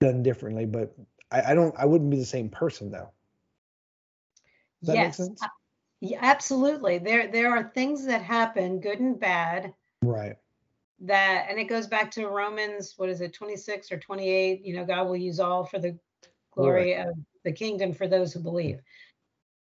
done 0.00 0.22
differently, 0.22 0.66
but 0.66 0.94
I, 1.30 1.52
I 1.52 1.54
don't. 1.54 1.74
I 1.78 1.86
wouldn't 1.86 2.10
be 2.10 2.18
the 2.18 2.24
same 2.24 2.48
person 2.48 2.90
though. 2.90 3.10
Does 4.80 4.88
that 4.88 4.96
yes, 4.96 5.18
make 5.18 5.26
sense? 5.28 5.40
Yeah, 6.00 6.18
absolutely. 6.20 6.98
There 6.98 7.28
there 7.28 7.52
are 7.52 7.70
things 7.74 8.04
that 8.06 8.22
happen, 8.22 8.80
good 8.80 8.98
and 8.98 9.18
bad. 9.18 9.72
Right. 10.02 10.36
That 11.02 11.46
and 11.48 11.58
it 11.58 11.64
goes 11.64 11.86
back 11.86 12.10
to 12.12 12.28
Romans, 12.28 12.94
what 12.96 13.08
is 13.08 13.20
it, 13.20 13.32
26 13.32 13.90
or 13.90 13.98
28? 13.98 14.64
You 14.64 14.76
know, 14.76 14.84
God 14.84 15.08
will 15.08 15.16
use 15.16 15.40
all 15.40 15.64
for 15.64 15.78
the 15.78 15.98
glory 16.52 16.94
right. 16.94 17.08
of 17.08 17.14
the 17.44 17.52
kingdom 17.52 17.92
for 17.92 18.06
those 18.06 18.32
who 18.32 18.40
believe. 18.40 18.80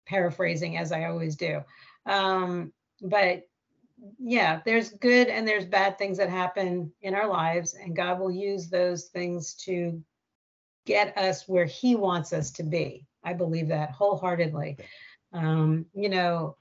Paraphrasing 0.05 0.77
as 0.77 0.91
I 0.91 1.05
always 1.05 1.35
do. 1.35 1.61
Um, 2.05 2.73
but 3.01 3.43
yeah, 4.17 4.61
there's 4.65 4.89
good 4.89 5.27
and 5.27 5.47
there's 5.47 5.65
bad 5.65 5.97
things 5.97 6.17
that 6.17 6.29
happen 6.29 6.91
in 7.01 7.15
our 7.15 7.27
lives, 7.27 7.73
and 7.73 7.95
God 7.95 8.19
will 8.19 8.31
use 8.31 8.69
those 8.69 9.05
things 9.05 9.53
to 9.65 10.01
get 10.85 11.17
us 11.17 11.47
where 11.47 11.65
He 11.65 11.95
wants 11.95 12.33
us 12.33 12.51
to 12.51 12.63
be. 12.63 13.05
I 13.23 13.33
believe 13.33 13.67
that 13.69 13.91
wholeheartedly. 13.91 14.77
Um, 15.33 15.85
you 15.93 16.09
know, 16.09 16.57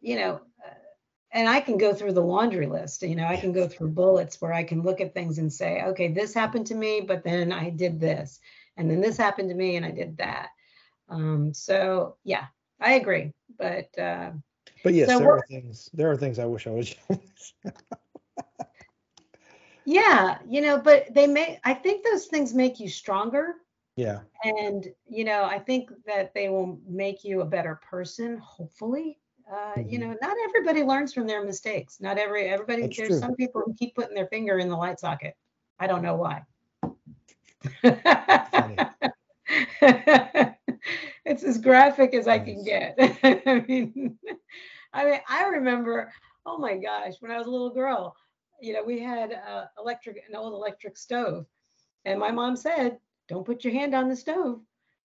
you 0.00 0.16
know, 0.16 0.40
and 1.34 1.48
I 1.48 1.60
can 1.60 1.76
go 1.76 1.92
through 1.92 2.12
the 2.12 2.22
laundry 2.22 2.66
list. 2.66 3.02
You 3.02 3.16
know, 3.16 3.26
I 3.26 3.36
can 3.36 3.52
go 3.52 3.66
through 3.66 3.88
bullets 3.88 4.40
where 4.40 4.52
I 4.52 4.62
can 4.62 4.82
look 4.82 5.00
at 5.00 5.12
things 5.12 5.38
and 5.38 5.52
say, 5.52 5.82
okay, 5.82 6.08
this 6.08 6.32
happened 6.32 6.68
to 6.68 6.76
me, 6.76 7.00
but 7.00 7.24
then 7.24 7.52
I 7.52 7.70
did 7.70 8.00
this, 8.00 8.40
and 8.76 8.88
then 8.88 9.00
this 9.00 9.16
happened 9.16 9.50
to 9.50 9.54
me, 9.54 9.76
and 9.76 9.84
I 9.84 9.90
did 9.90 10.16
that. 10.18 10.50
Um, 11.08 11.52
so 11.52 12.16
yeah, 12.24 12.46
I 12.80 12.94
agree. 12.94 13.32
But 13.58 13.98
uh, 13.98 14.30
but 14.84 14.94
yes, 14.94 15.08
so 15.08 15.18
there 15.18 15.32
are 15.32 15.44
things. 15.48 15.90
There 15.92 16.10
are 16.10 16.16
things 16.16 16.38
I 16.38 16.46
wish 16.46 16.66
I 16.66 16.70
was. 16.70 16.94
yeah, 19.84 20.38
you 20.48 20.60
know, 20.60 20.78
but 20.78 21.12
they 21.12 21.26
may. 21.26 21.58
I 21.64 21.74
think 21.74 22.04
those 22.04 22.26
things 22.26 22.54
make 22.54 22.78
you 22.78 22.88
stronger. 22.88 23.56
Yeah. 23.96 24.20
And 24.44 24.86
you 25.08 25.24
know, 25.24 25.44
I 25.44 25.58
think 25.58 25.90
that 26.06 26.32
they 26.32 26.48
will 26.48 26.78
make 26.88 27.24
you 27.24 27.40
a 27.40 27.46
better 27.46 27.80
person. 27.90 28.38
Hopefully, 28.38 29.18
uh, 29.50 29.54
mm-hmm. 29.76 29.88
you 29.88 29.98
know, 29.98 30.16
not 30.22 30.36
everybody 30.44 30.82
learns 30.82 31.12
from 31.12 31.26
their 31.26 31.44
mistakes. 31.44 31.98
Not 32.00 32.18
every 32.18 32.48
everybody. 32.48 32.82
That's 32.82 32.96
there's 32.96 33.08
true. 33.10 33.18
some 33.18 33.34
people 33.34 33.62
who 33.64 33.74
keep 33.74 33.94
putting 33.94 34.14
their 34.14 34.26
finger 34.28 34.58
in 34.58 34.68
the 34.68 34.76
light 34.76 35.00
socket. 35.00 35.36
I 35.78 35.86
don't 35.86 36.02
know 36.02 36.16
why. 36.16 36.42
it's 41.24 41.44
as 41.44 41.58
graphic 41.58 42.14
as 42.14 42.28
I 42.28 42.38
can 42.38 42.64
get. 42.64 42.94
I 42.98 43.64
mean, 43.66 44.18
I 44.92 45.04
mean, 45.04 45.20
I 45.28 45.44
remember, 45.46 46.12
oh 46.46 46.58
my 46.58 46.76
gosh, 46.76 47.14
when 47.20 47.30
I 47.30 47.38
was 47.38 47.46
a 47.46 47.50
little 47.50 47.70
girl, 47.70 48.16
you 48.60 48.72
know, 48.72 48.82
we 48.84 49.00
had 49.00 49.32
a 49.32 49.70
electric, 49.78 50.22
an 50.28 50.36
old 50.36 50.54
electric 50.54 50.96
stove, 50.96 51.46
and 52.04 52.18
my 52.18 52.30
mom 52.30 52.56
said, 52.56 52.98
"Don't 53.28 53.44
put 53.44 53.64
your 53.64 53.74
hand 53.74 53.94
on 53.94 54.08
the 54.08 54.16
stove." 54.16 54.60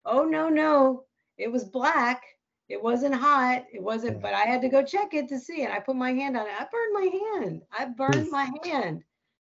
Oh 0.05 0.25
no, 0.25 0.49
no, 0.49 1.05
it 1.37 1.51
was 1.51 1.63
black. 1.63 2.23
It 2.69 2.81
wasn't 2.81 3.15
hot. 3.15 3.65
It 3.71 3.81
wasn't, 3.81 4.21
but 4.21 4.33
I 4.33 4.41
had 4.41 4.61
to 4.61 4.69
go 4.69 4.83
check 4.83 5.13
it 5.13 5.29
to 5.29 5.39
see 5.39 5.61
it. 5.61 5.71
I 5.71 5.79
put 5.79 5.95
my 5.95 6.11
hand 6.11 6.35
on 6.35 6.47
it. 6.47 6.53
I 6.59 6.65
burned 6.69 6.93
my 6.93 7.41
hand. 7.41 7.61
I 7.77 7.85
burned 7.85 8.29
my 8.29 8.49
hand. 8.63 9.03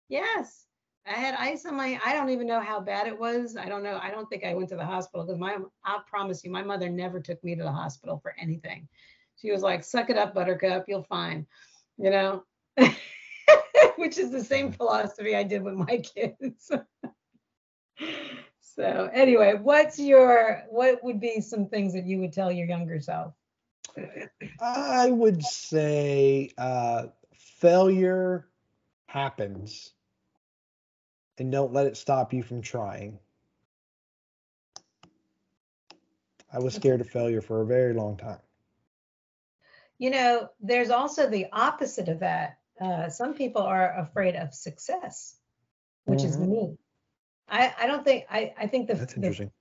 Yes. 0.10 0.66
I 1.06 1.12
had 1.12 1.36
ice 1.36 1.66
on 1.66 1.76
my, 1.76 2.00
I 2.06 2.14
don't 2.14 2.30
even 2.30 2.48
know 2.48 2.62
how 2.62 2.80
bad 2.80 3.08
it 3.08 3.18
was. 3.18 3.58
I 3.58 3.68
don't 3.68 3.84
know. 3.84 4.00
I 4.02 4.10
don't 4.10 4.28
think 4.30 4.44
I 4.46 4.54
went 4.54 4.70
to 4.70 4.76
the 4.76 4.86
hospital 4.86 5.26
because 5.26 5.40
my, 5.40 5.58
I 5.86 6.00
promise 6.08 6.44
you, 6.44 6.52
my 6.52 6.64
mother 6.64 6.90
never 6.90 7.20
took 7.20 7.44
me 7.44 7.56
to 7.56 7.64
the 7.64 7.72
hospital 7.72 8.20
for 8.22 8.36
anything. 8.40 8.88
She 9.36 9.52
was 9.52 9.62
like, 9.62 9.84
suck 9.84 10.10
it 10.10 10.18
up, 10.18 10.34
buttercup, 10.34 10.86
you'll 10.88 11.04
fine, 11.04 11.46
you 11.98 12.10
know, 12.10 12.44
which 13.98 14.18
is 14.18 14.32
the 14.32 14.44
same 14.44 14.72
philosophy 14.72 15.36
I 15.36 15.44
did 15.44 15.64
with 15.64 15.74
my 15.74 15.98
kids. 16.16 16.72
So 18.76 19.10
anyway, 19.14 19.56
what's 19.62 20.00
your, 20.00 20.64
what 20.70 21.04
would 21.04 21.20
be 21.20 21.42
some 21.42 21.68
things 21.68 21.94
that 21.94 22.06
you 22.06 22.20
would 22.20 22.34
tell 22.34 22.52
your 22.52 22.68
younger 22.68 23.00
self? 23.00 23.34
I 24.60 25.12
would 25.12 25.44
say 25.44 26.52
uh, 26.58 27.08
failure 27.60 28.48
happens 29.06 29.94
and 31.38 31.52
don't 31.52 31.74
let 31.74 31.88
it 31.88 31.98
stop 31.98 32.34
you 32.34 32.44
from 32.44 32.62
trying. 32.62 33.20
I 36.52 36.60
was 36.60 36.76
scared 36.76 37.02
of 37.02 37.10
failure 37.10 37.42
for 37.42 37.62
a 37.62 37.66
very 37.66 37.94
long 37.94 38.18
time 38.18 38.40
you 40.04 40.10
know, 40.10 40.50
there's 40.60 40.90
also 40.90 41.30
the 41.30 41.48
opposite 41.54 42.10
of 42.10 42.20
that. 42.20 42.58
Uh, 42.82 43.08
some 43.10 43.34
people 43.34 43.62
are 43.62 44.00
afraid 44.00 44.36
of 44.36 44.54
success, 44.54 45.38
which 46.04 46.20
mm-hmm. 46.20 46.28
is 46.28 46.38
me. 46.38 46.78
I, 47.50 47.74
I 47.80 47.88
don't 47.88 48.04
think 48.04 48.26
I, 48.30 48.54
I 48.58 48.68
think 48.68 48.88
the, 48.88 48.96
That's 48.96 49.16
interesting. 49.16 49.48
the 49.48 49.54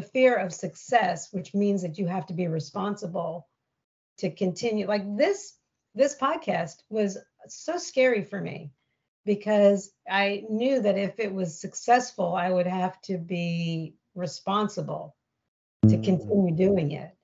the 0.00 0.02
fear 0.02 0.34
of 0.34 0.52
success, 0.52 1.32
which 1.32 1.54
means 1.54 1.82
that 1.82 1.98
you 1.98 2.06
have 2.06 2.26
to 2.26 2.34
be 2.34 2.48
responsible 2.48 3.48
to 4.18 4.30
continue. 4.30 4.86
Like 4.86 5.16
this 5.16 5.54
this 5.94 6.16
podcast 6.16 6.82
was 6.88 7.18
so 7.46 7.76
scary 7.76 8.24
for 8.24 8.40
me 8.40 8.72
because 9.24 9.92
I 10.08 10.44
knew 10.50 10.82
that 10.82 10.98
if 10.98 11.18
it 11.18 11.32
was 11.32 11.58
successful, 11.58 12.34
I 12.34 12.50
would 12.50 12.66
have 12.66 13.00
to 13.02 13.18
be 13.18 13.94
responsible 14.14 15.16
to 15.82 15.88
mm-hmm. 15.88 16.02
continue 16.02 16.54
doing 16.54 16.92
it. 16.92 17.14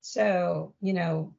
So, 0.00 0.74
you 0.80 0.92
know, 0.92 1.34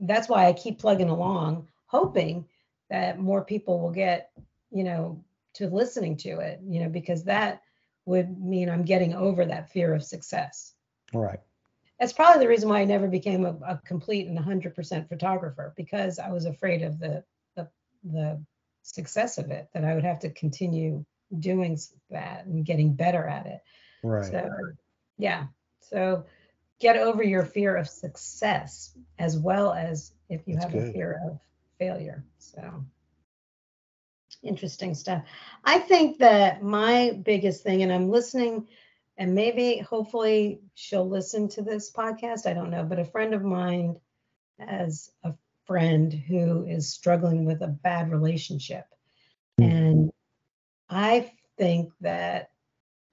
that's 0.00 0.28
why 0.28 0.46
I 0.46 0.52
keep 0.52 0.78
plugging 0.78 1.08
along, 1.08 1.68
hoping 1.86 2.46
that 2.90 3.18
more 3.18 3.44
people 3.44 3.80
will 3.80 3.92
get, 3.92 4.30
you 4.70 4.84
know, 4.84 5.24
to 5.54 5.68
listening 5.68 6.16
to 6.18 6.40
it, 6.40 6.60
you 6.66 6.80
know, 6.80 6.88
because 6.88 7.24
that 7.24 7.62
would 8.04 8.38
mean 8.40 8.68
I'm 8.68 8.84
getting 8.84 9.14
over 9.14 9.44
that 9.44 9.70
fear 9.70 9.94
of 9.94 10.02
success. 10.02 10.74
Right. 11.12 11.40
That's 12.00 12.12
probably 12.12 12.42
the 12.42 12.48
reason 12.48 12.68
why 12.68 12.80
I 12.80 12.84
never 12.84 13.06
became 13.06 13.44
a, 13.44 13.56
a 13.66 13.80
complete 13.84 14.26
and 14.26 14.38
100% 14.38 15.08
photographer 15.08 15.72
because 15.76 16.18
I 16.18 16.30
was 16.30 16.46
afraid 16.46 16.82
of 16.82 16.98
the, 16.98 17.22
the 17.54 17.68
the 18.02 18.44
success 18.82 19.38
of 19.38 19.50
it 19.50 19.68
that 19.72 19.84
I 19.84 19.94
would 19.94 20.04
have 20.04 20.20
to 20.20 20.30
continue 20.30 21.04
doing 21.38 21.78
that 22.10 22.46
and 22.46 22.64
getting 22.64 22.94
better 22.94 23.24
at 23.24 23.46
it. 23.46 23.60
Right. 24.02 24.30
So 24.30 24.50
yeah. 25.18 25.46
So 25.80 26.24
get 26.80 26.96
over 26.96 27.22
your 27.22 27.44
fear 27.44 27.76
of 27.76 27.88
success 27.88 28.92
as 29.18 29.38
well 29.38 29.72
as 29.72 30.12
if 30.28 30.48
you 30.48 30.54
That's 30.54 30.64
have 30.64 30.72
good. 30.72 30.88
a 30.88 30.92
fear 30.92 31.20
of 31.24 31.38
failure. 31.78 32.24
So 32.38 32.84
interesting 34.42 34.94
stuff. 34.94 35.22
I 35.64 35.78
think 35.78 36.18
that 36.18 36.62
my 36.62 37.20
biggest 37.24 37.62
thing, 37.62 37.82
and 37.82 37.92
I'm 37.92 38.10
listening, 38.10 38.66
and 39.16 39.34
maybe 39.34 39.78
hopefully 39.78 40.60
she'll 40.74 41.08
listen 41.08 41.48
to 41.50 41.62
this 41.62 41.90
podcast. 41.90 42.46
I 42.46 42.54
don't 42.54 42.70
know, 42.70 42.84
but 42.84 42.98
a 42.98 43.04
friend 43.04 43.34
of 43.34 43.42
mine 43.42 44.00
has 44.58 45.10
a 45.22 45.34
friend 45.66 46.12
who 46.12 46.64
is 46.66 46.88
struggling 46.88 47.44
with 47.44 47.62
a 47.62 47.68
bad 47.68 48.10
relationship. 48.10 48.86
Mm-hmm. 49.60 49.70
And 49.70 50.12
I 50.88 51.32
think 51.56 51.92
that, 52.00 52.50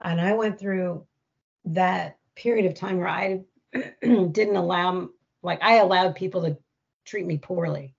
and 0.01 0.19
I 0.19 0.33
went 0.33 0.59
through 0.59 1.05
that 1.65 2.17
period 2.35 2.65
of 2.65 2.73
time 2.73 2.97
where 2.97 3.07
I 3.07 3.41
didn't 4.01 4.55
allow 4.55 5.09
like 5.41 5.61
I 5.61 5.75
allowed 5.75 6.15
people 6.15 6.41
to 6.43 6.57
treat 7.05 7.25
me 7.25 7.37
poorly 7.37 7.95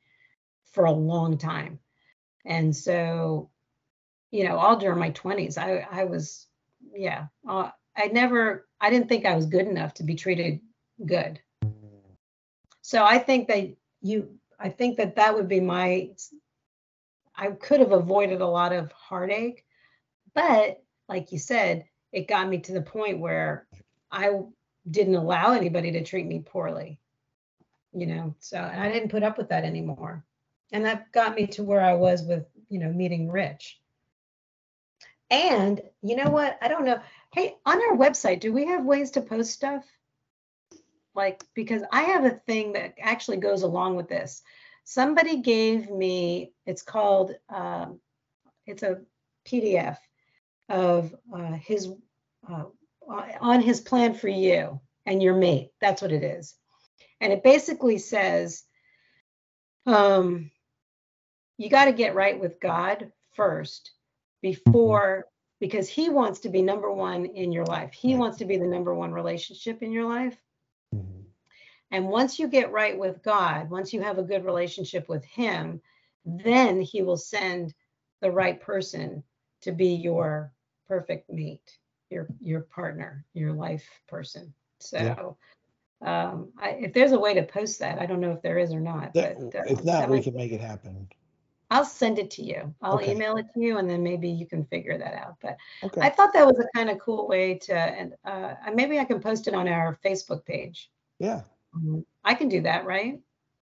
for 0.73 0.85
a 0.85 0.93
long 0.93 1.39
time. 1.39 1.79
And 2.45 2.75
so, 2.75 3.51
you 4.31 4.45
know, 4.45 4.57
all 4.59 4.77
during 4.77 4.99
my 4.99 5.11
20s, 5.11 5.59
I 5.59 5.87
I 5.91 6.05
was 6.05 6.47
yeah, 6.95 7.27
uh, 7.49 7.71
I 7.97 8.07
never 8.07 8.67
I 8.81 8.91
didn't 8.91 9.09
think 9.09 9.27
I 9.27 9.37
was 9.37 9.47
good 9.47 9.67
enough 9.67 9.95
to 9.95 10.05
be 10.05 10.15
treated 10.15 10.61
good. 11.05 11.41
So 12.83 13.05
I 13.05 13.19
think 13.19 13.49
that 13.49 13.77
you 14.01 14.39
I 14.59 14.71
think 14.71 14.97
that 14.97 15.17
that 15.17 15.35
would 15.35 15.49
be 15.49 15.61
my 15.61 16.11
I 17.37 17.49
could 17.53 17.81
have 17.81 17.93
avoided 17.93 18.41
a 18.41 18.47
lot 18.47 18.73
of 18.73 18.93
heartache, 18.93 19.65
but 20.35 20.83
like 21.09 21.33
you 21.33 21.39
said, 21.39 21.87
it 22.13 22.29
got 22.29 22.49
me 22.49 22.59
to 22.59 22.73
the 22.73 22.83
point 22.83 23.21
where 23.21 23.67
I 24.11 24.41
didn't 24.89 25.15
allow 25.15 25.53
anybody 25.53 25.93
to 25.93 26.05
treat 26.05 26.27
me 26.27 26.41
poorly 26.41 27.01
you 27.93 28.07
know 28.07 28.35
so 28.39 28.59
i 28.59 28.91
didn't 28.91 29.11
put 29.11 29.23
up 29.23 29.37
with 29.37 29.49
that 29.49 29.65
anymore 29.65 30.25
and 30.73 30.85
that 30.85 31.13
got 31.13 31.35
me 31.35 31.47
to 31.47 31.63
where 31.63 31.81
i 31.81 31.95
was 31.95 32.23
with 32.23 32.47
you 32.71 32.79
know 32.79 32.93
meeting 32.93 33.31
rich. 33.31 33.79
And 35.33 35.81
you 36.03 36.17
know 36.17 36.31
what? 36.31 36.59
I 36.61 36.67
don't 36.69 36.85
know. 36.85 37.01
Hey 37.33 37.57
on 37.67 37.77
our 37.77 37.97
website 37.97 38.41
do 38.41 38.53
we 38.53 38.67
have 38.67 38.85
ways 38.85 39.13
to 39.13 39.21
post 39.21 39.53
stuff? 39.53 39.85
Like 41.15 41.45
because 41.55 41.83
i 41.93 42.03
have 42.03 42.25
a 42.25 42.41
thing 42.47 42.73
that 42.73 42.95
actually 43.01 43.39
goes 43.39 43.63
along 43.63 43.97
with 43.97 44.09
this. 44.09 44.43
Somebody 44.85 45.43
gave 45.43 45.91
me 45.91 46.53
it's 46.65 46.83
called 46.83 47.35
um, 47.49 48.01
it's 48.67 48.83
a 48.83 49.01
pdf 49.45 49.97
of 50.69 51.15
uh, 51.35 51.53
his 51.53 51.89
uh, 52.49 52.65
on 53.41 53.61
his 53.61 53.81
plan 53.81 54.15
for 54.15 54.29
you 54.29 54.81
and 55.05 55.23
your 55.23 55.35
mate. 55.35 55.73
That's 55.81 56.01
what 56.01 56.13
it 56.13 56.23
is. 56.23 56.55
And 57.21 57.33
it 57.33 57.43
basically 57.43 57.99
says 57.99 58.65
um, 59.87 60.51
you 61.61 61.69
got 61.69 61.85
to 61.85 61.93
get 61.93 62.15
right 62.15 62.41
with 62.41 62.59
God 62.59 63.13
first 63.35 63.91
before 64.41 65.27
because 65.61 65.91
he 65.91 66.09
wants 66.09 66.41
to 66.41 66.49
be 66.49 66.63
number 66.63 66.91
one 66.91 67.27
in 67.27 67.53
your 67.53 67.67
life. 67.67 67.93
He 67.93 68.15
wants 68.15 68.39
to 68.39 68.47
be 68.47 68.57
the 68.57 68.67
number 68.67 68.95
one 68.95 69.13
relationship 69.13 69.83
in 69.83 69.93
your 69.93 70.09
life. 70.09 70.39
Mm-hmm. 70.95 71.21
And 71.91 72.09
once 72.09 72.39
you 72.39 72.49
get 72.49 72.73
right 72.73 72.99
with 72.99 73.23
God, 73.23 73.69
once 73.69 73.93
you 73.93 74.01
have 74.01 74.17
a 74.17 74.23
good 74.23 74.47
relationship 74.47 75.07
with 75.07 75.23
Him, 75.27 75.83
then 76.25 76.81
He 76.81 77.03
will 77.03 77.19
send 77.19 77.75
the 78.23 78.31
right 78.31 78.59
person 78.59 79.23
to 79.61 79.73
be 79.73 79.89
your 79.89 80.55
perfect 80.89 81.29
mate, 81.29 81.77
your 82.09 82.27
your 82.41 82.63
partner, 82.63 83.27
your 83.35 83.53
life 83.53 83.87
person. 84.09 84.55
So, 84.79 85.37
yeah. 86.01 86.31
um, 86.31 86.53
I, 86.59 86.71
if 86.81 86.95
there's 86.95 87.13
a 87.13 87.19
way 87.19 87.35
to 87.35 87.43
post 87.43 87.81
that, 87.81 88.01
I 88.01 88.07
don't 88.07 88.21
know 88.21 88.33
if 88.33 88.41
there 88.41 88.59
is 88.59 88.73
or 88.73 88.81
not. 88.81 89.13
That, 89.13 89.37
but, 89.39 89.55
uh, 89.55 89.65
if 89.67 89.85
not, 89.85 90.09
we 90.09 90.23
can 90.23 90.35
make 90.35 90.53
it 90.53 90.61
happen. 90.63 91.07
I'll 91.71 91.85
send 91.85 92.19
it 92.19 92.31
to 92.33 92.43
you. 92.43 92.75
I'll 92.83 92.97
okay. 92.97 93.13
email 93.13 93.37
it 93.37 93.47
to 93.55 93.61
you, 93.61 93.79
and 93.79 93.89
then 93.89 94.03
maybe 94.03 94.29
you 94.29 94.47
can 94.47 94.65
figure 94.65 94.99
that 94.99 95.15
out. 95.15 95.37
But 95.41 95.57
okay. 95.85 96.01
I 96.01 96.11
thought 96.11 96.33
that 96.33 96.47
was 96.47 96.59
a 96.59 96.67
kind 96.77 96.91
of 96.91 96.99
cool 96.99 97.29
way 97.29 97.55
to, 97.59 97.75
and 97.75 98.15
uh, 98.25 98.55
maybe 98.75 98.99
I 98.99 99.05
can 99.05 99.21
post 99.21 99.47
it 99.47 99.55
on 99.55 99.69
our 99.69 99.99
Facebook 100.05 100.45
page. 100.45 100.91
Yeah. 101.21 101.43
Um, 101.75 102.05
I 102.25 102.35
can 102.35 102.49
do 102.49 102.61
that, 102.63 102.87
right? 102.87 103.21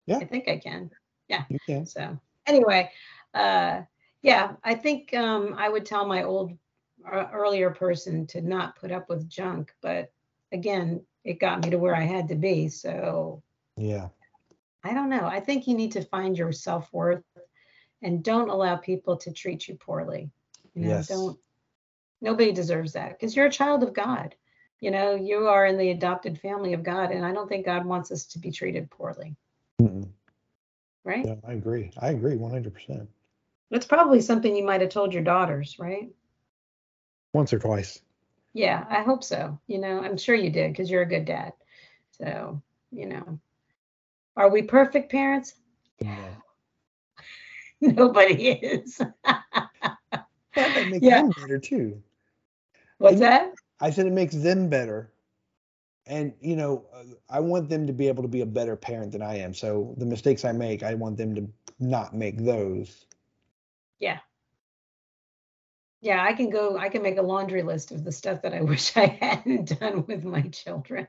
Yeah. 0.05 0.17
I 0.17 0.25
think 0.25 0.47
I 0.47 0.57
can. 0.57 0.91
Yeah. 1.27 1.45
You 1.49 1.57
can. 1.65 1.85
So 1.87 2.19
anyway, 2.45 2.91
uh, 3.33 3.81
yeah, 4.21 4.53
I 4.63 4.75
think 4.75 5.13
um, 5.15 5.55
I 5.57 5.67
would 5.69 5.85
tell 5.85 6.05
my 6.05 6.23
old 6.23 6.53
uh, 7.11 7.25
earlier 7.33 7.71
person 7.71 8.27
to 8.27 8.41
not 8.41 8.75
put 8.75 8.91
up 8.91 9.09
with 9.09 9.27
junk, 9.27 9.73
but 9.81 10.11
again, 10.51 11.01
it 11.23 11.39
got 11.39 11.63
me 11.63 11.71
to 11.71 11.79
where 11.79 11.95
I 11.95 12.03
had 12.03 12.27
to 12.27 12.35
be. 12.35 12.69
So 12.69 13.41
yeah. 13.77 14.09
I 14.83 14.93
don't 14.93 15.09
know. 15.09 15.25
I 15.25 15.39
think 15.39 15.65
you 15.65 15.75
need 15.75 15.91
to 15.93 16.03
find 16.03 16.37
your 16.37 16.51
self 16.51 16.93
worth 16.93 17.23
and 18.05 18.23
don't 18.23 18.49
allow 18.49 18.75
people 18.75 19.17
to 19.17 19.33
treat 19.33 19.67
you 19.67 19.75
poorly. 19.75 20.29
You 20.75 20.83
know, 20.83 20.89
yes. 20.89 21.07
don't 21.07 21.37
nobody 22.21 22.53
deserves 22.53 22.93
that 22.93 23.09
because 23.09 23.35
you're 23.35 23.47
a 23.47 23.51
child 23.51 23.83
of 23.83 23.93
God. 23.93 24.35
You 24.79 24.91
know, 24.91 25.15
you 25.15 25.47
are 25.47 25.65
in 25.65 25.77
the 25.77 25.89
adopted 25.89 26.39
family 26.39 26.73
of 26.73 26.83
God, 26.83 27.11
and 27.11 27.25
I 27.25 27.33
don't 27.33 27.49
think 27.49 27.65
God 27.65 27.85
wants 27.85 28.11
us 28.11 28.25
to 28.27 28.39
be 28.39 28.51
treated 28.51 28.91
poorly. 28.91 29.35
Mm-mm. 29.81 30.07
Right? 31.03 31.25
Yeah, 31.25 31.35
I 31.47 31.53
agree. 31.53 31.91
I 31.99 32.09
agree 32.09 32.35
100%. 32.35 33.07
It's 33.71 33.85
probably 33.85 34.21
something 34.21 34.55
you 34.55 34.65
might 34.65 34.81
have 34.81 34.91
told 34.91 35.13
your 35.13 35.23
daughters, 35.23 35.77
right? 35.79 36.09
Once 37.33 37.53
or 37.53 37.59
twice. 37.59 38.01
Yeah, 38.53 38.85
I 38.89 39.01
hope 39.01 39.23
so. 39.23 39.59
You 39.67 39.79
know, 39.79 40.01
I'm 40.01 40.17
sure 40.17 40.35
you 40.35 40.49
did 40.49 40.71
because 40.71 40.89
you're 40.89 41.01
a 41.01 41.07
good 41.07 41.25
dad. 41.25 41.53
So, 42.11 42.61
you 42.91 43.07
know, 43.07 43.39
are 44.37 44.49
we 44.49 44.61
perfect 44.61 45.11
parents? 45.11 45.55
Yeah. 45.99 46.35
Nobody 47.95 48.49
is. 48.49 48.97
that 49.25 50.87
makes 50.89 51.05
yeah. 51.05 51.21
them 51.21 51.31
better 51.31 51.59
too. 51.59 52.01
What's 52.97 53.13
and 53.13 53.23
that? 53.23 53.53
I 53.79 53.91
said 53.91 54.07
it 54.07 54.13
makes 54.13 54.35
them 54.35 54.69
better. 54.69 55.11
And 56.07 56.33
you 56.39 56.55
know, 56.55 56.85
uh, 56.93 57.03
I 57.29 57.39
want 57.39 57.69
them 57.69 57.87
to 57.87 57.93
be 57.93 58.07
able 58.07 58.23
to 58.23 58.29
be 58.29 58.41
a 58.41 58.45
better 58.45 58.75
parent 58.75 59.11
than 59.11 59.21
I 59.21 59.37
am. 59.37 59.53
So 59.53 59.95
the 59.97 60.05
mistakes 60.05 60.45
I 60.45 60.51
make, 60.51 60.83
I 60.83 60.93
want 60.93 61.17
them 61.17 61.35
to 61.35 61.47
not 61.79 62.15
make 62.15 62.43
those. 62.43 63.05
Yeah. 63.99 64.19
Yeah, 66.01 66.23
I 66.23 66.33
can 66.33 66.51
go, 66.51 66.77
I 66.77 66.89
can 66.89 67.01
make 67.01 67.17
a 67.17 67.23
laundry 67.23 67.63
list 67.63 67.91
of 67.91 68.03
the 68.03 68.11
stuff 68.11 68.43
that 68.43 68.53
I 68.53 68.61
wish 68.63 68.95
I 68.95 69.07
hadn't 69.07 69.79
done 69.79 70.05
with 70.07 70.23
my 70.23 70.41
children. 70.41 71.07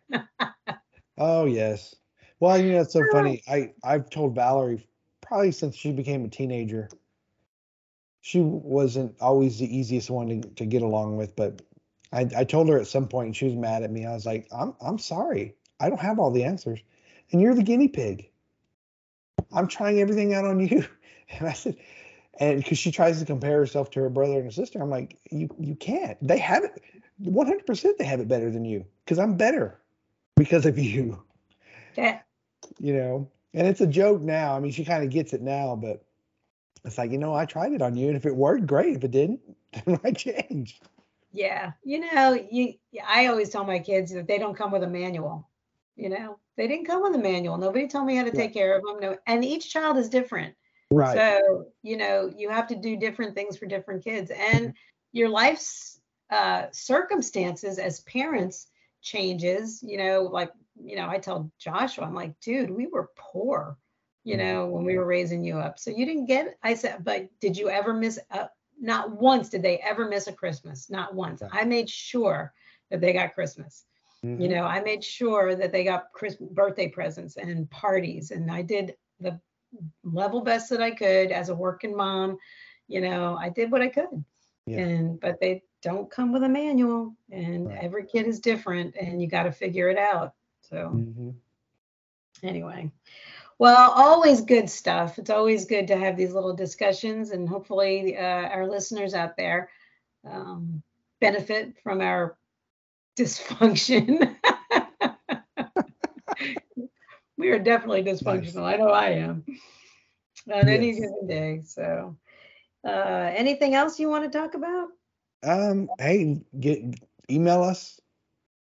oh 1.18 1.44
yes. 1.44 1.94
Well, 2.40 2.58
you 2.58 2.72
know, 2.72 2.80
it's 2.82 2.92
so 2.92 3.02
funny. 3.12 3.42
I 3.48 3.72
I've 3.82 4.10
told 4.10 4.34
Valerie 4.34 4.86
probably 5.26 5.52
since 5.52 5.76
she 5.76 5.92
became 5.92 6.24
a 6.24 6.28
teenager. 6.28 6.88
She 8.20 8.40
wasn't 8.40 9.16
always 9.20 9.58
the 9.58 9.76
easiest 9.76 10.10
one 10.10 10.28
to, 10.28 10.48
to 10.50 10.66
get 10.66 10.82
along 10.82 11.16
with, 11.16 11.36
but 11.36 11.62
I, 12.12 12.28
I 12.36 12.44
told 12.44 12.68
her 12.68 12.78
at 12.78 12.86
some 12.86 13.08
point 13.08 13.26
and 13.26 13.36
she 13.36 13.46
was 13.46 13.54
mad 13.54 13.82
at 13.82 13.90
me. 13.90 14.06
I 14.06 14.14
was 14.14 14.26
like, 14.26 14.48
I'm 14.52 14.74
I'm 14.80 14.98
sorry. 14.98 15.54
I 15.80 15.88
don't 15.88 16.00
have 16.00 16.18
all 16.18 16.30
the 16.30 16.44
answers. 16.44 16.80
And 17.32 17.40
you're 17.40 17.54
the 17.54 17.62
guinea 17.62 17.88
pig. 17.88 18.30
I'm 19.52 19.68
trying 19.68 20.00
everything 20.00 20.34
out 20.34 20.44
on 20.44 20.60
you. 20.66 20.86
And 21.28 21.48
I 21.48 21.52
said, 21.52 21.76
and 22.38 22.62
because 22.62 22.78
she 22.78 22.92
tries 22.92 23.18
to 23.18 23.26
compare 23.26 23.58
herself 23.58 23.90
to 23.92 24.00
her 24.00 24.10
brother 24.10 24.34
and 24.34 24.44
her 24.44 24.50
sister, 24.50 24.80
I'm 24.80 24.90
like, 24.90 25.18
you 25.30 25.48
you 25.58 25.74
can't. 25.74 26.16
They 26.26 26.38
have 26.38 26.64
it 26.64 26.82
100%. 27.22 27.96
They 27.98 28.04
have 28.04 28.20
it 28.20 28.28
better 28.28 28.50
than 28.50 28.64
you 28.64 28.84
because 29.04 29.18
I'm 29.18 29.36
better 29.36 29.80
because 30.36 30.66
of 30.66 30.78
you. 30.78 31.22
Yeah. 31.96 32.20
You 32.78 32.94
know, 32.94 33.30
and 33.56 33.66
it's 33.66 33.80
a 33.80 33.86
joke 33.86 34.20
now. 34.20 34.54
I 34.54 34.60
mean, 34.60 34.70
she 34.70 34.84
kind 34.84 35.02
of 35.02 35.10
gets 35.10 35.32
it 35.32 35.40
now, 35.40 35.74
but 35.74 36.04
it's 36.84 36.98
like, 36.98 37.10
you 37.10 37.18
know, 37.18 37.34
I 37.34 37.46
tried 37.46 37.72
it 37.72 37.82
on 37.82 37.96
you, 37.96 38.08
and 38.08 38.16
if 38.16 38.26
it 38.26 38.36
worked, 38.36 38.66
great. 38.66 38.96
If 38.96 39.02
it 39.02 39.10
didn't, 39.10 39.40
then 39.86 39.98
I 40.04 40.12
changed. 40.12 40.86
Yeah, 41.32 41.72
you 41.82 42.00
know, 42.00 42.38
you. 42.50 42.74
I 43.06 43.26
always 43.26 43.48
tell 43.48 43.64
my 43.64 43.78
kids 43.78 44.12
that 44.12 44.28
they 44.28 44.38
don't 44.38 44.56
come 44.56 44.70
with 44.70 44.82
a 44.82 44.88
manual. 44.88 45.48
You 45.96 46.10
know, 46.10 46.38
they 46.58 46.68
didn't 46.68 46.86
come 46.86 47.02
with 47.02 47.14
a 47.14 47.18
manual. 47.18 47.56
Nobody 47.56 47.88
told 47.88 48.06
me 48.06 48.14
how 48.14 48.24
to 48.24 48.30
take 48.30 48.52
care 48.52 48.76
of 48.76 48.84
them. 48.84 49.00
No, 49.00 49.16
and 49.26 49.44
each 49.44 49.70
child 49.70 49.96
is 49.96 50.10
different. 50.10 50.54
Right. 50.90 51.16
So 51.16 51.66
you 51.82 51.96
know, 51.96 52.30
you 52.36 52.50
have 52.50 52.68
to 52.68 52.76
do 52.76 52.96
different 52.96 53.34
things 53.34 53.56
for 53.56 53.66
different 53.66 54.04
kids, 54.04 54.30
and 54.30 54.74
your 55.12 55.30
life's 55.30 55.98
uh, 56.30 56.66
circumstances 56.72 57.78
as 57.78 58.00
parents 58.00 58.66
changes. 59.00 59.82
You 59.82 59.96
know, 59.96 60.22
like 60.22 60.52
you 60.82 60.96
know, 60.96 61.08
I 61.08 61.18
tell 61.18 61.50
Joshua, 61.58 62.04
I'm 62.04 62.14
like, 62.14 62.38
dude, 62.40 62.70
we 62.70 62.86
were 62.86 63.10
poor, 63.16 63.78
you 64.24 64.36
mm-hmm. 64.36 64.46
know, 64.46 64.66
when 64.66 64.84
we 64.84 64.98
were 64.98 65.06
raising 65.06 65.44
you 65.44 65.58
up. 65.58 65.78
So 65.78 65.90
you 65.90 66.06
didn't 66.06 66.26
get, 66.26 66.56
I 66.62 66.74
said, 66.74 67.04
but 67.04 67.28
did 67.40 67.56
you 67.56 67.68
ever 67.68 67.94
miss, 67.94 68.18
a, 68.30 68.48
not 68.80 69.10
once 69.10 69.48
did 69.48 69.62
they 69.62 69.78
ever 69.78 70.08
miss 70.08 70.26
a 70.26 70.32
Christmas, 70.32 70.90
not 70.90 71.14
once. 71.14 71.42
I 71.50 71.64
made 71.64 71.88
sure 71.88 72.52
that 72.90 73.00
they 73.00 73.12
got 73.12 73.34
Christmas. 73.34 73.84
Mm-hmm. 74.24 74.42
You 74.42 74.48
know, 74.48 74.64
I 74.64 74.80
made 74.80 75.04
sure 75.04 75.54
that 75.54 75.72
they 75.72 75.84
got 75.84 76.12
Christmas 76.12 76.50
birthday 76.50 76.88
presents 76.88 77.36
and 77.36 77.70
parties, 77.70 78.30
and 78.30 78.50
I 78.50 78.62
did 78.62 78.96
the 79.20 79.40
level 80.04 80.40
best 80.40 80.70
that 80.70 80.82
I 80.82 80.90
could 80.90 81.30
as 81.30 81.48
a 81.48 81.54
working 81.54 81.96
mom. 81.96 82.38
You 82.88 83.00
know, 83.00 83.36
I 83.40 83.48
did 83.50 83.70
what 83.70 83.82
I 83.82 83.88
could. 83.88 84.24
Yeah. 84.66 84.78
And 84.78 85.20
but 85.20 85.40
they 85.40 85.62
don't 85.82 86.10
come 86.10 86.32
with 86.32 86.42
a 86.42 86.48
manual, 86.48 87.14
and 87.30 87.68
right. 87.68 87.78
every 87.82 88.06
kid 88.06 88.26
is 88.26 88.40
different, 88.40 88.96
and 89.00 89.20
you 89.20 89.28
got 89.28 89.44
to 89.44 89.52
figure 89.52 89.88
it 89.88 89.98
out. 89.98 90.34
So 90.68 90.90
mm-hmm. 90.94 91.30
anyway, 92.42 92.90
well, 93.58 93.92
always 93.92 94.42
good 94.42 94.68
stuff. 94.68 95.18
It's 95.18 95.30
always 95.30 95.64
good 95.64 95.88
to 95.88 95.96
have 95.96 96.16
these 96.16 96.32
little 96.32 96.54
discussions, 96.54 97.30
and 97.30 97.48
hopefully, 97.48 98.16
uh, 98.16 98.20
our 98.20 98.66
listeners 98.66 99.14
out 99.14 99.36
there 99.36 99.70
um, 100.28 100.82
benefit 101.20 101.74
from 101.82 102.00
our 102.00 102.36
dysfunction. 103.16 104.36
we 107.38 107.48
are 107.48 107.58
definitely 107.58 108.04
dysfunctional. 108.04 108.64
I 108.64 108.76
know 108.76 108.88
I 108.88 109.10
am 109.10 109.44
on 110.52 110.56
yes. 110.66 110.66
any 110.66 110.92
given 110.92 111.26
day. 111.26 111.62
So, 111.64 112.16
uh, 112.86 113.32
anything 113.34 113.74
else 113.74 113.98
you 113.98 114.08
want 114.08 114.30
to 114.30 114.38
talk 114.38 114.54
about? 114.54 114.88
Um, 115.42 115.88
hey, 115.98 116.42
get 116.58 116.82
email 117.30 117.62
us 117.62 118.00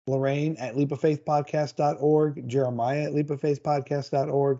Lorraine 0.08 0.56
at 0.58 0.76
leapoffaithpodcast.org, 0.76 2.48
Jeremiah 2.48 3.04
at 3.04 3.14
leapoffaithpodcast.org. 3.14 4.60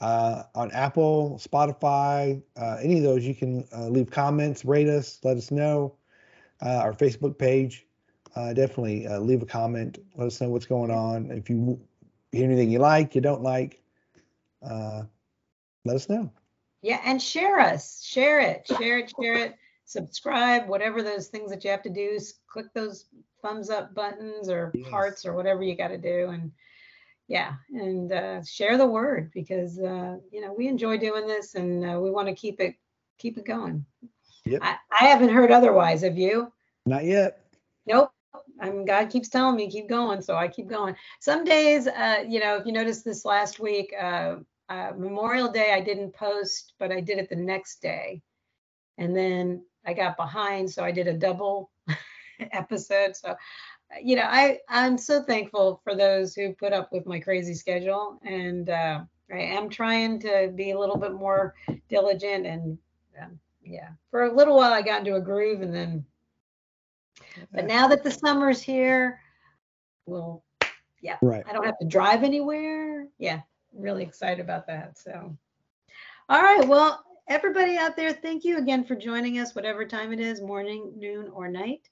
Uh, 0.00 0.42
on 0.54 0.70
Apple, 0.72 1.40
Spotify, 1.40 2.42
uh, 2.56 2.78
any 2.82 2.98
of 2.98 3.04
those, 3.04 3.24
you 3.24 3.34
can 3.34 3.64
uh, 3.76 3.86
leave 3.86 4.10
comments, 4.10 4.64
rate 4.64 4.88
us, 4.88 5.20
let 5.22 5.36
us 5.36 5.50
know. 5.50 5.94
Uh, 6.60 6.78
our 6.78 6.92
Facebook 6.92 7.38
page, 7.38 7.86
uh, 8.34 8.52
definitely 8.52 9.06
uh, 9.06 9.20
leave 9.20 9.42
a 9.42 9.46
comment, 9.46 9.98
let 10.16 10.26
us 10.26 10.40
know 10.40 10.48
what's 10.48 10.66
going 10.66 10.90
on. 10.90 11.30
If 11.30 11.48
you 11.48 11.80
hear 12.32 12.44
anything 12.44 12.70
you 12.70 12.80
like, 12.80 13.14
you 13.14 13.20
don't 13.20 13.42
like, 13.42 13.80
let 14.60 15.96
us 15.96 16.08
know. 16.08 16.32
Yeah, 16.82 17.00
and 17.04 17.22
share 17.22 17.60
us, 17.60 18.02
share 18.02 18.40
it, 18.40 18.66
share 18.66 18.98
it, 18.98 19.12
share 19.20 19.36
it, 19.36 19.54
subscribe, 19.92 20.68
whatever 20.68 21.02
those 21.02 21.28
things 21.28 21.50
that 21.50 21.64
you 21.64 21.70
have 21.70 21.82
to 21.82 21.90
do. 21.90 22.18
Click 22.48 22.66
those 22.74 23.06
thumbs 23.42 23.70
up 23.70 23.94
buttons 23.94 24.48
or 24.48 24.70
yes. 24.74 24.88
hearts 24.88 25.26
or 25.26 25.34
whatever 25.34 25.62
you 25.62 25.76
got 25.76 25.88
to 25.88 25.98
do 25.98 26.28
and 26.28 26.52
yeah 27.28 27.54
and 27.70 28.12
uh, 28.12 28.42
share 28.44 28.78
the 28.78 28.86
word 28.86 29.30
because 29.34 29.78
uh, 29.78 30.16
you 30.30 30.40
know 30.40 30.54
we 30.56 30.68
enjoy 30.68 30.96
doing 30.96 31.26
this 31.26 31.54
and 31.54 31.84
uh, 31.84 31.98
we 31.98 32.10
want 32.10 32.28
to 32.28 32.34
keep 32.34 32.60
it 32.60 32.76
keep 33.18 33.36
it 33.36 33.44
going 33.44 33.84
yep. 34.44 34.60
I, 34.62 34.76
I 35.00 35.04
haven't 35.06 35.30
heard 35.30 35.50
otherwise 35.50 36.02
have 36.02 36.16
you 36.16 36.52
not 36.86 37.04
yet 37.04 37.40
nope 37.86 38.12
I 38.60 38.70
mean, 38.70 38.84
God 38.84 39.10
keeps 39.10 39.28
telling 39.28 39.56
me 39.56 39.68
keep 39.68 39.88
going, 39.88 40.22
so 40.22 40.36
I 40.36 40.46
keep 40.46 40.68
going. 40.68 40.94
Some 41.20 41.44
days, 41.44 41.88
uh, 41.88 42.24
you 42.26 42.38
know, 42.38 42.56
if 42.56 42.64
you 42.64 42.70
noticed 42.70 43.04
this 43.04 43.24
last 43.24 43.58
week, 43.58 43.92
uh, 44.00 44.36
uh, 44.68 44.92
Memorial 44.96 45.50
Day, 45.50 45.72
I 45.72 45.80
didn't 45.80 46.14
post, 46.14 46.74
but 46.78 46.92
I 46.92 47.00
did 47.00 47.18
it 47.18 47.28
the 47.28 47.36
next 47.36 47.82
day, 47.82 48.22
and 48.98 49.16
then 49.16 49.64
I 49.84 49.92
got 49.92 50.16
behind, 50.16 50.70
so 50.70 50.84
I 50.84 50.92
did 50.92 51.08
a 51.08 51.14
double 51.14 51.70
episode. 52.52 53.16
So, 53.16 53.34
you 54.02 54.16
know, 54.16 54.26
I 54.26 54.58
I'm 54.68 54.96
so 54.98 55.22
thankful 55.22 55.80
for 55.84 55.94
those 55.94 56.34
who 56.34 56.54
put 56.54 56.72
up 56.72 56.92
with 56.92 57.06
my 57.06 57.20
crazy 57.20 57.54
schedule, 57.54 58.18
and 58.24 58.70
uh, 58.70 59.00
I 59.32 59.38
am 59.38 59.68
trying 59.68 60.20
to 60.20 60.52
be 60.54 60.70
a 60.70 60.78
little 60.78 60.98
bit 60.98 61.12
more 61.12 61.54
diligent 61.88 62.46
and 62.46 62.78
um, 63.20 63.38
yeah, 63.64 63.88
for 64.10 64.24
a 64.24 64.34
little 64.34 64.56
while 64.56 64.72
I 64.72 64.82
got 64.82 65.00
into 65.00 65.16
a 65.16 65.20
groove 65.20 65.62
and 65.62 65.74
then, 65.74 66.04
but 67.52 67.66
now 67.66 67.88
that 67.88 68.02
the 68.02 68.10
summer's 68.10 68.60
here, 68.60 69.20
well, 70.06 70.42
yeah, 71.00 71.16
right. 71.22 71.44
I 71.48 71.52
don't 71.52 71.64
have 71.64 71.78
to 71.78 71.86
drive 71.86 72.24
anywhere. 72.24 73.06
Yeah, 73.18 73.40
really 73.72 74.02
excited 74.02 74.40
about 74.40 74.66
that. 74.66 74.98
So, 74.98 75.36
all 76.28 76.42
right, 76.42 76.66
well, 76.66 77.04
everybody 77.28 77.76
out 77.76 77.96
there, 77.96 78.12
thank 78.12 78.44
you 78.44 78.58
again 78.58 78.84
for 78.84 78.94
joining 78.94 79.38
us, 79.38 79.54
whatever 79.54 79.84
time 79.84 80.12
it 80.12 80.20
is, 80.20 80.40
morning, 80.40 80.92
noon, 80.96 81.28
or 81.32 81.48
night. 81.48 81.88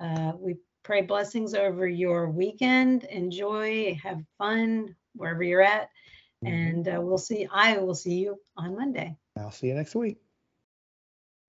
Uh, 0.00 0.32
we 0.38 0.56
pray 0.82 1.02
blessings 1.02 1.54
over 1.54 1.86
your 1.86 2.30
weekend. 2.30 3.04
Enjoy, 3.04 3.98
have 4.02 4.20
fun 4.38 4.94
wherever 5.14 5.42
you're 5.42 5.62
at. 5.62 5.88
And 6.44 6.88
uh, 6.88 7.00
we'll 7.00 7.18
see, 7.18 7.46
I 7.52 7.78
will 7.78 7.94
see 7.94 8.14
you 8.14 8.40
on 8.56 8.74
Monday. 8.74 9.16
I'll 9.38 9.52
see 9.52 9.68
you 9.68 9.74
next 9.74 9.94
week. 9.94 10.18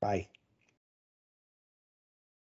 Bye. 0.02 0.28